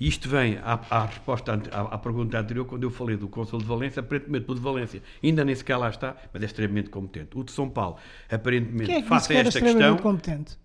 Isto 0.01 0.29
vem 0.29 0.59
à, 0.59 0.81
à 0.91 1.07
resposta 1.07 1.61
à, 1.73 1.81
à, 1.81 1.99
pergunta 1.99 2.39
anterior, 2.39 2.65
quando 2.65 2.85
eu 2.85 2.91
falei 2.91 3.17
do 3.17 3.29
Cônsul 3.29 3.61
de 3.61 3.65
Valência. 3.65 4.01
Aparentemente, 4.01 4.51
o 4.51 4.55
de 4.55 4.61
Valência 4.61 5.03
ainda 5.23 5.45
nem 5.45 5.55
sequer 5.55 5.77
lá 5.77 5.89
está, 5.89 6.17
mas 6.33 6.43
é 6.43 6.47
extremamente 6.47 6.91
competente. 6.91 7.39
O 7.39 7.45
de 7.45 7.53
São 7.53 7.69
Paulo, 7.69 7.97
aparentemente, 8.31 8.87
Quem 8.87 8.97
é 8.97 9.03
que 9.03 9.09
face 9.09 9.33
a 9.33 9.41
esta 9.41 9.61
questão. 9.61 9.97
competente? 9.99 10.59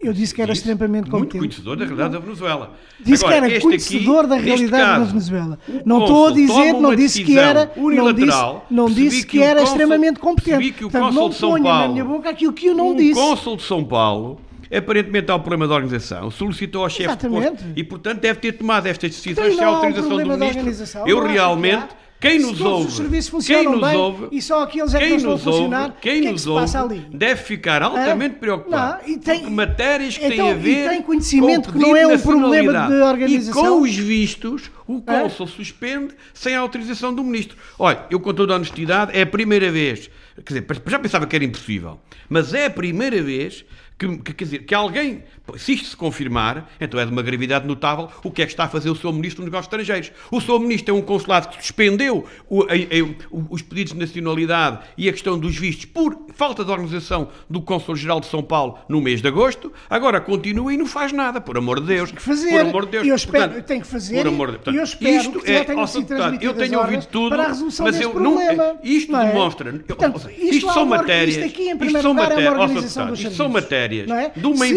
Eu 0.00 0.12
disse 0.12 0.34
que 0.34 0.40
era 0.40 0.52
extremamente 0.52 1.10
competente. 1.10 1.38
Muito 1.38 1.56
conhecedor 1.56 1.76
da 1.76 1.84
realidade 1.84 2.12
da 2.14 2.18
Venezuela. 2.18 2.76
Disse 3.00 3.24
Agora, 3.24 3.46
que 3.46 3.52
era 3.52 3.60
conhecedor 3.60 4.18
aqui, 4.20 4.28
da 4.28 4.36
realidade 4.36 4.82
caso, 4.84 5.00
da 5.00 5.06
Venezuela. 5.06 5.58
Não 5.84 6.00
estou 6.02 6.26
a 6.28 6.32
dizer, 6.32 6.72
não 6.74 6.94
disse 6.94 7.24
que 7.24 7.38
era, 7.38 7.72
não 7.76 8.12
disse, 8.12 8.44
não 8.70 8.86
disse 8.86 9.26
que, 9.26 9.38
que 9.38 9.42
era 9.42 9.60
cônsul, 9.60 9.74
extremamente 9.74 10.20
competente. 10.20 10.72
Que 10.72 10.84
o 10.84 10.90
Portanto, 10.90 11.14
não 11.14 11.30
ponha 11.30 11.62
Paulo, 11.62 11.80
na 11.80 11.88
minha 11.88 12.04
boca 12.04 12.30
aquilo 12.30 12.52
que 12.52 12.66
eu 12.66 12.74
não 12.74 12.94
disse. 12.94 13.20
O 13.20 13.22
cônsul 13.22 13.56
de 13.56 13.62
São 13.62 13.84
Paulo 13.84 14.40
aparentemente 14.74 15.30
há 15.30 15.36
um 15.36 15.40
problema 15.40 15.66
de 15.66 15.72
organização, 15.72 16.30
solicitou 16.30 16.82
ao 16.84 16.90
chefe 16.90 17.16
de 17.16 17.28
posto 17.28 17.64
e, 17.74 17.82
portanto, 17.82 18.20
deve 18.20 18.38
ter 18.40 18.52
tomado 18.52 18.86
estas 18.86 19.10
decisões 19.10 19.56
sem 19.56 19.64
autorização 19.64 20.16
do 20.16 20.38
ministro. 20.38 21.08
Eu 21.08 21.26
realmente 21.26 21.88
Quem 22.20 22.40
nos 22.40 22.58
todos 22.58 22.60
ouve, 22.62 22.88
os 22.88 22.96
serviços 22.96 23.30
quem 23.30 23.30
funcionam 23.30 23.72
nos 23.78 23.88
bem 23.88 23.96
ouve, 23.96 24.28
e 24.32 24.42
só 24.42 24.62
aqueles 24.64 24.92
é 24.92 24.98
que 24.98 25.04
quem 25.04 25.10
não 25.10 25.16
estão 25.18 25.30
a 25.30 25.34
nos 25.34 25.46
ouve, 25.46 25.58
funcionar, 25.58 25.96
quem 26.00 26.12
que 26.14 26.18
é 26.18 26.22
que 26.26 26.32
nos 26.32 26.42
se 26.42 26.48
passa 26.48 26.82
ouve, 26.82 26.94
ali? 26.96 27.16
deve 27.16 27.42
ficar 27.44 27.82
altamente 27.82 28.34
Hã? 28.34 28.38
preocupado. 28.38 29.02
Não, 29.06 29.08
e 29.14 29.18
tem- 29.18 29.38
porque 29.40 29.54
matérias 29.54 30.18
que 30.18 30.24
então, 30.24 30.36
têm 30.36 30.50
a 30.50 30.54
ver 30.54 30.88
tem 30.90 31.02
conhecimento 31.02 31.72
com 31.72 31.78
que 31.78 31.78
não 31.78 31.96
é 31.96 32.06
um 32.08 32.18
problema 32.18 32.88
de 32.88 32.94
organização? 32.94 33.62
E 33.62 33.68
com 33.68 33.82
os 33.82 33.94
vistos, 33.96 34.70
o 34.86 35.00
cônsul 35.00 35.46
suspende 35.46 36.14
sem 36.34 36.56
a 36.56 36.60
autorização 36.60 37.14
do 37.14 37.22
ministro. 37.22 37.56
Olha, 37.78 38.04
eu 38.10 38.18
com 38.18 38.34
toda 38.34 38.52
a 38.52 38.56
honestidade, 38.56 39.16
é 39.16 39.22
a 39.22 39.26
primeira 39.26 39.70
vez, 39.70 40.10
quer 40.44 40.60
dizer, 40.60 40.66
já 40.88 40.98
pensava 40.98 41.24
que 41.24 41.36
era 41.36 41.44
impossível, 41.44 42.00
mas 42.28 42.52
é 42.52 42.66
a 42.66 42.70
primeira 42.70 43.22
vez 43.22 43.64
que, 43.96 44.18
que, 44.18 44.32
quer 44.32 44.44
dizer, 44.44 44.58
que 44.64 44.74
alguém, 44.74 45.22
se 45.56 45.72
isto 45.72 45.88
se 45.88 45.96
confirmar, 45.96 46.70
então 46.80 46.98
é 47.00 47.04
de 47.06 47.12
uma 47.12 47.22
gravidade 47.22 47.66
notável 47.66 48.08
o 48.22 48.30
que 48.30 48.42
é 48.42 48.46
que 48.46 48.52
está 48.52 48.64
a 48.64 48.68
fazer 48.68 48.90
o 48.90 48.96
seu 48.96 49.12
Ministro 49.12 49.42
dos 49.42 49.46
Negócios 49.50 49.66
Estrangeiros. 49.66 50.10
O 50.30 50.40
seu 50.40 50.58
Ministro 50.58 50.94
é 50.94 50.98
um 50.98 51.02
consulado 51.02 51.48
que 51.48 51.62
suspendeu 51.62 52.24
o- 52.48 52.62
a- 52.64 52.66
a- 52.66 53.44
os 53.50 53.62
pedidos 53.62 53.92
de 53.92 53.98
nacionalidade 53.98 54.80
e 54.96 55.08
a 55.08 55.12
questão 55.12 55.38
dos 55.38 55.56
vistos 55.56 55.84
por 55.86 56.18
falta 56.34 56.64
de 56.64 56.70
organização 56.70 57.28
do 57.48 57.60
Cônsul-Geral 57.60 58.20
de 58.20 58.26
São 58.26 58.42
Paulo 58.42 58.78
no 58.88 59.00
mês 59.00 59.20
de 59.22 59.28
agosto, 59.28 59.72
agora 59.88 60.20
continua 60.20 60.72
e 60.72 60.76
não 60.76 60.86
faz 60.86 61.12
nada, 61.12 61.40
por 61.40 61.56
amor 61.56 61.80
de 61.80 61.86
Deus. 61.86 62.10
que 62.12 62.22
fazer. 62.22 62.50
Por 62.50 62.60
amor 62.60 62.84
de 62.86 62.92
Deus. 62.92 63.06
Eu 63.06 63.14
espero- 63.14 63.44
Portanto, 63.44 63.66
tem 63.66 63.80
que 63.80 63.86
fazer 63.86 64.18
Por 64.18 64.28
amor 64.28 64.52
de 64.52 64.70
e 64.70 64.76
eu 64.76 64.84
espero 64.84 65.32
que 65.40 65.52
já 65.52 65.64
tenham 65.64 65.82
ó, 65.82 65.86
sido 65.86 66.06
deputado, 66.06 66.38
Eu 66.42 66.54
tenho 66.54 66.78
ouvido 66.80 67.06
tudo, 67.06 67.30
para 67.30 67.44
a 67.44 67.48
resolução 67.48 67.86
mas 67.86 68.00
eu 68.00 68.14
não, 68.14 68.34
problema, 68.36 68.76
isto 68.82 69.12
não 69.12 69.20
é? 69.20 69.26
demonstra, 69.28 69.70
eu- 69.70 69.96
Portanto, 69.96 70.16
isto 70.30 70.54
isto 70.54 70.70
há 70.70 70.72
são 70.74 70.86
matérias, 70.86 71.36
isto 71.36 71.46
aqui, 71.46 71.62
em 71.62 71.66
isto 71.66 71.78
primeiro 71.78 72.02
são 72.02 72.12
lugar, 72.12 72.32
é 72.32 72.50
uma 72.50 72.60
organização 72.62 73.14
isto 73.14 73.30
são 73.34 73.48
matérias 73.48 74.06
não 74.08 74.16
é? 74.16 74.30
de 74.34 74.46
uma 74.46 74.66
Se 74.66 74.72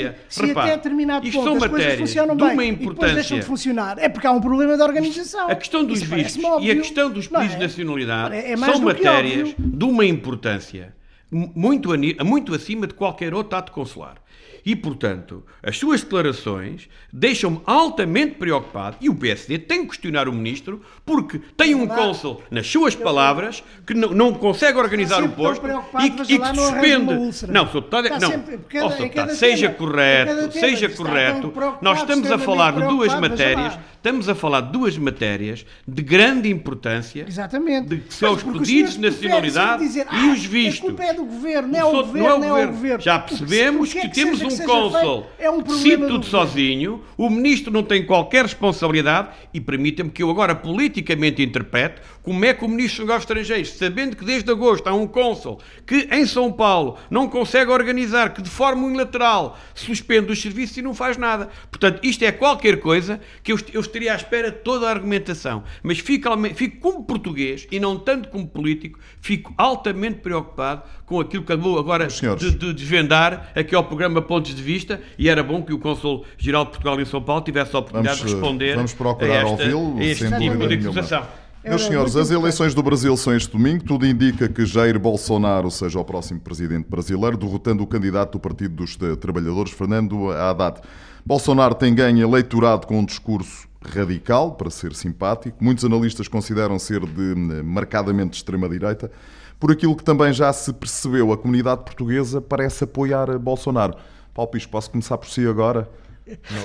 importância, 0.00 0.08
até, 0.10 0.18
se 0.28 0.46
repare, 0.46 0.66
até 0.70 0.76
determinado 0.76 1.26
isto 1.26 1.38
ponto 1.38 1.44
são 1.46 1.56
as 1.64 1.70
coisas 1.70 1.98
funcionam 1.98 2.36
de 2.36 2.42
uma 2.42 2.54
bem 2.54 2.68
e 2.68 2.72
depois 2.76 2.96
deixam 2.96 3.14
importância. 3.14 3.36
de 3.40 3.46
funcionar, 3.46 3.98
é 3.98 4.08
porque 4.08 4.26
há 4.26 4.32
um 4.32 4.40
problema 4.40 4.76
de 4.76 4.82
organização. 4.82 5.48
A 5.50 5.54
questão 5.54 5.84
dos 5.84 6.00
Isso 6.02 6.14
vistos 6.14 6.44
óbvio, 6.44 6.68
e 6.68 6.70
a 6.70 6.76
questão 6.76 7.10
dos 7.10 7.26
pedidos 7.28 7.54
é? 7.54 7.56
de 7.58 7.62
nacionalidade 7.64 8.34
É- 8.36 8.56
são 8.56 8.80
matérias 8.80 9.54
de 9.58 9.84
uma 9.84 10.04
importância 10.04 10.94
muito, 11.30 11.90
muito 12.24 12.54
acima 12.54 12.86
de 12.86 12.94
qualquer 12.94 13.34
outro 13.34 13.58
ato 13.58 13.72
consular. 13.72 14.16
E, 14.66 14.74
portanto, 14.74 15.44
as 15.62 15.78
suas 15.78 16.02
declarações 16.02 16.88
deixam-me 17.12 17.60
altamente 17.64 18.34
preocupado 18.34 18.96
e 19.00 19.08
o 19.08 19.14
PSD 19.14 19.58
tem 19.60 19.82
que 19.82 19.90
questionar 19.90 20.28
o 20.28 20.32
ministro 20.32 20.82
porque 21.04 21.40
tem 21.56 21.72
um 21.76 21.86
cônsul, 21.86 22.42
nas 22.50 22.66
suas 22.66 22.96
palavras, 22.96 23.62
que 23.86 23.94
não, 23.94 24.10
não 24.10 24.34
consegue 24.34 24.76
organizar 24.76 25.22
o 25.22 25.28
posto 25.28 25.64
e, 26.00 26.06
e 26.06 26.10
que 26.10 26.46
suspende. 26.54 27.14
Não, 27.48 27.64
Sr. 27.66 27.74
Deputado, 27.76 28.08
não. 28.20 28.30
sempre- 28.30 28.58
cada- 28.68 28.90
Sr. 28.90 28.96
cada 28.96 28.96
Deputado, 28.96 29.12
tema, 29.26 29.28
seja 29.34 29.66
em 29.66 29.68
cada 29.68 29.78
correto, 29.78 30.34
tema, 30.48 30.52
seja 30.52 30.88
correto. 30.88 31.52
Nós 31.80 32.00
estamos 32.00 32.30
a 32.32 32.38
falar 32.38 32.72
de 32.72 32.88
duas 32.88 33.14
matérias, 33.20 33.78
estamos 33.94 34.28
a 34.28 34.34
falar 34.34 34.62
de 34.62 34.72
duas 34.72 34.98
matérias 34.98 35.64
de 35.86 36.02
grande 36.02 36.50
importância 36.50 37.24
Exatamente. 37.28 37.88
de 37.88 37.96
que 37.98 38.12
são 38.14 38.32
os 38.34 38.42
pedidos 38.42 38.94
de 38.94 39.00
nacionalidade 39.00 39.82
dizer, 39.84 40.06
e 40.12 40.28
"Ah, 40.28 40.32
os 40.32 40.44
vistos. 40.44 40.80
A 40.80 40.86
culpa 40.88 41.04
é 41.04 41.12
do 41.12 41.24
governo, 41.24 41.68
não 41.68 41.78
O 41.78 41.80
é 41.80 41.84
o 41.84 41.90
sou- 41.90 42.06
governo, 42.06 42.38
não 42.38 42.58
é 42.58 42.64
o 42.66 42.68
governo. 42.72 43.00
Já 43.04 43.16
O 43.16 43.22
que- 43.22 43.28
percebemos 43.36 43.88
o 43.88 43.92
que 43.92 43.98
é 43.98 44.02
que, 44.02 44.14
temos 44.14 44.38
que 44.40 44.55
um 44.62 44.66
cônsul 44.66 45.26
é 45.38 45.50
um 45.50 45.62
decide 45.62 45.96
tudo 45.96 46.18
do 46.18 46.26
sozinho, 46.26 47.02
o 47.16 47.28
ministro 47.28 47.72
não 47.72 47.82
tem 47.82 48.04
qualquer 48.04 48.44
responsabilidade 48.44 49.28
e 49.52 49.60
permita-me 49.60 50.10
que 50.10 50.22
eu 50.22 50.30
agora 50.30 50.54
politicamente 50.54 51.42
interprete 51.42 52.00
como 52.26 52.44
é 52.44 52.52
que 52.52 52.64
o 52.64 52.68
ministro 52.68 53.04
dos 53.04 53.06
Negócios 53.06 53.30
Estrangeiros, 53.30 53.72
sabendo 53.74 54.16
que 54.16 54.24
desde 54.24 54.50
agosto 54.50 54.88
há 54.88 54.92
um 54.92 55.06
cônsul 55.06 55.60
que 55.86 56.08
em 56.10 56.26
São 56.26 56.50
Paulo 56.50 56.98
não 57.08 57.28
consegue 57.28 57.70
organizar, 57.70 58.34
que 58.34 58.42
de 58.42 58.50
forma 58.50 58.84
unilateral 58.84 59.56
suspende 59.72 60.32
os 60.32 60.42
serviços 60.42 60.76
e 60.76 60.82
não 60.82 60.92
faz 60.92 61.16
nada. 61.16 61.48
Portanto, 61.70 62.00
isto 62.02 62.24
é 62.24 62.32
qualquer 62.32 62.80
coisa 62.80 63.20
que 63.44 63.52
eu, 63.52 63.58
eu 63.72 63.80
estaria 63.80 64.12
à 64.12 64.16
espera 64.16 64.50
de 64.50 64.58
toda 64.58 64.88
a 64.88 64.90
argumentação. 64.90 65.62
Mas 65.84 66.00
fico, 66.00 66.28
fico 66.56 66.80
como 66.80 67.04
português 67.04 67.68
e 67.70 67.78
não 67.78 67.96
tanto 67.96 68.28
como 68.28 68.44
político, 68.44 68.98
fico 69.20 69.54
altamente 69.56 70.18
preocupado 70.18 70.82
com 71.04 71.20
aquilo 71.20 71.44
que 71.44 71.52
acabou 71.52 71.78
agora 71.78 72.08
de, 72.08 72.50
de 72.50 72.72
desvendar 72.72 73.52
aqui 73.54 73.72
ao 73.72 73.84
programa 73.84 74.20
Pontos 74.20 74.52
de 74.52 74.60
Vista 74.60 75.00
e 75.16 75.28
era 75.28 75.44
bom 75.44 75.62
que 75.62 75.72
o 75.72 75.78
Cônsul-Geral 75.78 76.64
de 76.64 76.70
Portugal 76.72 77.00
em 77.00 77.04
São 77.04 77.22
Paulo 77.22 77.42
tivesse 77.42 77.76
a 77.76 77.78
oportunidade 77.78 78.18
Vamos, 78.18 78.32
de 78.32 78.36
responder 78.36 78.74
vamos 78.74 78.94
procurar 78.94 79.46
a, 79.46 79.50
esta, 79.50 79.62
a 79.62 80.04
este 80.04 80.38
tipo 80.38 80.66
de 80.66 80.74
acusação. 80.74 81.45
Meus 81.68 81.84
senhores, 81.84 82.14
as 82.14 82.30
eleições 82.30 82.74
do 82.74 82.82
Brasil 82.82 83.16
são 83.16 83.34
este 83.34 83.50
domingo. 83.50 83.82
Tudo 83.82 84.06
indica 84.06 84.48
que 84.48 84.64
Jair 84.64 85.00
Bolsonaro 85.00 85.68
seja 85.68 85.98
o 85.98 86.04
próximo 86.04 86.38
presidente 86.38 86.88
brasileiro, 86.88 87.36
derrotando 87.36 87.82
o 87.82 87.86
candidato 87.86 88.32
do 88.32 88.40
Partido 88.40 88.76
dos 88.76 88.96
Trabalhadores, 89.18 89.72
Fernando 89.72 90.30
Haddad. 90.30 90.80
Bolsonaro 91.24 91.74
tem 91.74 91.92
ganho 91.92 92.24
eleitorado 92.24 92.86
com 92.86 93.00
um 93.00 93.04
discurso 93.04 93.66
radical, 93.84 94.52
para 94.52 94.70
ser 94.70 94.94
simpático. 94.94 95.62
Muitos 95.62 95.84
analistas 95.84 96.28
consideram 96.28 96.78
ser 96.78 97.00
de 97.00 97.32
eh, 97.32 97.62
marcadamente 97.62 98.36
extrema-direita. 98.36 99.10
Por 99.58 99.72
aquilo 99.72 99.96
que 99.96 100.04
também 100.04 100.32
já 100.32 100.52
se 100.52 100.72
percebeu, 100.72 101.32
a 101.32 101.36
comunidade 101.36 101.82
portuguesa 101.82 102.40
parece 102.40 102.84
apoiar 102.84 103.38
Bolsonaro. 103.38 103.96
Paulo 104.32 104.50
Pisco, 104.50 104.70
posso 104.70 104.90
começar 104.90 105.18
por 105.18 105.28
si 105.28 105.46
agora? 105.46 105.88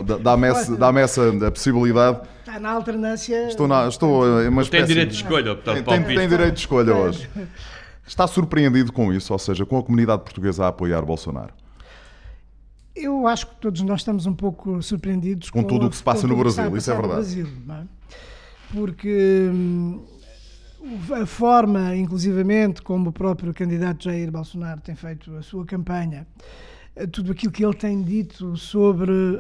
Dá- 0.06 0.18
Dá-me 0.18 0.48
essa, 0.48 0.76
dá 0.76 0.90
essa 1.00 1.48
a 1.48 1.52
possibilidade. 1.52 2.22
Está 2.40 2.60
na 2.60 2.72
alternância. 2.72 3.48
Estou, 3.48 3.68
na, 3.68 3.88
estou 3.88 4.24
uma 4.26 4.50
Tem 4.52 4.62
espécie 4.64 4.88
direito 4.88 5.10
de 5.10 5.16
escolha, 5.16 5.44
deputado 5.56 5.76
tem, 5.84 5.84
tem- 6.04 6.16
tem 6.18 6.28
direito 6.28 6.54
de 6.56 6.60
escolha 6.62 6.96
hoje. 6.96 7.30
Está 8.08 8.26
surpreendido 8.28 8.92
com 8.92 9.14
isso, 9.14 9.32
ou 9.32 9.40
seja, 9.40 9.66
com 9.66 9.78
a 9.78 9.84
comunidade 9.84 10.24
portuguesa 10.24 10.66
a 10.66 10.68
apoiar 10.70 11.02
Bolsonaro? 11.04 11.54
Eu 12.96 13.26
acho 13.28 13.48
que 13.48 13.56
todos 13.56 13.82
nós 13.82 14.02
estamos 14.02 14.26
um 14.26 14.34
pouco 14.34 14.82
surpreendidos 14.82 15.50
Com 15.50 15.64
tudo 15.64 15.86
o 15.86 15.90
que 15.90 15.96
se 15.96 16.04
passa 16.04 16.22
com 16.24 16.28
no 16.28 16.36
Brasil, 16.38 16.76
isso 16.76 16.92
é 16.92 16.94
verdade. 16.94 17.14
Brasil, 17.16 17.48
não 17.66 17.76
é? 17.76 17.84
Porque 18.74 19.50
hum, 19.54 20.04
a 21.22 21.26
forma, 21.26 21.96
inclusivamente, 21.96 22.82
como 22.82 23.10
o 23.10 23.14
próprio 23.14 23.54
candidato 23.54 24.04
Jair 24.06 24.30
Bolsonaro 24.32 24.82
tem 24.82 24.96
feito 24.96 25.34
a 25.38 25.42
sua 25.42 25.66
campanha, 25.66 26.28
tudo 27.12 27.32
aquilo 27.32 27.52
que 27.54 27.64
ele 27.64 27.74
tem 27.74 28.02
dito 28.02 28.58
sobre. 28.58 29.12
Uh, 29.12 29.38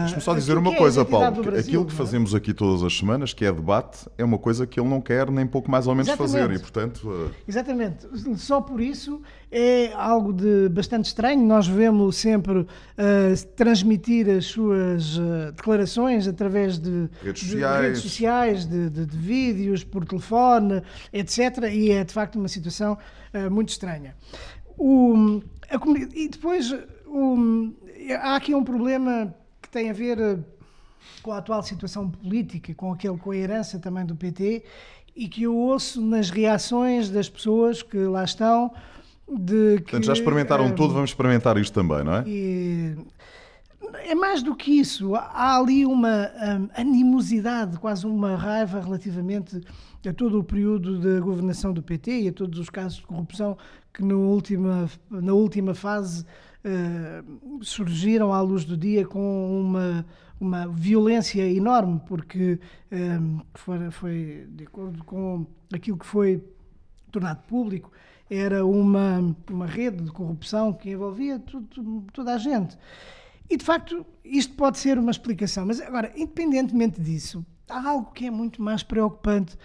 Deixa-me 0.00 0.20
só 0.20 0.34
dizer 0.34 0.58
uma 0.58 0.74
coisa, 0.74 1.04
Paulo. 1.04 1.42
que 1.42 1.48
aquilo 1.56 1.86
que 1.86 1.92
é? 1.92 1.96
fazemos 1.96 2.34
aqui 2.34 2.52
todas 2.52 2.82
as 2.82 2.96
semanas, 2.98 3.32
que 3.32 3.44
é 3.44 3.52
debate, 3.52 4.08
é 4.18 4.24
uma 4.24 4.36
coisa 4.36 4.66
que 4.66 4.80
ele 4.80 4.88
não 4.88 5.00
quer 5.00 5.30
nem 5.30 5.46
pouco 5.46 5.70
mais 5.70 5.86
ou 5.86 5.94
menos 5.94 6.08
Exatamente. 6.08 6.32
fazer. 6.32 6.54
E, 6.54 6.58
portanto, 6.58 7.08
eh, 7.30 7.34
Exatamente. 7.46 8.06
Só 8.36 8.60
por 8.60 8.80
isso 8.80 9.22
é 9.50 9.92
algo 9.94 10.32
de 10.32 10.68
bastante 10.70 11.04
estranho. 11.06 11.40
Nós 11.46 11.68
vemos 11.68 12.16
sempre 12.16 12.66
eh, 12.96 13.32
transmitir 13.54 14.28
as 14.28 14.46
suas 14.46 15.18
eh, 15.18 15.52
declarações 15.52 16.26
através 16.26 16.78
de 16.78 17.08
Redes 17.22 17.42
de 17.44 17.50
sociais. 17.52 17.80
redes 17.84 18.00
sociais, 18.02 18.66
de, 18.66 18.90
de- 18.90 19.06
de 19.06 19.16
vídeos, 19.16 19.84
por 19.84 20.04
telefone, 20.04 20.82
etc. 21.12 21.38
E 21.72 21.92
é 21.92 22.02
de 22.02 22.12
facto 22.12 22.36
uma 22.36 22.48
situação 22.48 22.98
muito 23.50 23.68
estranha. 23.68 24.16
O- 24.76 25.40
e 26.14 26.28
depois 26.28 26.72
o- 27.06 27.72
há 28.20 28.36
aqui 28.36 28.54
um 28.54 28.64
problema 28.64 29.34
que 29.60 29.68
tem 29.68 29.90
a 29.90 29.92
ver 29.92 30.18
eh, 30.18 30.38
com 31.22 31.32
a 31.32 31.38
atual 31.38 31.62
situação 31.62 32.08
política, 32.10 32.72
com, 32.74 32.92
aquele, 32.92 33.18
com 33.18 33.30
a 33.30 33.36
herança 33.36 33.78
também 33.78 34.04
do 34.06 34.14
PT, 34.16 34.64
e 35.14 35.28
que 35.28 35.42
eu 35.42 35.54
ouço 35.56 36.00
nas 36.00 36.30
reações 36.30 37.10
das 37.10 37.28
pessoas 37.28 37.82
que 37.82 37.98
lá 37.98 38.24
estão. 38.24 38.72
De 39.30 39.74
que, 39.76 39.82
portanto, 39.82 40.04
já 40.06 40.14
experimentaram 40.14 40.66
eh, 40.68 40.72
tudo, 40.72 40.94
vamos 40.94 41.10
experimentar 41.10 41.58
isto 41.58 41.74
também, 41.74 42.02
não 42.02 42.14
é? 42.14 42.24
e 42.26 42.96
é 43.94 44.14
mais 44.14 44.42
do 44.42 44.54
que 44.54 44.72
isso. 44.72 45.14
Há 45.14 45.56
ali 45.58 45.84
uma 45.86 46.30
hum, 46.60 46.68
animosidade, 46.74 47.78
quase 47.78 48.06
uma 48.06 48.36
raiva 48.36 48.80
relativamente 48.80 49.60
a 50.08 50.12
todo 50.12 50.38
o 50.38 50.44
período 50.44 50.98
da 50.98 51.20
governação 51.20 51.72
do 51.72 51.82
PT 51.82 52.22
e 52.22 52.28
a 52.28 52.32
todos 52.32 52.58
os 52.58 52.70
casos 52.70 52.98
de 52.98 53.06
corrupção 53.06 53.56
que 53.92 54.02
no 54.02 54.20
última, 54.30 54.88
na 55.10 55.32
última 55.32 55.74
fase 55.74 56.24
eh, 56.64 57.22
surgiram 57.62 58.32
à 58.32 58.40
luz 58.40 58.64
do 58.64 58.76
dia 58.76 59.06
com 59.06 59.60
uma, 59.60 60.06
uma 60.40 60.68
violência 60.68 61.42
enorme, 61.50 62.00
porque 62.06 62.58
hum, 62.92 63.40
foi, 63.54 63.90
foi 63.90 64.46
de 64.50 64.64
acordo 64.64 65.02
com 65.04 65.46
aquilo 65.72 65.98
que 65.98 66.06
foi 66.06 66.42
tornado 67.10 67.42
público, 67.48 67.90
era 68.30 68.64
uma, 68.64 69.34
uma 69.50 69.66
rede 69.66 70.04
de 70.04 70.12
corrupção 70.12 70.72
que 70.72 70.90
envolvia 70.90 71.38
tudo- 71.38 72.04
toda 72.12 72.34
a 72.34 72.38
gente. 72.38 72.76
E, 73.50 73.56
de 73.56 73.64
facto, 73.64 74.04
isto 74.24 74.54
pode 74.54 74.78
ser 74.78 74.98
uma 74.98 75.10
explicação. 75.10 75.66
Mas, 75.66 75.80
agora, 75.80 76.12
independentemente 76.16 77.00
disso, 77.00 77.44
há 77.68 77.88
algo 77.88 78.12
que 78.12 78.26
é 78.26 78.30
muito 78.30 78.62
mais 78.62 78.82
preocupante, 78.82 79.56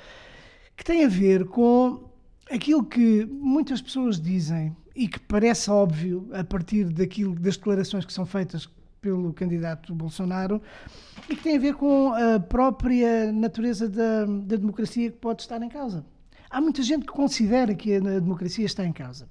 que 0.76 0.84
tem 0.84 1.04
a 1.04 1.10
ver 1.10 1.46
com 1.46 2.10
aquilo 2.52 2.84
que 2.84 3.26
muitas 3.26 3.82
pessoas 3.82 4.20
dizem 4.20 4.76
e 4.96 5.08
que 5.08 5.20
parece 5.20 5.70
óbvio 5.70 6.30
a 6.34 6.44
partir 6.44 6.86
daquilo, 6.86 7.36
das 7.36 7.58
declarações 7.58 8.06
que 8.06 8.14
são 8.14 8.26
feitas 8.26 8.70
pelo 9.02 9.34
candidato 9.34 9.94
Bolsonaro 9.94 10.62
e 11.30 11.36
que 11.36 11.44
tem 11.44 11.58
a 11.58 11.60
ver 11.60 11.76
com 11.76 12.14
a 12.14 12.40
própria 12.40 13.32
natureza 13.32 13.90
da, 13.90 14.26
da 14.26 14.56
democracia 14.56 15.12
que 15.12 15.18
pode 15.18 15.42
estar 15.42 15.62
em 15.62 15.68
causa. 15.70 16.06
Há 16.50 16.62
muita 16.62 16.82
gente 16.84 17.06
que 17.06 17.12
considera 17.12 17.74
que 17.76 17.96
a 17.96 18.00
democracia 18.00 18.66
está 18.66 18.86
em 18.86 18.94
causa. 18.94 19.28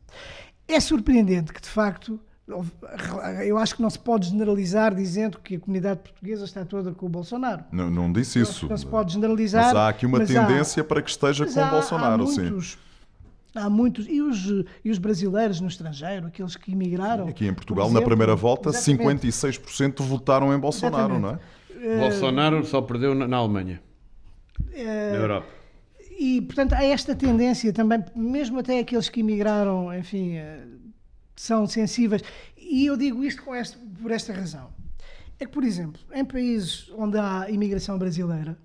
É 0.68 0.78
surpreendente 0.78 1.52
que, 1.52 1.60
de 1.60 1.68
facto, 1.68 2.20
Eu 3.46 3.56
acho 3.56 3.76
que 3.76 3.82
não 3.82 3.88
se 3.88 3.98
pode 3.98 4.28
generalizar 4.28 4.94
dizendo 4.94 5.38
que 5.38 5.56
a 5.56 5.60
comunidade 5.60 6.00
portuguesa 6.00 6.44
está 6.44 6.64
toda 6.64 6.92
com 6.92 7.06
o 7.06 7.08
Bolsonaro. 7.08 7.64
Não, 7.70 7.88
não 7.88 8.12
disse 8.12 8.40
isso. 8.40 8.68
Não 8.68 8.76
se 8.76 8.84
pode 8.84 9.12
generalizar. 9.12 9.66
Mas 9.66 9.76
há 9.76 9.88
aqui 9.88 10.06
uma 10.06 10.24
tendência 10.24 10.80
há, 10.80 10.84
para 10.84 11.00
que 11.00 11.10
esteja 11.10 11.46
com 11.46 11.60
o 11.60 11.70
Bolsonaro, 11.70 12.14
há 12.14 12.26
muitos, 12.26 12.72
sim. 12.72 12.78
Há 13.54 13.70
muitos, 13.70 14.06
e 14.08 14.20
os, 14.20 14.64
e 14.84 14.90
os 14.90 14.98
brasileiros 14.98 15.60
no 15.60 15.68
estrangeiro, 15.68 16.26
aqueles 16.26 16.56
que 16.56 16.72
emigraram. 16.72 17.28
Aqui 17.28 17.46
em 17.46 17.54
Portugal, 17.54 17.86
exemplo, 17.86 18.00
na 18.00 18.06
primeira 18.06 18.34
volta, 18.34 18.70
exatamente. 18.70 19.28
56% 19.28 20.02
votaram 20.02 20.54
em 20.54 20.58
Bolsonaro, 20.58 21.14
exatamente. 21.14 21.40
não 21.80 21.94
é? 21.96 21.98
Bolsonaro 21.98 22.64
só 22.64 22.80
perdeu 22.80 23.14
na, 23.14 23.28
na 23.28 23.36
Alemanha, 23.36 23.82
uh, 24.60 24.74
na 24.74 25.16
Europa. 25.16 25.46
E, 26.18 26.40
portanto, 26.40 26.72
há 26.74 26.84
esta 26.84 27.14
tendência 27.14 27.72
também, 27.72 28.02
mesmo 28.14 28.58
até 28.58 28.78
aqueles 28.78 29.08
que 29.08 29.20
emigraram, 29.20 29.92
enfim, 29.96 30.38
uh, 30.38 30.81
são 31.34 31.66
sensíveis. 31.66 32.22
E 32.56 32.86
eu 32.86 32.96
digo 32.96 33.24
isto 33.24 33.54
este, 33.54 33.76
por 33.76 34.10
esta 34.10 34.32
razão. 34.32 34.70
É 35.38 35.46
que, 35.46 35.52
por 35.52 35.64
exemplo, 35.64 36.00
em 36.12 36.24
países 36.24 36.90
onde 36.96 37.18
há 37.18 37.50
imigração 37.50 37.98
brasileira, 37.98 38.56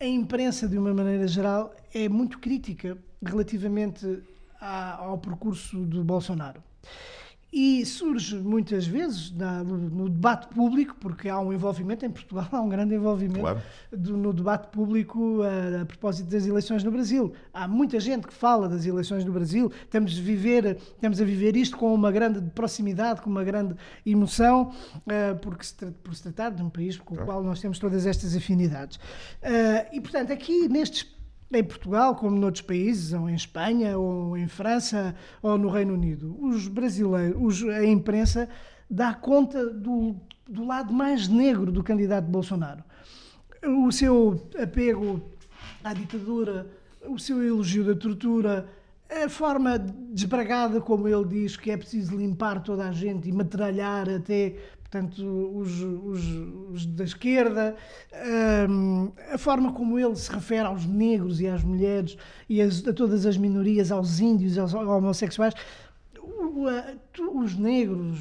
a 0.00 0.04
imprensa, 0.04 0.66
de 0.66 0.76
uma 0.76 0.92
maneira 0.92 1.28
geral, 1.28 1.74
é 1.94 2.08
muito 2.08 2.38
crítica 2.40 2.98
relativamente 3.24 4.22
ao 4.60 5.18
percurso 5.18 5.78
do 5.84 6.02
Bolsonaro. 6.02 6.62
E 7.52 7.84
surge 7.84 8.36
muitas 8.36 8.86
vezes 8.86 9.30
na, 9.30 9.62
no, 9.62 9.76
no, 9.76 10.08
debate 10.08 10.48
público, 10.48 10.96
porque 10.98 11.28
há 11.28 11.38
um 11.38 11.52
envolvimento 11.52 12.06
em 12.06 12.10
Portugal, 12.10 12.48
há 12.50 12.60
um 12.62 12.68
grande 12.68 12.94
envolvimento 12.94 13.40
claro. 13.40 13.62
do, 13.92 14.16
no 14.16 14.32
debate 14.32 14.68
público 14.68 15.42
a, 15.42 15.82
a, 15.82 15.84
propósito 15.84 16.30
das 16.30 16.46
eleições 16.46 16.82
no 16.82 16.90
Brasil. 16.90 17.34
Há 17.52 17.68
muita 17.68 18.00
gente 18.00 18.26
que 18.26 18.32
fala 18.32 18.70
das 18.70 18.86
eleições 18.86 19.22
no 19.22 19.32
Brasil, 19.32 19.70
estamos 19.84 20.18
a 20.18 20.22
viver, 20.22 20.78
estamos 20.94 21.20
a 21.20 21.24
viver 21.24 21.54
isto 21.54 21.76
com 21.76 21.94
uma 21.94 22.10
grande 22.10 22.40
proximidade, 22.52 23.20
com 23.20 23.28
uma 23.28 23.44
grande 23.44 23.74
emoção, 24.06 24.72
uh, 24.96 25.38
porque 25.42 25.64
se, 25.64 25.74
por 26.02 26.14
se 26.14 26.22
tratar 26.22 26.52
de 26.52 26.62
um 26.62 26.70
país 26.70 26.96
com 26.96 27.14
o 27.14 27.18
qual 27.18 27.42
nós 27.42 27.60
temos 27.60 27.78
todas 27.78 28.06
estas 28.06 28.34
afinidades. 28.34 28.96
Uh, 28.96 29.92
e, 29.92 30.00
portanto, 30.00 30.32
aqui 30.32 30.68
nestes 30.68 31.06
em 31.58 31.64
Portugal, 31.64 32.14
como 32.14 32.36
noutros 32.36 32.62
países, 32.62 33.12
ou 33.12 33.28
em 33.28 33.34
Espanha, 33.34 33.98
ou 33.98 34.36
em 34.36 34.48
França, 34.48 35.14
ou 35.42 35.58
no 35.58 35.68
Reino 35.68 35.94
Unido. 35.94 36.36
Os 36.40 36.68
brasileiros, 36.68 37.62
a 37.64 37.84
imprensa 37.84 38.48
dá 38.88 39.14
conta 39.14 39.66
do, 39.70 40.16
do 40.48 40.64
lado 40.64 40.92
mais 40.92 41.28
negro 41.28 41.70
do 41.72 41.82
candidato 41.82 42.26
Bolsonaro. 42.26 42.82
O 43.64 43.90
seu 43.92 44.48
apego 44.60 45.22
à 45.84 45.94
ditadura, 45.94 46.66
o 47.08 47.18
seu 47.18 47.42
elogio 47.42 47.84
da 47.84 47.94
tortura, 47.94 48.68
a 49.10 49.28
forma 49.28 49.78
desbragada 49.78 50.80
como 50.80 51.06
ele 51.06 51.24
diz 51.26 51.56
que 51.56 51.70
é 51.70 51.76
preciso 51.76 52.16
limpar 52.16 52.62
toda 52.62 52.88
a 52.88 52.92
gente 52.92 53.28
e 53.28 53.32
metralhar 53.32 54.08
até 54.08 54.56
portanto, 54.92 55.22
os, 55.54 55.80
os, 55.80 56.22
os 56.70 56.86
da 56.86 57.04
esquerda, 57.04 57.74
um, 58.68 59.10
a 59.32 59.38
forma 59.38 59.72
como 59.72 59.98
ele 59.98 60.14
se 60.14 60.30
refere 60.30 60.66
aos 60.66 60.84
negros 60.84 61.40
e 61.40 61.48
às 61.48 61.64
mulheres 61.64 62.18
e 62.46 62.60
as, 62.60 62.86
a 62.86 62.92
todas 62.92 63.24
as 63.24 63.38
minorias, 63.38 63.90
aos 63.90 64.20
índios, 64.20 64.58
aos 64.58 64.74
homossexuais. 64.74 65.54
Os 67.34 67.56
negros, 67.56 68.18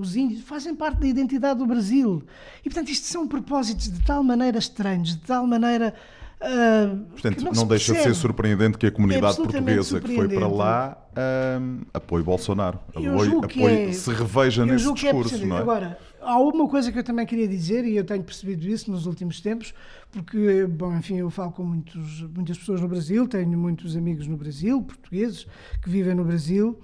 os 0.00 0.16
índios, 0.16 0.40
fazem 0.42 0.74
parte 0.74 1.00
da 1.00 1.06
identidade 1.06 1.58
do 1.58 1.66
Brasil. 1.66 2.22
E, 2.60 2.70
portanto, 2.70 2.88
isto 2.88 3.06
são 3.06 3.28
propósitos 3.28 3.92
de 3.92 4.02
tal 4.04 4.24
maneira 4.24 4.58
estranhos, 4.58 5.16
de 5.16 5.20
tal 5.20 5.46
maneira 5.46 5.94
Uh, 6.40 7.04
Portanto, 7.10 7.42
não, 7.42 7.52
não 7.52 7.66
deixa 7.66 7.92
de 7.92 8.00
ser 8.00 8.14
surpreendente 8.14 8.78
que 8.78 8.86
a 8.86 8.92
comunidade 8.92 9.40
é 9.40 9.42
portuguesa 9.42 10.00
que 10.00 10.14
foi 10.14 10.28
para 10.28 10.46
lá 10.46 10.96
uh, 11.10 11.86
apoie 11.92 12.22
Bolsonaro, 12.22 12.78
apoie, 12.94 13.28
apoie 13.42 13.88
é, 13.88 13.92
se 13.92 14.12
reveja 14.12 14.64
nesse 14.64 14.88
é 14.88 14.92
discurso. 14.92 15.34
É 15.34 15.46
não 15.46 15.58
é? 15.58 15.60
Agora, 15.60 15.98
há 16.20 16.38
uma 16.38 16.68
coisa 16.68 16.92
que 16.92 16.98
eu 17.00 17.02
também 17.02 17.26
queria 17.26 17.48
dizer, 17.48 17.84
e 17.84 17.96
eu 17.96 18.04
tenho 18.04 18.22
percebido 18.22 18.68
isso 18.68 18.88
nos 18.88 19.04
últimos 19.04 19.40
tempos, 19.40 19.74
porque, 20.12 20.64
bom, 20.66 20.96
enfim, 20.96 21.16
eu 21.16 21.28
falo 21.28 21.50
com 21.50 21.64
muitos, 21.64 22.22
muitas 22.22 22.56
pessoas 22.56 22.80
no 22.80 22.86
Brasil, 22.86 23.26
tenho 23.26 23.58
muitos 23.58 23.96
amigos 23.96 24.28
no 24.28 24.36
Brasil, 24.36 24.80
portugueses, 24.80 25.44
que 25.82 25.90
vivem 25.90 26.14
no 26.14 26.24
Brasil, 26.24 26.78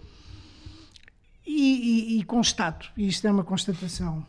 e, 1.47 2.17
e, 2.17 2.19
e 2.19 2.25
constato, 2.25 2.91
e 2.97 3.07
isto 3.07 3.25
é 3.25 3.31
uma 3.31 3.45
constatação, 3.45 4.27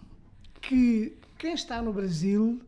que 0.62 1.18
quem 1.40 1.56
está 1.56 1.82
no 1.82 1.92
Brasil 1.92 2.62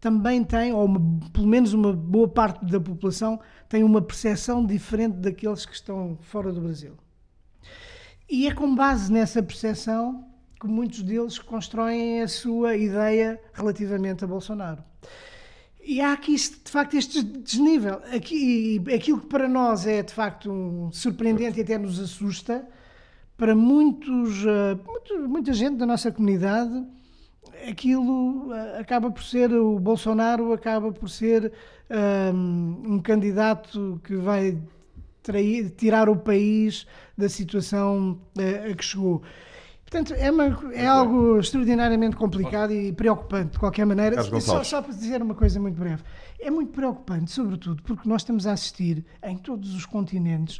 também 0.00 0.44
tem, 0.44 0.72
ou 0.72 0.84
uma, 0.84 1.00
pelo 1.32 1.46
menos 1.46 1.72
uma 1.72 1.92
boa 1.92 2.28
parte 2.28 2.64
da 2.66 2.80
população, 2.80 3.40
tem 3.68 3.82
uma 3.82 4.00
percepção 4.00 4.64
diferente 4.64 5.16
daqueles 5.16 5.64
que 5.64 5.74
estão 5.74 6.18
fora 6.20 6.52
do 6.52 6.60
Brasil. 6.60 6.92
E 8.28 8.46
é 8.46 8.54
com 8.54 8.74
base 8.74 9.12
nessa 9.12 9.42
percepção 9.42 10.24
que 10.60 10.66
muitos 10.66 11.02
deles 11.02 11.38
constroem 11.38 12.22
a 12.22 12.28
sua 12.28 12.76
ideia 12.76 13.40
relativamente 13.52 14.24
a 14.24 14.26
Bolsonaro. 14.26 14.82
E 15.82 16.00
há 16.00 16.12
aqui, 16.12 16.34
de 16.34 16.70
facto, 16.70 16.96
este 16.96 17.22
desnível. 17.22 18.00
Aqui, 18.12 18.82
aquilo 18.92 19.20
que 19.20 19.26
para 19.26 19.48
nós 19.48 19.86
é, 19.86 20.02
de 20.02 20.12
facto, 20.12 20.50
um 20.50 20.90
surpreendente 20.90 21.60
e 21.60 21.62
até 21.62 21.78
nos 21.78 22.00
assusta, 22.00 22.66
para 23.36 23.54
muitos, 23.54 24.44
eh, 24.44 24.78
muita 25.28 25.52
gente 25.52 25.76
da 25.76 25.86
nossa 25.86 26.10
comunidade 26.10 26.84
aquilo 27.68 28.52
eh, 28.52 28.80
acaba 28.80 29.10
por 29.10 29.22
ser, 29.22 29.52
o 29.52 29.78
Bolsonaro 29.78 30.52
acaba 30.52 30.92
por 30.92 31.08
ser 31.08 31.52
um, 32.34 32.94
um 32.94 32.98
candidato 32.98 34.00
que 34.04 34.16
vai 34.16 34.58
trair, 35.22 35.70
tirar 35.70 36.08
o 36.08 36.16
país 36.16 36.86
da 37.16 37.28
situação 37.28 38.18
uh, 38.38 38.70
a 38.70 38.74
que 38.74 38.84
chegou. 38.84 39.22
Portanto, 39.88 40.14
é, 40.14 40.28
uma, 40.32 40.74
é 40.74 40.84
algo 40.84 41.38
extraordinariamente 41.38 42.16
complicado 42.16 42.72
e 42.72 42.92
preocupante, 42.92 43.52
de 43.52 43.58
qualquer 43.60 43.86
maneira. 43.86 44.20
Só, 44.40 44.64
só 44.64 44.82
para 44.82 44.92
dizer 44.92 45.22
uma 45.22 45.34
coisa 45.34 45.60
muito 45.60 45.78
breve. 45.78 46.02
É 46.40 46.50
muito 46.50 46.72
preocupante, 46.72 47.30
sobretudo, 47.30 47.80
porque 47.84 48.08
nós 48.08 48.22
estamos 48.22 48.48
a 48.48 48.52
assistir 48.52 49.04
em 49.22 49.36
todos 49.38 49.74
os 49.76 49.86
continentes 49.86 50.58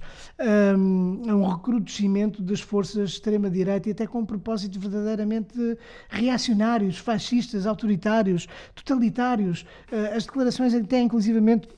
um, 0.79 1.23
a 1.29 1.35
um 1.35 1.49
recrudescimento 1.49 2.41
das 2.41 2.61
forças 2.61 3.11
de 3.11 3.17
extrema-direita 3.17 3.89
e 3.89 3.93
até 3.93 4.07
com 4.07 4.25
propósitos 4.25 4.79
verdadeiramente 4.79 5.77
reacionários, 6.09 6.97
fascistas, 6.97 7.67
autoritários, 7.67 8.47
totalitários. 8.77 9.63
Uh, 9.91 10.17
as 10.17 10.25
declarações 10.25 10.73
até, 10.73 11.01
inclusivamente, 11.01 11.69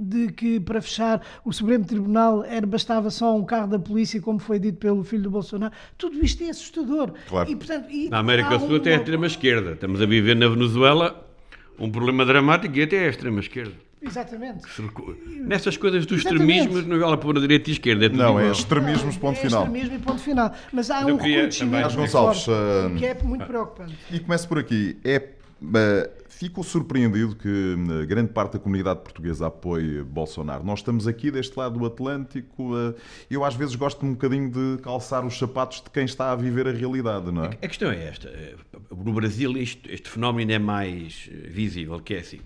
de 0.00 0.32
que 0.32 0.58
para 0.58 0.80
fechar 0.80 1.22
o 1.44 1.52
Supremo 1.52 1.84
Tribunal 1.84 2.44
era, 2.44 2.66
bastava 2.66 3.10
só 3.10 3.36
um 3.36 3.44
carro 3.44 3.68
da 3.68 3.78
polícia, 3.78 4.20
como 4.20 4.38
foi 4.38 4.58
dito 4.58 4.78
pelo 4.78 5.04
filho 5.04 5.24
do 5.24 5.30
Bolsonaro. 5.30 5.72
Tudo 5.98 6.24
isto 6.24 6.42
é 6.42 6.50
assustador. 6.50 7.12
Claro. 7.28 7.50
E, 7.50 7.56
portanto, 7.56 7.90
e 7.90 8.08
na 8.08 8.18
América 8.18 8.58
do 8.58 8.66
Sul 8.66 8.76
até 8.76 8.90
é 8.90 8.94
a 8.94 8.98
extrema-esquerda. 8.98 9.72
Estamos 9.72 10.00
a 10.00 10.06
viver 10.06 10.34
na 10.36 10.48
Venezuela 10.48 11.26
um 11.78 11.90
problema 11.90 12.24
dramático 12.24 12.76
e 12.76 12.82
até 12.82 12.96
é 12.96 13.06
a 13.06 13.10
extrema-esquerda. 13.10 13.74
Exatamente. 14.02 14.62
Nessas 15.40 15.76
coisas 15.76 16.06
dos 16.06 16.24
extremismos 16.24 16.86
não 16.86 16.98
vale 16.98 17.18
pôr 17.18 17.36
a 17.36 17.40
direita 17.40 17.68
e 17.68 17.72
a 17.72 17.74
esquerda. 17.74 18.06
É 18.06 18.08
não, 18.08 18.40
é 18.40 18.50
extremismos, 18.50 19.18
ponto 19.18 19.38
é 19.38 19.42
final. 19.42 19.64
extremismo 19.64 19.94
e 19.94 19.98
ponto 19.98 20.20
final. 20.20 20.54
Mas 20.72 20.90
há 20.90 21.04
um 21.04 21.16
recrudescimento 21.16 21.96
Gonçalves, 21.96 22.46
uh, 22.46 22.94
que 22.96 23.04
é 23.04 23.14
muito 23.22 23.44
preocupante. 23.44 23.94
E 24.10 24.18
começo 24.20 24.48
por 24.48 24.58
aqui. 24.58 24.96
É, 25.04 25.28
fico 26.40 26.64
surpreendido 26.64 27.36
que 27.36 27.46
uh, 27.46 28.06
grande 28.06 28.32
parte 28.32 28.54
da 28.54 28.58
comunidade 28.58 29.00
portuguesa 29.00 29.48
apoie 29.48 30.02
Bolsonaro. 30.02 30.64
Nós 30.64 30.78
estamos 30.78 31.06
aqui 31.06 31.30
deste 31.30 31.54
lado 31.54 31.78
do 31.78 31.84
Atlântico. 31.84 32.74
Uh, 32.74 32.94
eu 33.30 33.44
às 33.44 33.54
vezes 33.54 33.74
gosto 33.74 34.06
um 34.06 34.12
bocadinho 34.12 34.50
de 34.50 34.82
calçar 34.82 35.22
os 35.26 35.38
sapatos 35.38 35.82
de 35.82 35.90
quem 35.90 36.06
está 36.06 36.32
a 36.32 36.36
viver 36.36 36.66
a 36.66 36.72
realidade, 36.72 37.30
não 37.30 37.44
é? 37.44 37.48
A 37.48 37.68
questão 37.68 37.90
é 37.90 38.04
esta. 38.06 38.32
No 38.90 39.12
Brasil 39.12 39.54
este, 39.58 39.92
este 39.92 40.08
fenómeno 40.08 40.50
é 40.50 40.58
mais 40.58 41.28
visível, 41.30 42.00
que 42.00 42.14
é 42.14 42.20
assim. 42.20 42.40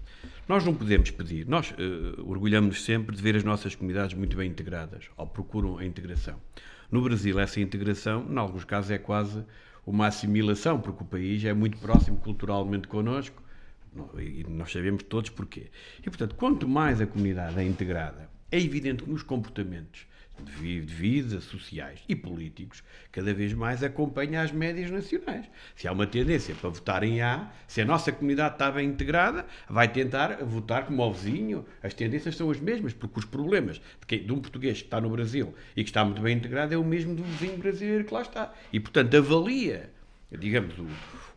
Nós 0.48 0.64
não 0.64 0.74
podemos 0.74 1.12
pedir, 1.12 1.46
nós 1.46 1.70
uh, 1.70 2.28
orgulhamos 2.28 2.84
sempre 2.84 3.14
de 3.14 3.22
ver 3.22 3.36
as 3.36 3.44
nossas 3.44 3.76
comunidades 3.76 4.16
muito 4.16 4.36
bem 4.36 4.50
integradas, 4.50 5.04
ou 5.16 5.24
procuram 5.24 5.78
a 5.78 5.84
integração. 5.84 6.34
No 6.90 7.00
Brasil, 7.00 7.38
essa 7.38 7.60
integração, 7.60 8.26
em 8.28 8.36
alguns 8.36 8.64
casos, 8.64 8.90
é 8.90 8.98
quase 8.98 9.44
uma 9.86 10.08
assimilação, 10.08 10.80
porque 10.80 11.04
o 11.04 11.06
país 11.06 11.44
é 11.44 11.54
muito 11.54 11.78
próximo 11.78 12.16
culturalmente 12.16 12.88
connosco, 12.88 13.43
e 14.18 14.44
nós 14.48 14.72
sabemos 14.72 15.02
todos 15.04 15.30
porquê. 15.30 15.70
E, 16.00 16.04
portanto, 16.04 16.34
quanto 16.34 16.68
mais 16.68 17.00
a 17.00 17.06
comunidade 17.06 17.58
é 17.58 17.64
integrada, 17.64 18.28
é 18.50 18.60
evidente 18.60 19.04
que 19.04 19.10
nos 19.10 19.22
comportamentos 19.22 20.06
de 20.42 20.80
vida, 20.80 21.40
sociais 21.40 22.00
e 22.08 22.16
políticos, 22.16 22.82
cada 23.12 23.32
vez 23.32 23.52
mais 23.52 23.82
acompanha 23.84 24.42
as 24.42 24.50
médias 24.50 24.90
nacionais. 24.90 25.46
Se 25.76 25.86
há 25.86 25.92
uma 25.92 26.06
tendência 26.06 26.54
para 26.54 26.70
votar 26.70 27.04
em 27.04 27.20
A, 27.20 27.52
se 27.68 27.80
a 27.80 27.84
nossa 27.84 28.10
comunidade 28.10 28.54
está 28.54 28.70
bem 28.70 28.88
integrada, 28.88 29.46
vai 29.68 29.86
tentar 29.86 30.44
votar 30.44 30.86
como 30.86 31.02
o 31.02 31.12
vizinho. 31.12 31.64
As 31.82 31.94
tendências 31.94 32.36
são 32.36 32.50
as 32.50 32.58
mesmas, 32.58 32.92
porque 32.92 33.18
os 33.18 33.24
problemas 33.24 33.80
de 34.08 34.32
um 34.32 34.40
português 34.40 34.78
que 34.78 34.86
está 34.86 35.00
no 35.00 35.10
Brasil 35.10 35.54
e 35.76 35.84
que 35.84 35.90
está 35.90 36.04
muito 36.04 36.20
bem 36.20 36.36
integrado 36.36 36.74
é 36.74 36.76
o 36.76 36.84
mesmo 36.84 37.14
do 37.14 37.22
vizinho 37.22 37.56
brasileiro 37.56 38.04
que 38.04 38.12
lá 38.12 38.22
está. 38.22 38.52
E, 38.72 38.80
portanto, 38.80 39.16
avalia, 39.16 39.92
digamos, 40.30 40.74
o, 40.78 40.86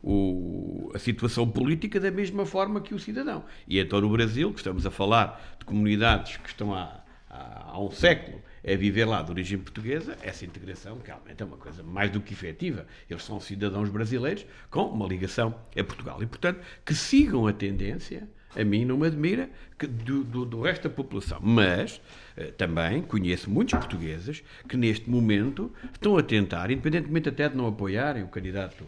o, 0.04 0.92
a 0.94 1.00
situação 1.00 1.50
política 1.50 2.00
da 2.00 2.12
mesma 2.12 2.46
forma 2.46 2.82
que 2.82 2.94
o 2.94 3.00
cidadão. 3.00 3.46
E 3.68 3.80
então 3.80 4.02
no 4.02 4.10
Brasil, 4.10 4.52
que 4.52 4.60
estamos 4.60 4.86
a 4.86 4.92
falar 4.92 5.58
de 5.60 5.66
comunidades 5.66 6.38
que 6.38 6.50
estão 6.50 6.74
há 6.74 7.04
há, 7.30 7.72
há 7.72 7.82
um 7.82 7.92
século 7.92 8.42
a 8.66 8.76
viver 8.76 9.06
lá 9.06 9.22
de 9.22 9.32
origem 9.32 9.58
portuguesa, 9.58 10.18
essa 10.22 10.46
integração 10.46 11.00
realmente 11.04 11.42
é 11.42 11.46
uma 11.46 11.58
coisa 11.58 11.84
mais 11.84 12.12
do 12.12 12.20
que 12.20 12.34
efetiva. 12.34 12.86
Eles 13.10 13.24
são 13.24 13.40
cidadãos 13.40 13.90
brasileiros 13.90 14.46
com 14.70 14.84
uma 14.88 15.08
ligação 15.08 15.56
a 15.78 15.84
Portugal. 15.84 16.22
E, 16.22 16.26
portanto, 16.26 16.62
que 16.86 16.94
sigam 16.94 17.48
a 17.48 17.54
tendência, 17.54 18.28
a 18.60 18.64
mim 18.64 18.86
não 18.86 18.98
me 18.98 19.08
admira, 19.08 19.50
que 19.78 19.86
do, 19.86 20.24
do, 20.24 20.46
do 20.46 20.62
resto 20.62 20.90
da 20.90 20.94
população. 20.94 21.40
Mas 21.42 22.02
eh, 22.36 22.52
também 22.58 23.02
conheço 23.02 23.50
muitos 23.50 23.78
portugueses 23.78 24.44
que 24.68 24.76
neste 24.76 25.10
momento 25.10 25.72
estão 25.94 26.18
a 26.18 26.24
tentar, 26.24 26.72
independentemente 26.72 27.30
até 27.30 27.48
de 27.48 27.56
não 27.56 27.68
apoiarem 27.68 28.24
o 28.24 28.28
candidato 28.28 28.84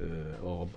uh, 0.00 0.68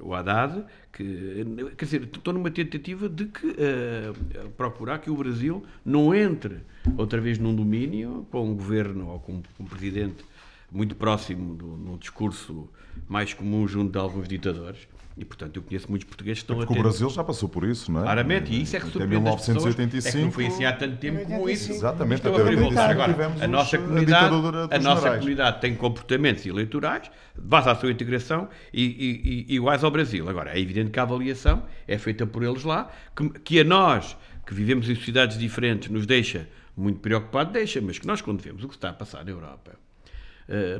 o 0.00 0.14
Haddad, 0.14 0.64
que, 0.92 1.44
quer 1.76 1.84
dizer, 1.84 2.02
estou 2.02 2.34
numa 2.34 2.50
tentativa 2.50 3.08
de 3.08 3.26
que, 3.26 3.46
uh, 3.46 4.50
procurar 4.56 4.98
que 4.98 5.10
o 5.10 5.16
Brasil 5.16 5.64
não 5.84 6.14
entre 6.14 6.58
outra 6.96 7.20
vez 7.20 7.38
num 7.38 7.54
domínio 7.54 8.26
com 8.30 8.50
um 8.50 8.54
governo 8.54 9.08
ou 9.08 9.20
com 9.20 9.42
um 9.58 9.64
presidente 9.64 10.24
muito 10.70 10.96
próximo 10.96 11.54
do, 11.54 11.66
no 11.66 11.98
discurso 11.98 12.68
mais 13.08 13.32
comum 13.32 13.66
junto 13.66 13.92
de 13.92 13.98
alguns 13.98 14.28
ditadores, 14.28 14.88
e, 15.16 15.24
portanto, 15.24 15.56
eu 15.56 15.62
conheço 15.62 15.88
muitos 15.88 16.08
portugueses 16.08 16.42
que 16.42 16.44
estão 16.44 16.56
Porque 16.56 16.72
a 16.72 16.74
ter... 16.74 16.80
o 16.80 16.82
Brasil 16.82 17.08
já 17.08 17.22
passou 17.22 17.48
por 17.48 17.62
isso, 17.64 17.92
não 17.92 18.00
é? 18.00 18.02
Claramente, 18.02 18.52
e 18.52 18.62
isso 18.62 18.76
é 18.76 18.80
que 18.80 18.86
surpreende 18.86 19.14
1985, 19.14 19.86
pessoas, 19.86 20.06
é 20.06 20.18
que 20.18 20.24
não 20.24 20.32
foi 20.32 20.46
assim 20.46 20.64
há 20.64 20.72
tanto 20.72 20.96
tempo 20.96 21.24
como 21.24 21.48
isso. 21.48 21.70
Exatamente. 21.70 22.26
Até 22.26 22.84
Agora, 22.84 23.32
a 23.40 23.46
nossa 23.46 23.78
comunidade, 23.78 24.34
a, 24.70 24.76
a 24.76 24.78
nossa 24.80 25.10
comunidade 25.16 25.60
tem 25.60 25.76
comportamentos 25.76 26.44
eleitorais, 26.44 27.10
base 27.38 27.68
à 27.68 27.76
sua 27.76 27.92
integração 27.92 28.48
e, 28.72 28.82
e, 28.82 29.46
e, 29.52 29.54
iguais 29.54 29.84
ao 29.84 29.90
Brasil. 29.90 30.28
Agora, 30.28 30.50
é 30.50 30.60
evidente 30.60 30.90
que 30.90 30.98
a 30.98 31.02
avaliação 31.02 31.62
é 31.86 31.96
feita 31.96 32.26
por 32.26 32.42
eles 32.42 32.64
lá, 32.64 32.90
que, 33.14 33.28
que 33.38 33.60
a 33.60 33.64
nós, 33.64 34.16
que 34.44 34.52
vivemos 34.52 34.88
em 34.88 34.96
sociedades 34.96 35.38
diferentes, 35.38 35.90
nos 35.90 36.06
deixa 36.06 36.48
muito 36.76 36.98
preocupado, 36.98 37.52
deixa, 37.52 37.80
mas 37.80 38.00
que 38.00 38.06
nós, 38.06 38.20
quando 38.20 38.40
vemos 38.40 38.64
o 38.64 38.68
que 38.68 38.74
está 38.74 38.90
a 38.90 38.92
passar 38.92 39.24
na 39.24 39.30
Europa 39.30 39.83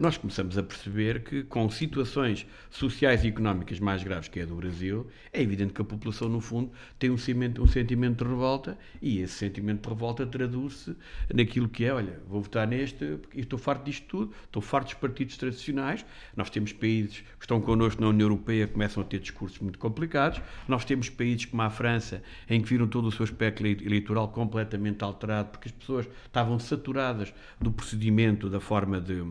nós 0.00 0.16
começamos 0.16 0.58
a 0.58 0.62
perceber 0.62 1.22
que, 1.22 1.42
com 1.44 1.68
situações 1.70 2.46
sociais 2.70 3.24
e 3.24 3.28
económicas 3.28 3.80
mais 3.80 4.02
graves 4.02 4.28
que 4.28 4.40
é 4.40 4.42
a 4.42 4.46
do 4.46 4.56
Brasil, 4.56 5.06
é 5.32 5.40
evidente 5.40 5.72
que 5.72 5.80
a 5.80 5.84
população, 5.84 6.28
no 6.28 6.40
fundo, 6.40 6.70
tem 6.98 7.10
um, 7.10 7.14
um 7.14 7.66
sentimento 7.66 8.24
de 8.24 8.30
revolta 8.30 8.76
e 9.00 9.20
esse 9.20 9.34
sentimento 9.34 9.82
de 9.82 9.88
revolta 9.88 10.26
traduz-se 10.26 10.94
naquilo 11.32 11.68
que 11.68 11.84
é: 11.84 11.92
olha, 11.92 12.20
vou 12.28 12.42
votar 12.42 12.66
neste 12.66 13.18
estou 13.34 13.58
farto 13.58 13.84
disto 13.84 14.06
tudo, 14.06 14.34
estou 14.44 14.62
farto 14.62 14.86
dos 14.86 14.94
partidos 14.94 15.36
tradicionais. 15.36 16.04
Nós 16.36 16.50
temos 16.50 16.72
países 16.72 17.20
que 17.38 17.44
estão 17.44 17.60
connosco 17.60 18.00
na 18.00 18.08
União 18.08 18.26
Europeia 18.26 18.66
começam 18.66 19.02
a 19.02 19.06
ter 19.06 19.20
discursos 19.20 19.58
muito 19.60 19.78
complicados, 19.78 20.40
nós 20.68 20.84
temos 20.84 21.08
países 21.08 21.44
como 21.46 21.62
a 21.62 21.70
França, 21.70 22.22
em 22.48 22.60
que 22.60 22.68
viram 22.68 22.86
todo 22.86 23.06
o 23.06 23.12
seu 23.12 23.24
espectro 23.24 23.66
eleitoral 23.66 24.28
completamente 24.28 25.02
alterado, 25.02 25.50
porque 25.50 25.68
as 25.68 25.72
pessoas 25.72 26.08
estavam 26.26 26.58
saturadas 26.58 27.32
do 27.60 27.70
procedimento, 27.70 28.50
da 28.50 28.60
forma 28.60 29.00
de 29.00 29.24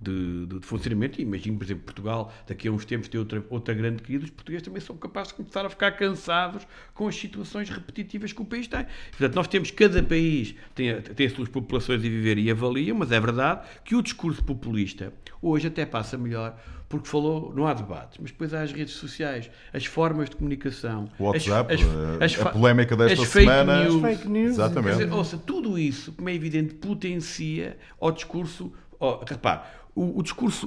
de, 0.00 0.46
de, 0.46 0.60
de 0.60 0.66
funcionamento. 0.66 1.20
E 1.20 1.22
imagino, 1.22 1.58
por 1.58 1.64
exemplo, 1.64 1.84
Portugal, 1.84 2.32
daqui 2.46 2.68
a 2.68 2.72
uns 2.72 2.84
tempos, 2.84 3.08
ter 3.08 3.18
outra, 3.18 3.44
outra 3.50 3.74
grande 3.74 4.02
crise, 4.02 4.24
os 4.24 4.30
portugueses 4.30 4.64
também 4.64 4.80
são 4.80 4.96
capazes 4.96 5.28
de 5.28 5.34
começar 5.34 5.64
a 5.64 5.70
ficar 5.70 5.92
cansados 5.92 6.66
com 6.94 7.08
as 7.08 7.16
situações 7.16 7.68
repetitivas 7.70 8.32
que 8.32 8.42
o 8.42 8.44
país 8.44 8.66
tem. 8.66 8.86
Portanto, 9.10 9.34
nós 9.34 9.48
temos, 9.48 9.70
cada 9.70 10.02
país 10.02 10.54
tem, 10.74 11.00
tem 11.00 11.26
as 11.26 11.32
suas 11.32 11.48
populações 11.48 12.00
a 12.00 12.02
viver 12.02 12.38
e 12.38 12.50
avalia, 12.50 12.94
mas 12.94 13.12
é 13.12 13.20
verdade 13.20 13.66
que 13.84 13.94
o 13.94 14.02
discurso 14.02 14.42
populista 14.44 15.12
hoje 15.40 15.68
até 15.68 15.84
passa 15.84 16.16
melhor 16.16 16.58
porque 16.88 17.08
falou, 17.08 17.52
não 17.54 17.66
há 17.66 17.74
debates, 17.74 18.18
mas 18.20 18.30
depois 18.30 18.54
há 18.54 18.62
as 18.62 18.70
redes 18.70 18.94
sociais, 18.94 19.50
as 19.72 19.84
formas 19.84 20.30
de 20.30 20.36
comunicação, 20.36 21.08
o 21.18 21.24
WhatsApp, 21.24 21.74
as, 21.74 21.80
as, 21.80 22.38
as, 22.38 22.46
a 22.46 22.50
polémica 22.50 22.96
desta 22.96 23.22
as 23.22 23.28
semana, 23.28 23.78
fake 23.78 23.88
news, 23.88 24.02
fake 24.02 24.28
news 24.28 24.52
exatamente. 24.52 24.98
Dizer, 24.98 25.12
ouça, 25.12 25.36
tudo 25.36 25.78
isso, 25.78 26.12
como 26.12 26.28
é 26.28 26.34
evidente, 26.34 26.74
potencia 26.74 27.76
o 27.98 28.10
discurso. 28.10 28.72
Oh, 29.00 29.24
repare, 29.26 29.62
o, 29.94 30.18
o, 30.18 30.22
discurso 30.22 30.66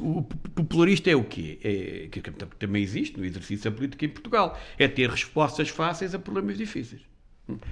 popularista 0.55 1.09
é 1.09 1.15
o 1.15 1.23
quê? 1.23 1.59
É, 1.63 2.07
que 2.09 2.21
também 2.57 2.81
existe 2.81 3.17
no 3.17 3.25
exercício 3.25 3.69
da 3.69 3.75
política 3.75 4.05
em 4.05 4.09
Portugal. 4.09 4.57
É 4.77 4.87
ter 4.87 5.09
respostas 5.09 5.69
fáceis 5.69 6.15
a 6.15 6.19
problemas 6.19 6.57
difíceis. 6.57 7.01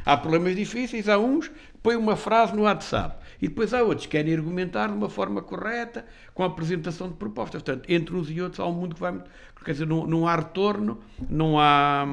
Há 0.06 0.16
problemas 0.16 0.56
difíceis, 0.56 1.10
há 1.10 1.18
uns 1.18 1.50
que 1.50 1.56
põem 1.84 1.98
uma 1.98 2.16
frase 2.16 2.56
no 2.56 2.62
WhatsApp 2.64 3.18
e 3.42 3.48
depois 3.50 3.74
há 3.74 3.84
outros 3.84 4.06
que 4.06 4.14
querem 4.14 4.34
argumentar 4.34 4.88
de 4.88 4.94
uma 4.94 5.10
forma 5.10 5.42
correta, 5.42 6.06
com 6.34 6.44
a 6.44 6.46
apresentação 6.46 7.10
de 7.10 7.16
propostas. 7.16 7.62
Portanto, 7.62 7.86
entre 7.90 8.16
uns 8.16 8.30
e 8.30 8.42
outros 8.42 8.60
há 8.60 8.66
um 8.66 8.74
mundo 8.74 8.96
que 8.96 9.02
vai. 9.02 9.22
Quer 9.66 9.72
dizer, 9.72 9.88
não, 9.88 10.06
não 10.06 10.28
há 10.28 10.36
retorno, 10.36 11.00
não 11.28 11.60
há, 11.60 12.06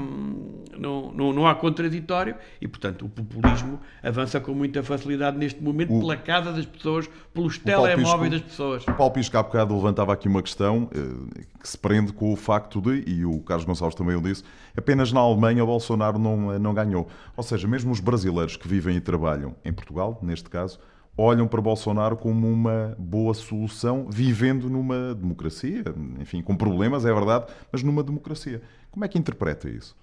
não, 0.78 1.12
não, 1.12 1.32
não 1.34 1.46
há 1.46 1.54
contraditório 1.54 2.34
e, 2.58 2.66
portanto, 2.66 3.04
o 3.04 3.08
populismo 3.10 3.78
avança 4.02 4.40
com 4.40 4.54
muita 4.54 4.82
facilidade 4.82 5.36
neste 5.36 5.62
momento 5.62 5.94
o, 5.94 6.00
pela 6.00 6.16
casa 6.16 6.50
das 6.50 6.64
pessoas, 6.64 7.10
pelos 7.34 7.58
telemóveis 7.58 8.32
das 8.32 8.40
pessoas. 8.40 8.88
O 8.88 8.94
Paulo 8.94 9.12
Pisco 9.12 9.36
há 9.36 9.42
bocado 9.42 9.76
levantava 9.76 10.14
aqui 10.14 10.28
uma 10.28 10.40
questão 10.40 10.88
eh, 10.94 11.42
que 11.60 11.68
se 11.68 11.76
prende 11.76 12.10
com 12.14 12.32
o 12.32 12.36
facto 12.36 12.80
de, 12.80 13.04
e 13.06 13.22
o 13.26 13.38
Carlos 13.40 13.66
Gonçalves 13.66 13.94
também 13.94 14.16
o 14.16 14.22
disse, 14.22 14.42
apenas 14.74 15.12
na 15.12 15.20
Alemanha 15.20 15.62
o 15.62 15.66
Bolsonaro 15.66 16.18
não, 16.18 16.58
não 16.58 16.72
ganhou. 16.72 17.06
Ou 17.36 17.42
seja, 17.42 17.68
mesmo 17.68 17.92
os 17.92 18.00
brasileiros 18.00 18.56
que 18.56 18.66
vivem 18.66 18.96
e 18.96 19.00
trabalham 19.00 19.54
em 19.62 19.74
Portugal, 19.74 20.18
neste 20.22 20.48
caso, 20.48 20.78
olham 21.16 21.46
para 21.46 21.60
Bolsonaro 21.60 22.16
como 22.16 22.50
uma 22.50 22.96
boa 22.98 23.34
solução, 23.34 24.08
vivendo 24.10 24.68
numa 24.70 25.14
democracia, 25.14 25.84
enfim, 26.18 26.42
com 26.42 26.56
problemas, 26.56 27.04
é 27.04 27.12
verdade, 27.12 27.46
mas 27.70 27.82
numa 27.82 28.02
democracia. 28.02 28.62
Como 28.90 29.04
é 29.04 29.08
que 29.08 29.18
interpreta 29.18 29.68
isso? 29.68 29.96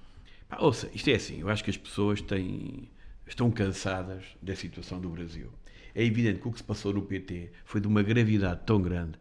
Ouça, 0.59 0.89
isto 0.93 1.09
é 1.09 1.15
assim, 1.15 1.41
eu 1.41 1.49
acho 1.49 1.63
que 1.63 1.69
as 1.69 1.77
pessoas 1.77 2.21
têm, 2.21 2.89
estão 3.27 3.51
cansadas 3.51 4.23
da 4.41 4.55
situação 4.55 4.99
do 4.99 5.09
Brasil. 5.09 5.51
É 5.93 6.03
evidente 6.03 6.39
que 6.39 6.47
o 6.47 6.51
que 6.51 6.59
se 6.59 6.63
passou 6.63 6.93
no 6.93 7.01
PT 7.01 7.51
foi 7.65 7.81
de 7.81 7.87
uma 7.87 8.01
gravidade 8.01 8.61
tão 8.65 8.81
grande 8.81 9.19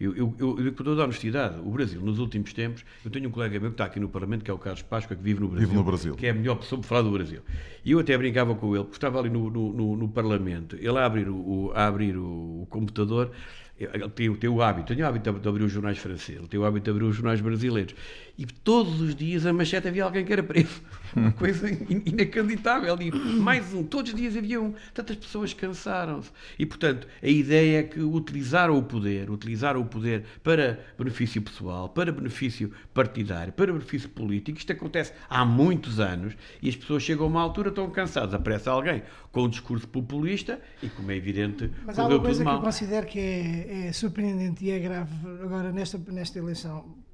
eu, 0.00 0.14
eu, 0.16 0.34
eu, 0.38 0.60
eu 0.60 0.72
com 0.72 0.84
toda 0.84 1.02
a 1.02 1.04
honestidade, 1.04 1.58
o 1.60 1.70
Brasil, 1.70 2.00
nos 2.00 2.18
últimos 2.18 2.52
tempos, 2.52 2.84
eu 3.04 3.10
tenho 3.10 3.28
um 3.28 3.32
colega 3.32 3.58
meu 3.58 3.70
que 3.70 3.74
está 3.74 3.84
aqui 3.86 3.98
no 3.98 4.08
Parlamento, 4.08 4.44
que 4.44 4.50
é 4.50 4.54
o 4.54 4.58
Carlos 4.58 4.82
Páscoa, 4.82 5.16
que 5.16 5.22
vive 5.22 5.40
no 5.40 5.48
Brasil. 5.48 5.66
Vive 5.66 5.78
no 5.78 5.84
Brasil. 5.84 6.14
Que 6.14 6.26
é 6.26 6.30
a 6.30 6.34
melhor 6.34 6.56
pessoa 6.56 6.80
para 6.80 6.88
falar 6.88 7.02
do 7.02 7.10
Brasil. 7.10 7.40
E 7.84 7.90
eu 7.90 7.98
até 7.98 8.16
brincava 8.16 8.54
com 8.54 8.74
ele, 8.74 8.84
porque 8.84 8.96
estava 8.96 9.18
ali 9.18 9.28
no, 9.28 9.50
no, 9.50 9.72
no, 9.72 9.96
no 9.96 10.08
Parlamento, 10.08 10.76
ele 10.76 10.96
a 10.98 11.04
abrir, 11.04 11.28
o, 11.28 11.72
a 11.74 11.86
abrir 11.86 12.16
o, 12.16 12.62
o 12.62 12.66
computador, 12.70 13.32
ele 13.78 14.08
tem, 14.08 14.34
tem 14.34 14.50
o 14.50 14.60
hábito, 14.60 14.94
tem 14.94 15.04
o 15.04 15.06
hábito 15.06 15.32
de 15.40 15.48
abrir 15.48 15.64
os 15.64 15.72
jornais 15.72 15.98
franceses, 15.98 16.40
ele 16.40 16.48
tem 16.48 16.58
o 16.58 16.64
hábito 16.64 16.84
de 16.84 16.90
abrir 16.90 17.04
os 17.04 17.14
jornais 17.14 17.40
brasileiros. 17.40 17.94
E 18.38 18.46
todos 18.46 19.00
os 19.00 19.16
dias 19.16 19.44
a 19.44 19.52
manchete 19.52 19.88
havia 19.88 20.04
alguém 20.04 20.24
que 20.24 20.32
era 20.32 20.44
preso. 20.44 20.80
Uma 21.16 21.32
coisa 21.32 21.68
inacreditável. 21.90 22.96
E 23.02 23.10
mais 23.10 23.74
um, 23.74 23.82
todos 23.82 24.12
os 24.12 24.16
dias 24.16 24.36
havia 24.36 24.62
um. 24.62 24.74
Tantas 24.94 25.16
pessoas 25.16 25.52
cansaram-se. 25.52 26.30
E, 26.56 26.64
portanto, 26.64 27.08
a 27.20 27.26
ideia 27.26 27.80
é 27.80 27.82
que 27.82 27.98
utilizar 27.98 28.70
o 28.70 28.80
poder, 28.80 29.28
utilizar 29.28 29.76
o 29.76 29.84
poder 29.84 30.24
para 30.44 30.78
benefício 30.96 31.42
pessoal, 31.42 31.88
para 31.88 32.12
benefício 32.12 32.70
partidário, 32.94 33.52
para 33.52 33.72
benefício 33.72 34.08
político, 34.08 34.56
isto 34.56 34.70
acontece 34.70 35.12
há 35.28 35.44
muitos 35.44 35.98
anos 35.98 36.34
e 36.62 36.68
as 36.68 36.76
pessoas 36.76 37.02
chegam 37.02 37.24
a 37.26 37.28
uma 37.28 37.40
altura, 37.40 37.70
estão 37.70 37.90
cansadas. 37.90 38.34
Aparece 38.34 38.68
alguém 38.68 39.02
com 39.32 39.42
um 39.42 39.48
discurso 39.48 39.88
populista 39.88 40.60
e, 40.80 40.88
como 40.88 41.10
é 41.10 41.16
evidente, 41.16 41.72
Mas 41.84 41.98
há 41.98 42.06
uma 42.06 42.20
coisa 42.20 42.44
que 42.44 42.50
eu 42.50 42.60
considero 42.60 43.06
que 43.08 43.18
é, 43.18 43.88
é 43.88 43.92
surpreendente 43.92 44.64
e 44.64 44.70
é 44.70 44.78
grave 44.78 45.12
agora 45.42 45.72
nesta, 45.72 45.98
nesta 46.12 46.38
eleição 46.38 47.07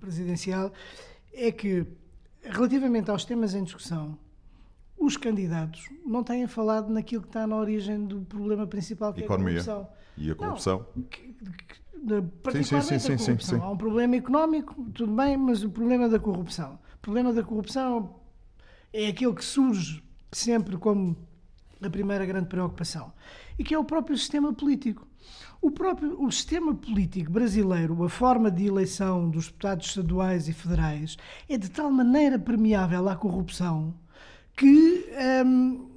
presidencial 0.00 0.72
é 1.32 1.50
que, 1.52 1.86
relativamente 2.42 3.10
aos 3.10 3.24
temas 3.24 3.54
em 3.54 3.64
discussão, 3.64 4.18
os 4.98 5.16
candidatos 5.16 5.88
não 6.04 6.24
têm 6.24 6.46
falado 6.46 6.92
naquilo 6.92 7.22
que 7.22 7.28
está 7.28 7.46
na 7.46 7.56
origem 7.56 8.06
do 8.06 8.22
problema 8.22 8.66
principal, 8.66 9.12
que 9.12 9.22
Economia. 9.22 9.58
é 9.58 9.60
a 9.60 9.64
corrupção. 9.64 9.88
E 10.16 10.30
a 10.30 10.34
corrupção? 10.34 10.86
Não, 10.96 11.02
que, 11.04 11.20
que, 11.20 12.22
particularmente 12.42 13.00
sim, 13.00 13.18
sim, 13.18 13.18
sim, 13.18 13.22
a 13.22 13.26
corrupção. 13.26 13.62
Há 13.62 13.70
um 13.70 13.76
problema 13.76 14.16
económico, 14.16 14.74
tudo 14.94 15.14
bem, 15.14 15.36
mas 15.36 15.62
o 15.62 15.70
problema 15.70 16.08
da 16.08 16.18
corrupção. 16.18 16.78
O 16.94 16.98
problema 16.98 17.32
da 17.32 17.42
corrupção 17.42 18.16
é 18.92 19.08
aquele 19.08 19.34
que 19.34 19.44
surge 19.44 20.02
sempre 20.32 20.76
como 20.76 21.16
a 21.82 21.90
primeira 21.90 22.24
grande 22.24 22.48
preocupação. 22.48 23.12
E 23.58 23.64
que 23.64 23.74
é 23.74 23.78
o 23.78 23.84
próprio 23.84 24.16
sistema 24.16 24.52
político. 24.52 25.06
O 25.60 25.70
próprio 25.70 26.22
o 26.22 26.30
sistema 26.30 26.74
político 26.74 27.30
brasileiro, 27.32 28.04
a 28.04 28.08
forma 28.08 28.50
de 28.50 28.66
eleição 28.66 29.28
dos 29.28 29.46
deputados 29.46 29.86
estaduais 29.86 30.48
e 30.48 30.52
federais, 30.52 31.16
é 31.48 31.56
de 31.56 31.70
tal 31.70 31.90
maneira 31.90 32.38
permeável 32.38 33.08
à 33.08 33.16
corrupção 33.16 33.94
que 34.56 35.04
hum, 35.44 35.88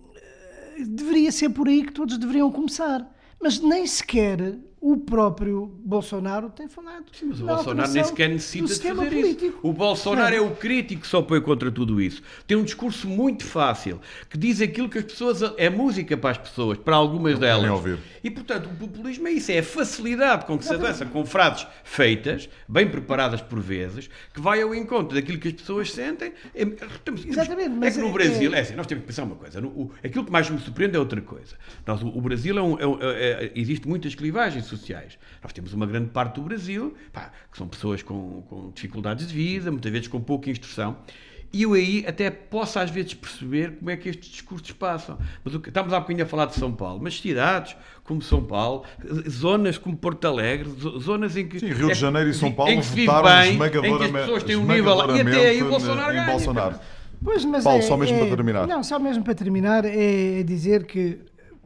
deveria 0.87 1.31
ser 1.31 1.49
por 1.49 1.67
aí 1.67 1.85
que 1.85 1.93
todos 1.93 2.17
deveriam 2.17 2.51
começar. 2.51 3.09
Mas 3.41 3.59
nem 3.59 3.87
sequer 3.87 4.57
o 4.81 4.97
próprio 4.97 5.65
Bolsonaro 5.83 6.49
tem 6.49 6.67
falado. 6.67 7.05
Sim, 7.11 7.25
mas 7.27 7.41
o 7.41 7.45
Bolsonaro 7.45 7.91
nem 7.91 8.03
sequer 8.03 8.29
necessita 8.29 8.67
de 8.67 8.79
fazer 8.81 8.95
político. 9.09 9.45
isso. 9.45 9.59
O 9.61 9.73
Bolsonaro 9.73 10.33
é 10.35 10.39
o 10.41 10.51
crítico 10.55 11.01
que 11.01 11.07
só 11.07 11.21
põe 11.21 11.41
contra 11.41 11.69
tudo 11.71 11.99
isso. 12.01 12.21
Tem 12.47 12.55
um 12.57 12.63
discurso 12.63 13.07
muito 13.07 13.43
fácil, 13.45 13.99
que 14.29 14.37
diz 14.37 14.61
aquilo 14.61 14.87
que 14.89 14.97
as 14.97 15.03
pessoas. 15.03 15.41
é 15.57 15.69
música 15.69 16.15
para 16.17 16.31
as 16.31 16.37
pessoas, 16.37 16.77
para 16.77 16.95
algumas 16.95 17.33
Não 17.33 17.39
delas. 17.39 17.69
ouvir. 17.71 17.99
E 18.23 18.29
portanto, 18.31 18.67
o 18.69 18.75
populismo 18.75 19.27
é 19.27 19.31
isso, 19.31 19.51
é 19.51 19.59
a 19.59 19.63
facilidade 19.63 20.45
com 20.45 20.57
que 20.57 20.65
se 20.65 20.73
avança 20.73 21.05
com 21.05 21.25
frases 21.25 21.67
feitas, 21.83 22.49
bem 22.67 22.87
preparadas 22.89 23.41
por 23.41 23.59
vezes, 23.59 24.09
que 24.33 24.39
vai 24.41 24.61
ao 24.61 24.73
encontro 24.73 25.15
daquilo 25.15 25.37
que 25.39 25.47
as 25.49 25.53
pessoas 25.53 25.91
sentem. 25.91 26.31
É, 26.55 26.65
temos- 27.03 27.25
Exatamente, 27.25 27.67
é 27.67 27.69
mas 27.69 27.95
que 27.95 28.01
no 28.01 28.09
é- 28.09 28.11
Brasil, 28.13 28.53
é- 28.53 28.57
é 28.57 28.61
assim, 28.61 28.75
nós 28.75 28.87
temos 28.87 29.01
que 29.03 29.07
pensar 29.07 29.23
uma 29.23 29.35
coisa. 29.35 29.59
no- 29.61 29.67
o- 29.69 29.91
aquilo 30.03 30.23
que 30.25 30.31
mais 30.31 30.49
me 30.49 30.59
surpreende 30.59 30.95
é 30.95 30.99
outra 30.99 31.19
coisa. 31.21 31.55
Nós, 31.85 32.01
o, 32.01 32.07
o 32.07 32.21
Brasil 32.21 32.57
é 32.57 32.61
um. 32.61 32.79
é 32.79 32.87
um- 32.87 32.97
é- 33.01 33.45
é- 33.45 33.51
existe 33.55 33.87
muitas 33.87 34.13
clivagens 34.15 34.65
sociais. 34.69 35.17
Nós 35.43 35.51
temos 35.53 35.73
uma 35.73 35.85
grande 35.85 36.09
parte 36.09 36.35
do 36.35 36.41
Brasil 36.43 36.95
pá, 37.11 37.31
que 37.51 37.57
são 37.57 37.67
pessoas 37.67 38.01
com, 38.03 38.41
com 38.49 38.71
dificuldades 38.73 39.27
de 39.27 39.33
vida, 39.33 39.71
muitas 39.71 39.91
vezes 39.91 40.07
com 40.07 40.19
pouca 40.21 40.49
instrução. 40.49 40.97
E 41.51 41.63
eu 41.63 41.73
aí 41.73 42.05
até 42.07 42.29
posso 42.29 42.77
às 42.77 42.91
vezes 42.91 43.15
perceber 43.15 43.71
como 43.79 43.89
é 43.89 43.97
que 43.97 44.07
estes 44.07 44.29
discursos 44.29 44.71
passam. 44.71 45.17
Mas 45.43 45.55
o 45.55 45.59
que, 45.59 45.69
estamos 45.69 45.91
há 45.91 45.99
bocadinho 45.99 46.23
a 46.23 46.27
falar 46.29 46.45
de 46.45 46.53
São 46.53 46.71
Paulo, 46.71 46.99
mas 47.01 47.19
cidades 47.19 47.75
como 48.03 48.21
São 48.21 48.43
Paulo, 48.43 48.83
zonas 49.27 49.75
como 49.77 49.97
Porto 49.97 50.25
Alegre, 50.25 50.69
zo- 50.79 50.99
zonas 50.99 51.35
em 51.35 51.47
que. 51.47 51.59
Sim, 51.59 51.67
Rio 51.73 51.87
de 51.87 51.91
é- 51.93 51.95
Janeiro 51.95 52.29
e 52.29 52.33
São 52.35 52.49
em 52.49 52.51
Paulo 52.51 52.71
que 52.77 52.83
se 52.85 52.93
vive 52.93 53.07
votaram 53.07 53.23
bem, 53.41 53.55
em 53.55 53.57
que 53.57 53.63
as 53.63 53.73
esmagadoramente, 53.73 54.11
pessoas 54.19 54.43
têm 54.43 54.55
um 54.57 54.65
nível. 54.67 55.15
E 55.15 55.21
até 55.21 55.49
aí 55.49 55.63
o 55.63 55.69
Bolsonaro 55.69 56.11
em 56.11 56.15
ganha. 56.17 56.31
Bolsonaro. 56.31 56.79
Pois, 57.23 57.43
mas 57.45 57.63
Paulo, 57.63 57.79
é- 57.79 57.81
só 57.81 57.97
mesmo 57.97 58.15
é- 58.15 58.19
para 58.19 58.29
terminar. 58.35 58.67
Não, 58.67 58.83
só 58.83 58.99
mesmo 58.99 59.23
para 59.23 59.33
terminar 59.35 59.83
é 59.85 60.43
dizer 60.43 60.85
que 60.85 61.17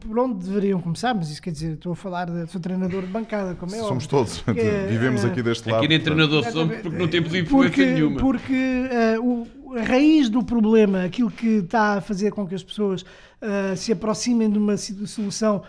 por 0.06 0.20
onde 0.20 0.46
deveriam 0.46 0.82
começar, 0.82 1.14
mas 1.14 1.30
isso 1.32 1.42
quer 1.42 1.52
dizer, 1.52 1.74
estou 1.74 1.94
a 1.94 1.96
falar, 1.96 2.26
de, 2.30 2.46
sou 2.52 2.60
treinador 2.62 3.02
de 3.02 3.08
bancada, 3.08 3.56
como 3.56 3.74
é 3.74 3.78
Somos 3.80 4.06
óbvio. 4.06 4.10
todos, 4.10 4.44
É, 4.48 4.88
vivemos 4.92 5.24
aqui 5.26 5.42
deste 5.42 5.70
lado. 5.70 5.80
Aqui 5.80 5.88
nem 5.88 6.00
portanto. 6.00 6.16
treinador 6.30 6.52
somos 6.52 6.78
porque 6.82 6.98
não 6.98 7.08
temos 7.08 7.34
influência 7.34 7.70
Porque, 7.70 7.86
nenhuma. 7.86 8.20
porque 8.20 8.54
eh, 8.92 9.20
o, 9.20 9.48
a 9.78 9.82
raiz 9.84 10.30
do 10.30 10.44
problema, 10.44 11.04
aquilo 11.06 11.32
que 11.32 11.48
está 11.48 11.96
a 11.96 12.02
fazer 12.02 12.32
com 12.32 12.46
que 12.48 12.54
as 12.56 12.64
pessoas 12.64 13.04
eh, 13.42 13.76
se 13.76 13.92
aproximem 13.92 14.50
de 14.50 14.58
uma 14.58 14.76
solução 14.78 15.64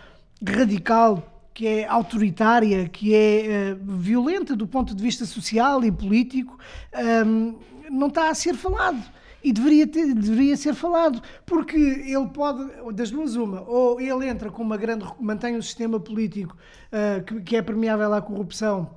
radical, 0.47 1.31
que 1.53 1.67
é 1.67 1.87
autoritária, 1.87 2.89
que 2.89 3.15
é 3.15 3.47
eh, 3.47 3.77
violenta 3.81 4.57
do 4.57 4.67
ponto 4.67 4.95
de 4.95 5.03
vista 5.03 5.25
social 5.25 5.85
e 5.85 5.91
político, 5.93 6.59
ehm, 6.93 7.55
não 7.91 8.09
está 8.09 8.29
a 8.29 8.35
ser 8.35 8.55
falado. 8.55 8.99
E 9.45 9.53
deveria, 9.53 9.87
ter- 9.87 10.15
deveria 10.15 10.57
ser 10.57 10.73
falado, 10.75 11.21
porque 11.45 11.77
ele 11.77 12.27
pode, 12.33 12.65
das 12.95 13.11
duas 13.11 13.37
uma, 13.37 13.61
ou 13.69 14.01
ele 14.01 14.27
entra 14.27 14.51
com 14.51 14.63
uma 14.63 14.77
grande, 14.79 15.05
mantém 15.21 15.55
o 15.57 15.63
sistema 15.63 16.01
político 16.01 16.57
eh, 16.91 17.21
que, 17.27 17.41
que 17.43 17.57
é 17.57 17.61
permeável 17.61 18.15
à 18.15 18.23
corrupção 18.23 18.91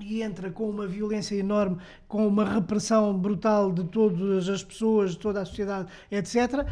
e 0.00 0.22
entra 0.22 0.50
com 0.50 0.68
uma 0.68 0.86
violência 0.86 1.34
enorme, 1.36 1.76
com 2.08 2.26
uma 2.26 2.44
repressão 2.44 3.16
brutal 3.16 3.70
de 3.70 3.84
todas 3.84 4.48
as 4.48 4.64
pessoas, 4.64 5.10
de 5.12 5.18
toda 5.18 5.42
a 5.42 5.44
sociedade, 5.44 5.88
etc. 6.10 6.66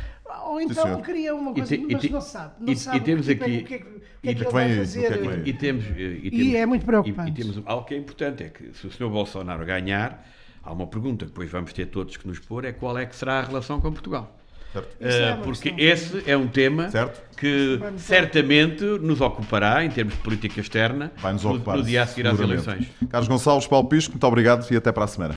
Ou 0.46 0.58
então 0.60 0.82
senhor. 0.82 1.02
cria 1.02 1.34
uma 1.34 1.50
E 1.50 1.54
coisa, 1.56 1.76
te- 1.76 1.82
e 1.86 1.92
mas 1.92 2.00
te- 2.00 2.10
não 2.10 2.20
se 2.22 2.30
sabe. 2.30 2.54
Não 2.58 2.72
e- 2.72 2.76
sabe 2.76 2.96
e 2.96 3.00
temos 3.00 3.28
o 3.28 3.36
que 3.36 3.42
é 3.42 3.46
aqui- 3.46 3.58
o 3.60 3.64
que 3.66 3.74
é 3.74 3.78
que, 3.78 3.84
o 3.84 4.00
que, 4.22 4.28
é 4.28 4.32
e 4.32 4.34
que 4.34 4.44
vai 4.44 4.76
fazer. 4.78 5.12
é? 5.12 5.42
E 5.48 5.52
temos, 5.52 5.84
e 5.84 6.20
E 6.24 6.30
temos- 6.30 6.54
é 6.54 6.66
muito 6.66 6.86
preocupante. 6.86 7.28
E, 7.30 7.32
e 7.32 7.34
temos 7.36 7.62
algo 7.66 7.84
que 7.84 7.94
é 7.94 7.98
importante, 7.98 8.42
é 8.44 8.48
que 8.48 8.72
se 8.72 8.86
o 8.86 8.90
Sr. 8.90 9.08
Bolsonaro 9.10 9.64
ganhar, 9.66 10.26
há 10.62 10.72
uma 10.72 10.86
pergunta 10.86 11.24
que 11.24 11.30
depois 11.30 11.50
vamos 11.50 11.72
ter 11.72 11.86
todos 11.86 12.16
que 12.16 12.26
nos 12.26 12.38
pôr, 12.38 12.64
é 12.64 12.72
qual 12.72 12.96
é 12.98 13.06
que 13.06 13.14
será 13.16 13.40
a 13.40 13.42
relação 13.42 13.80
com 13.80 13.92
Portugal. 13.92 14.36
É 14.74 14.80
Eh, 15.00 15.34
uma 15.34 15.42
porque 15.42 15.72
questão. 15.72 15.84
esse 16.18 16.30
é 16.30 16.36
um 16.36 16.46
tema 16.46 16.88
Certo. 16.90 17.20
que 17.36 17.76
vai-me 17.78 17.98
certamente 17.98 18.84
nos 18.84 19.20
ocupará 19.20 19.84
em 19.84 19.90
termos 19.90 20.14
de 20.14 20.20
política 20.20 20.60
externa 20.60 21.10
no, 21.42 21.50
ocupar. 21.54 21.76
no 21.78 21.82
dia 21.82 22.04
a 22.04 22.06
seguir 22.06 22.28
às 22.28 22.38
eleições. 22.38 22.86
Carlos 23.08 23.28
Gonçalves, 23.28 23.66
Paulo 23.66 23.88
Pisco, 23.88 24.12
muito 24.12 24.26
obrigado 24.28 24.64
e 24.72 24.76
até 24.76 24.92
para 24.92 25.04
a 25.04 25.08
semana. 25.08 25.34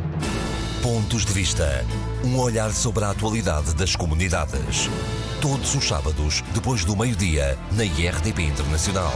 Pontos 0.84 1.26
de 1.26 1.34
Vista. 1.34 1.68
Um 2.24 2.38
olhar 2.40 2.70
sobre 2.72 3.06
a 3.06 3.10
atualidade 3.10 3.74
das 3.74 3.96
comunidades. 3.96 4.88
Todos 5.42 5.74
os 5.74 5.84
sábados, 5.84 6.44
depois 6.54 6.86
do 6.86 6.96
meio-dia, 6.96 7.58
na 7.76 7.84
IRTP 7.86 8.44
Internacional. 8.44 9.14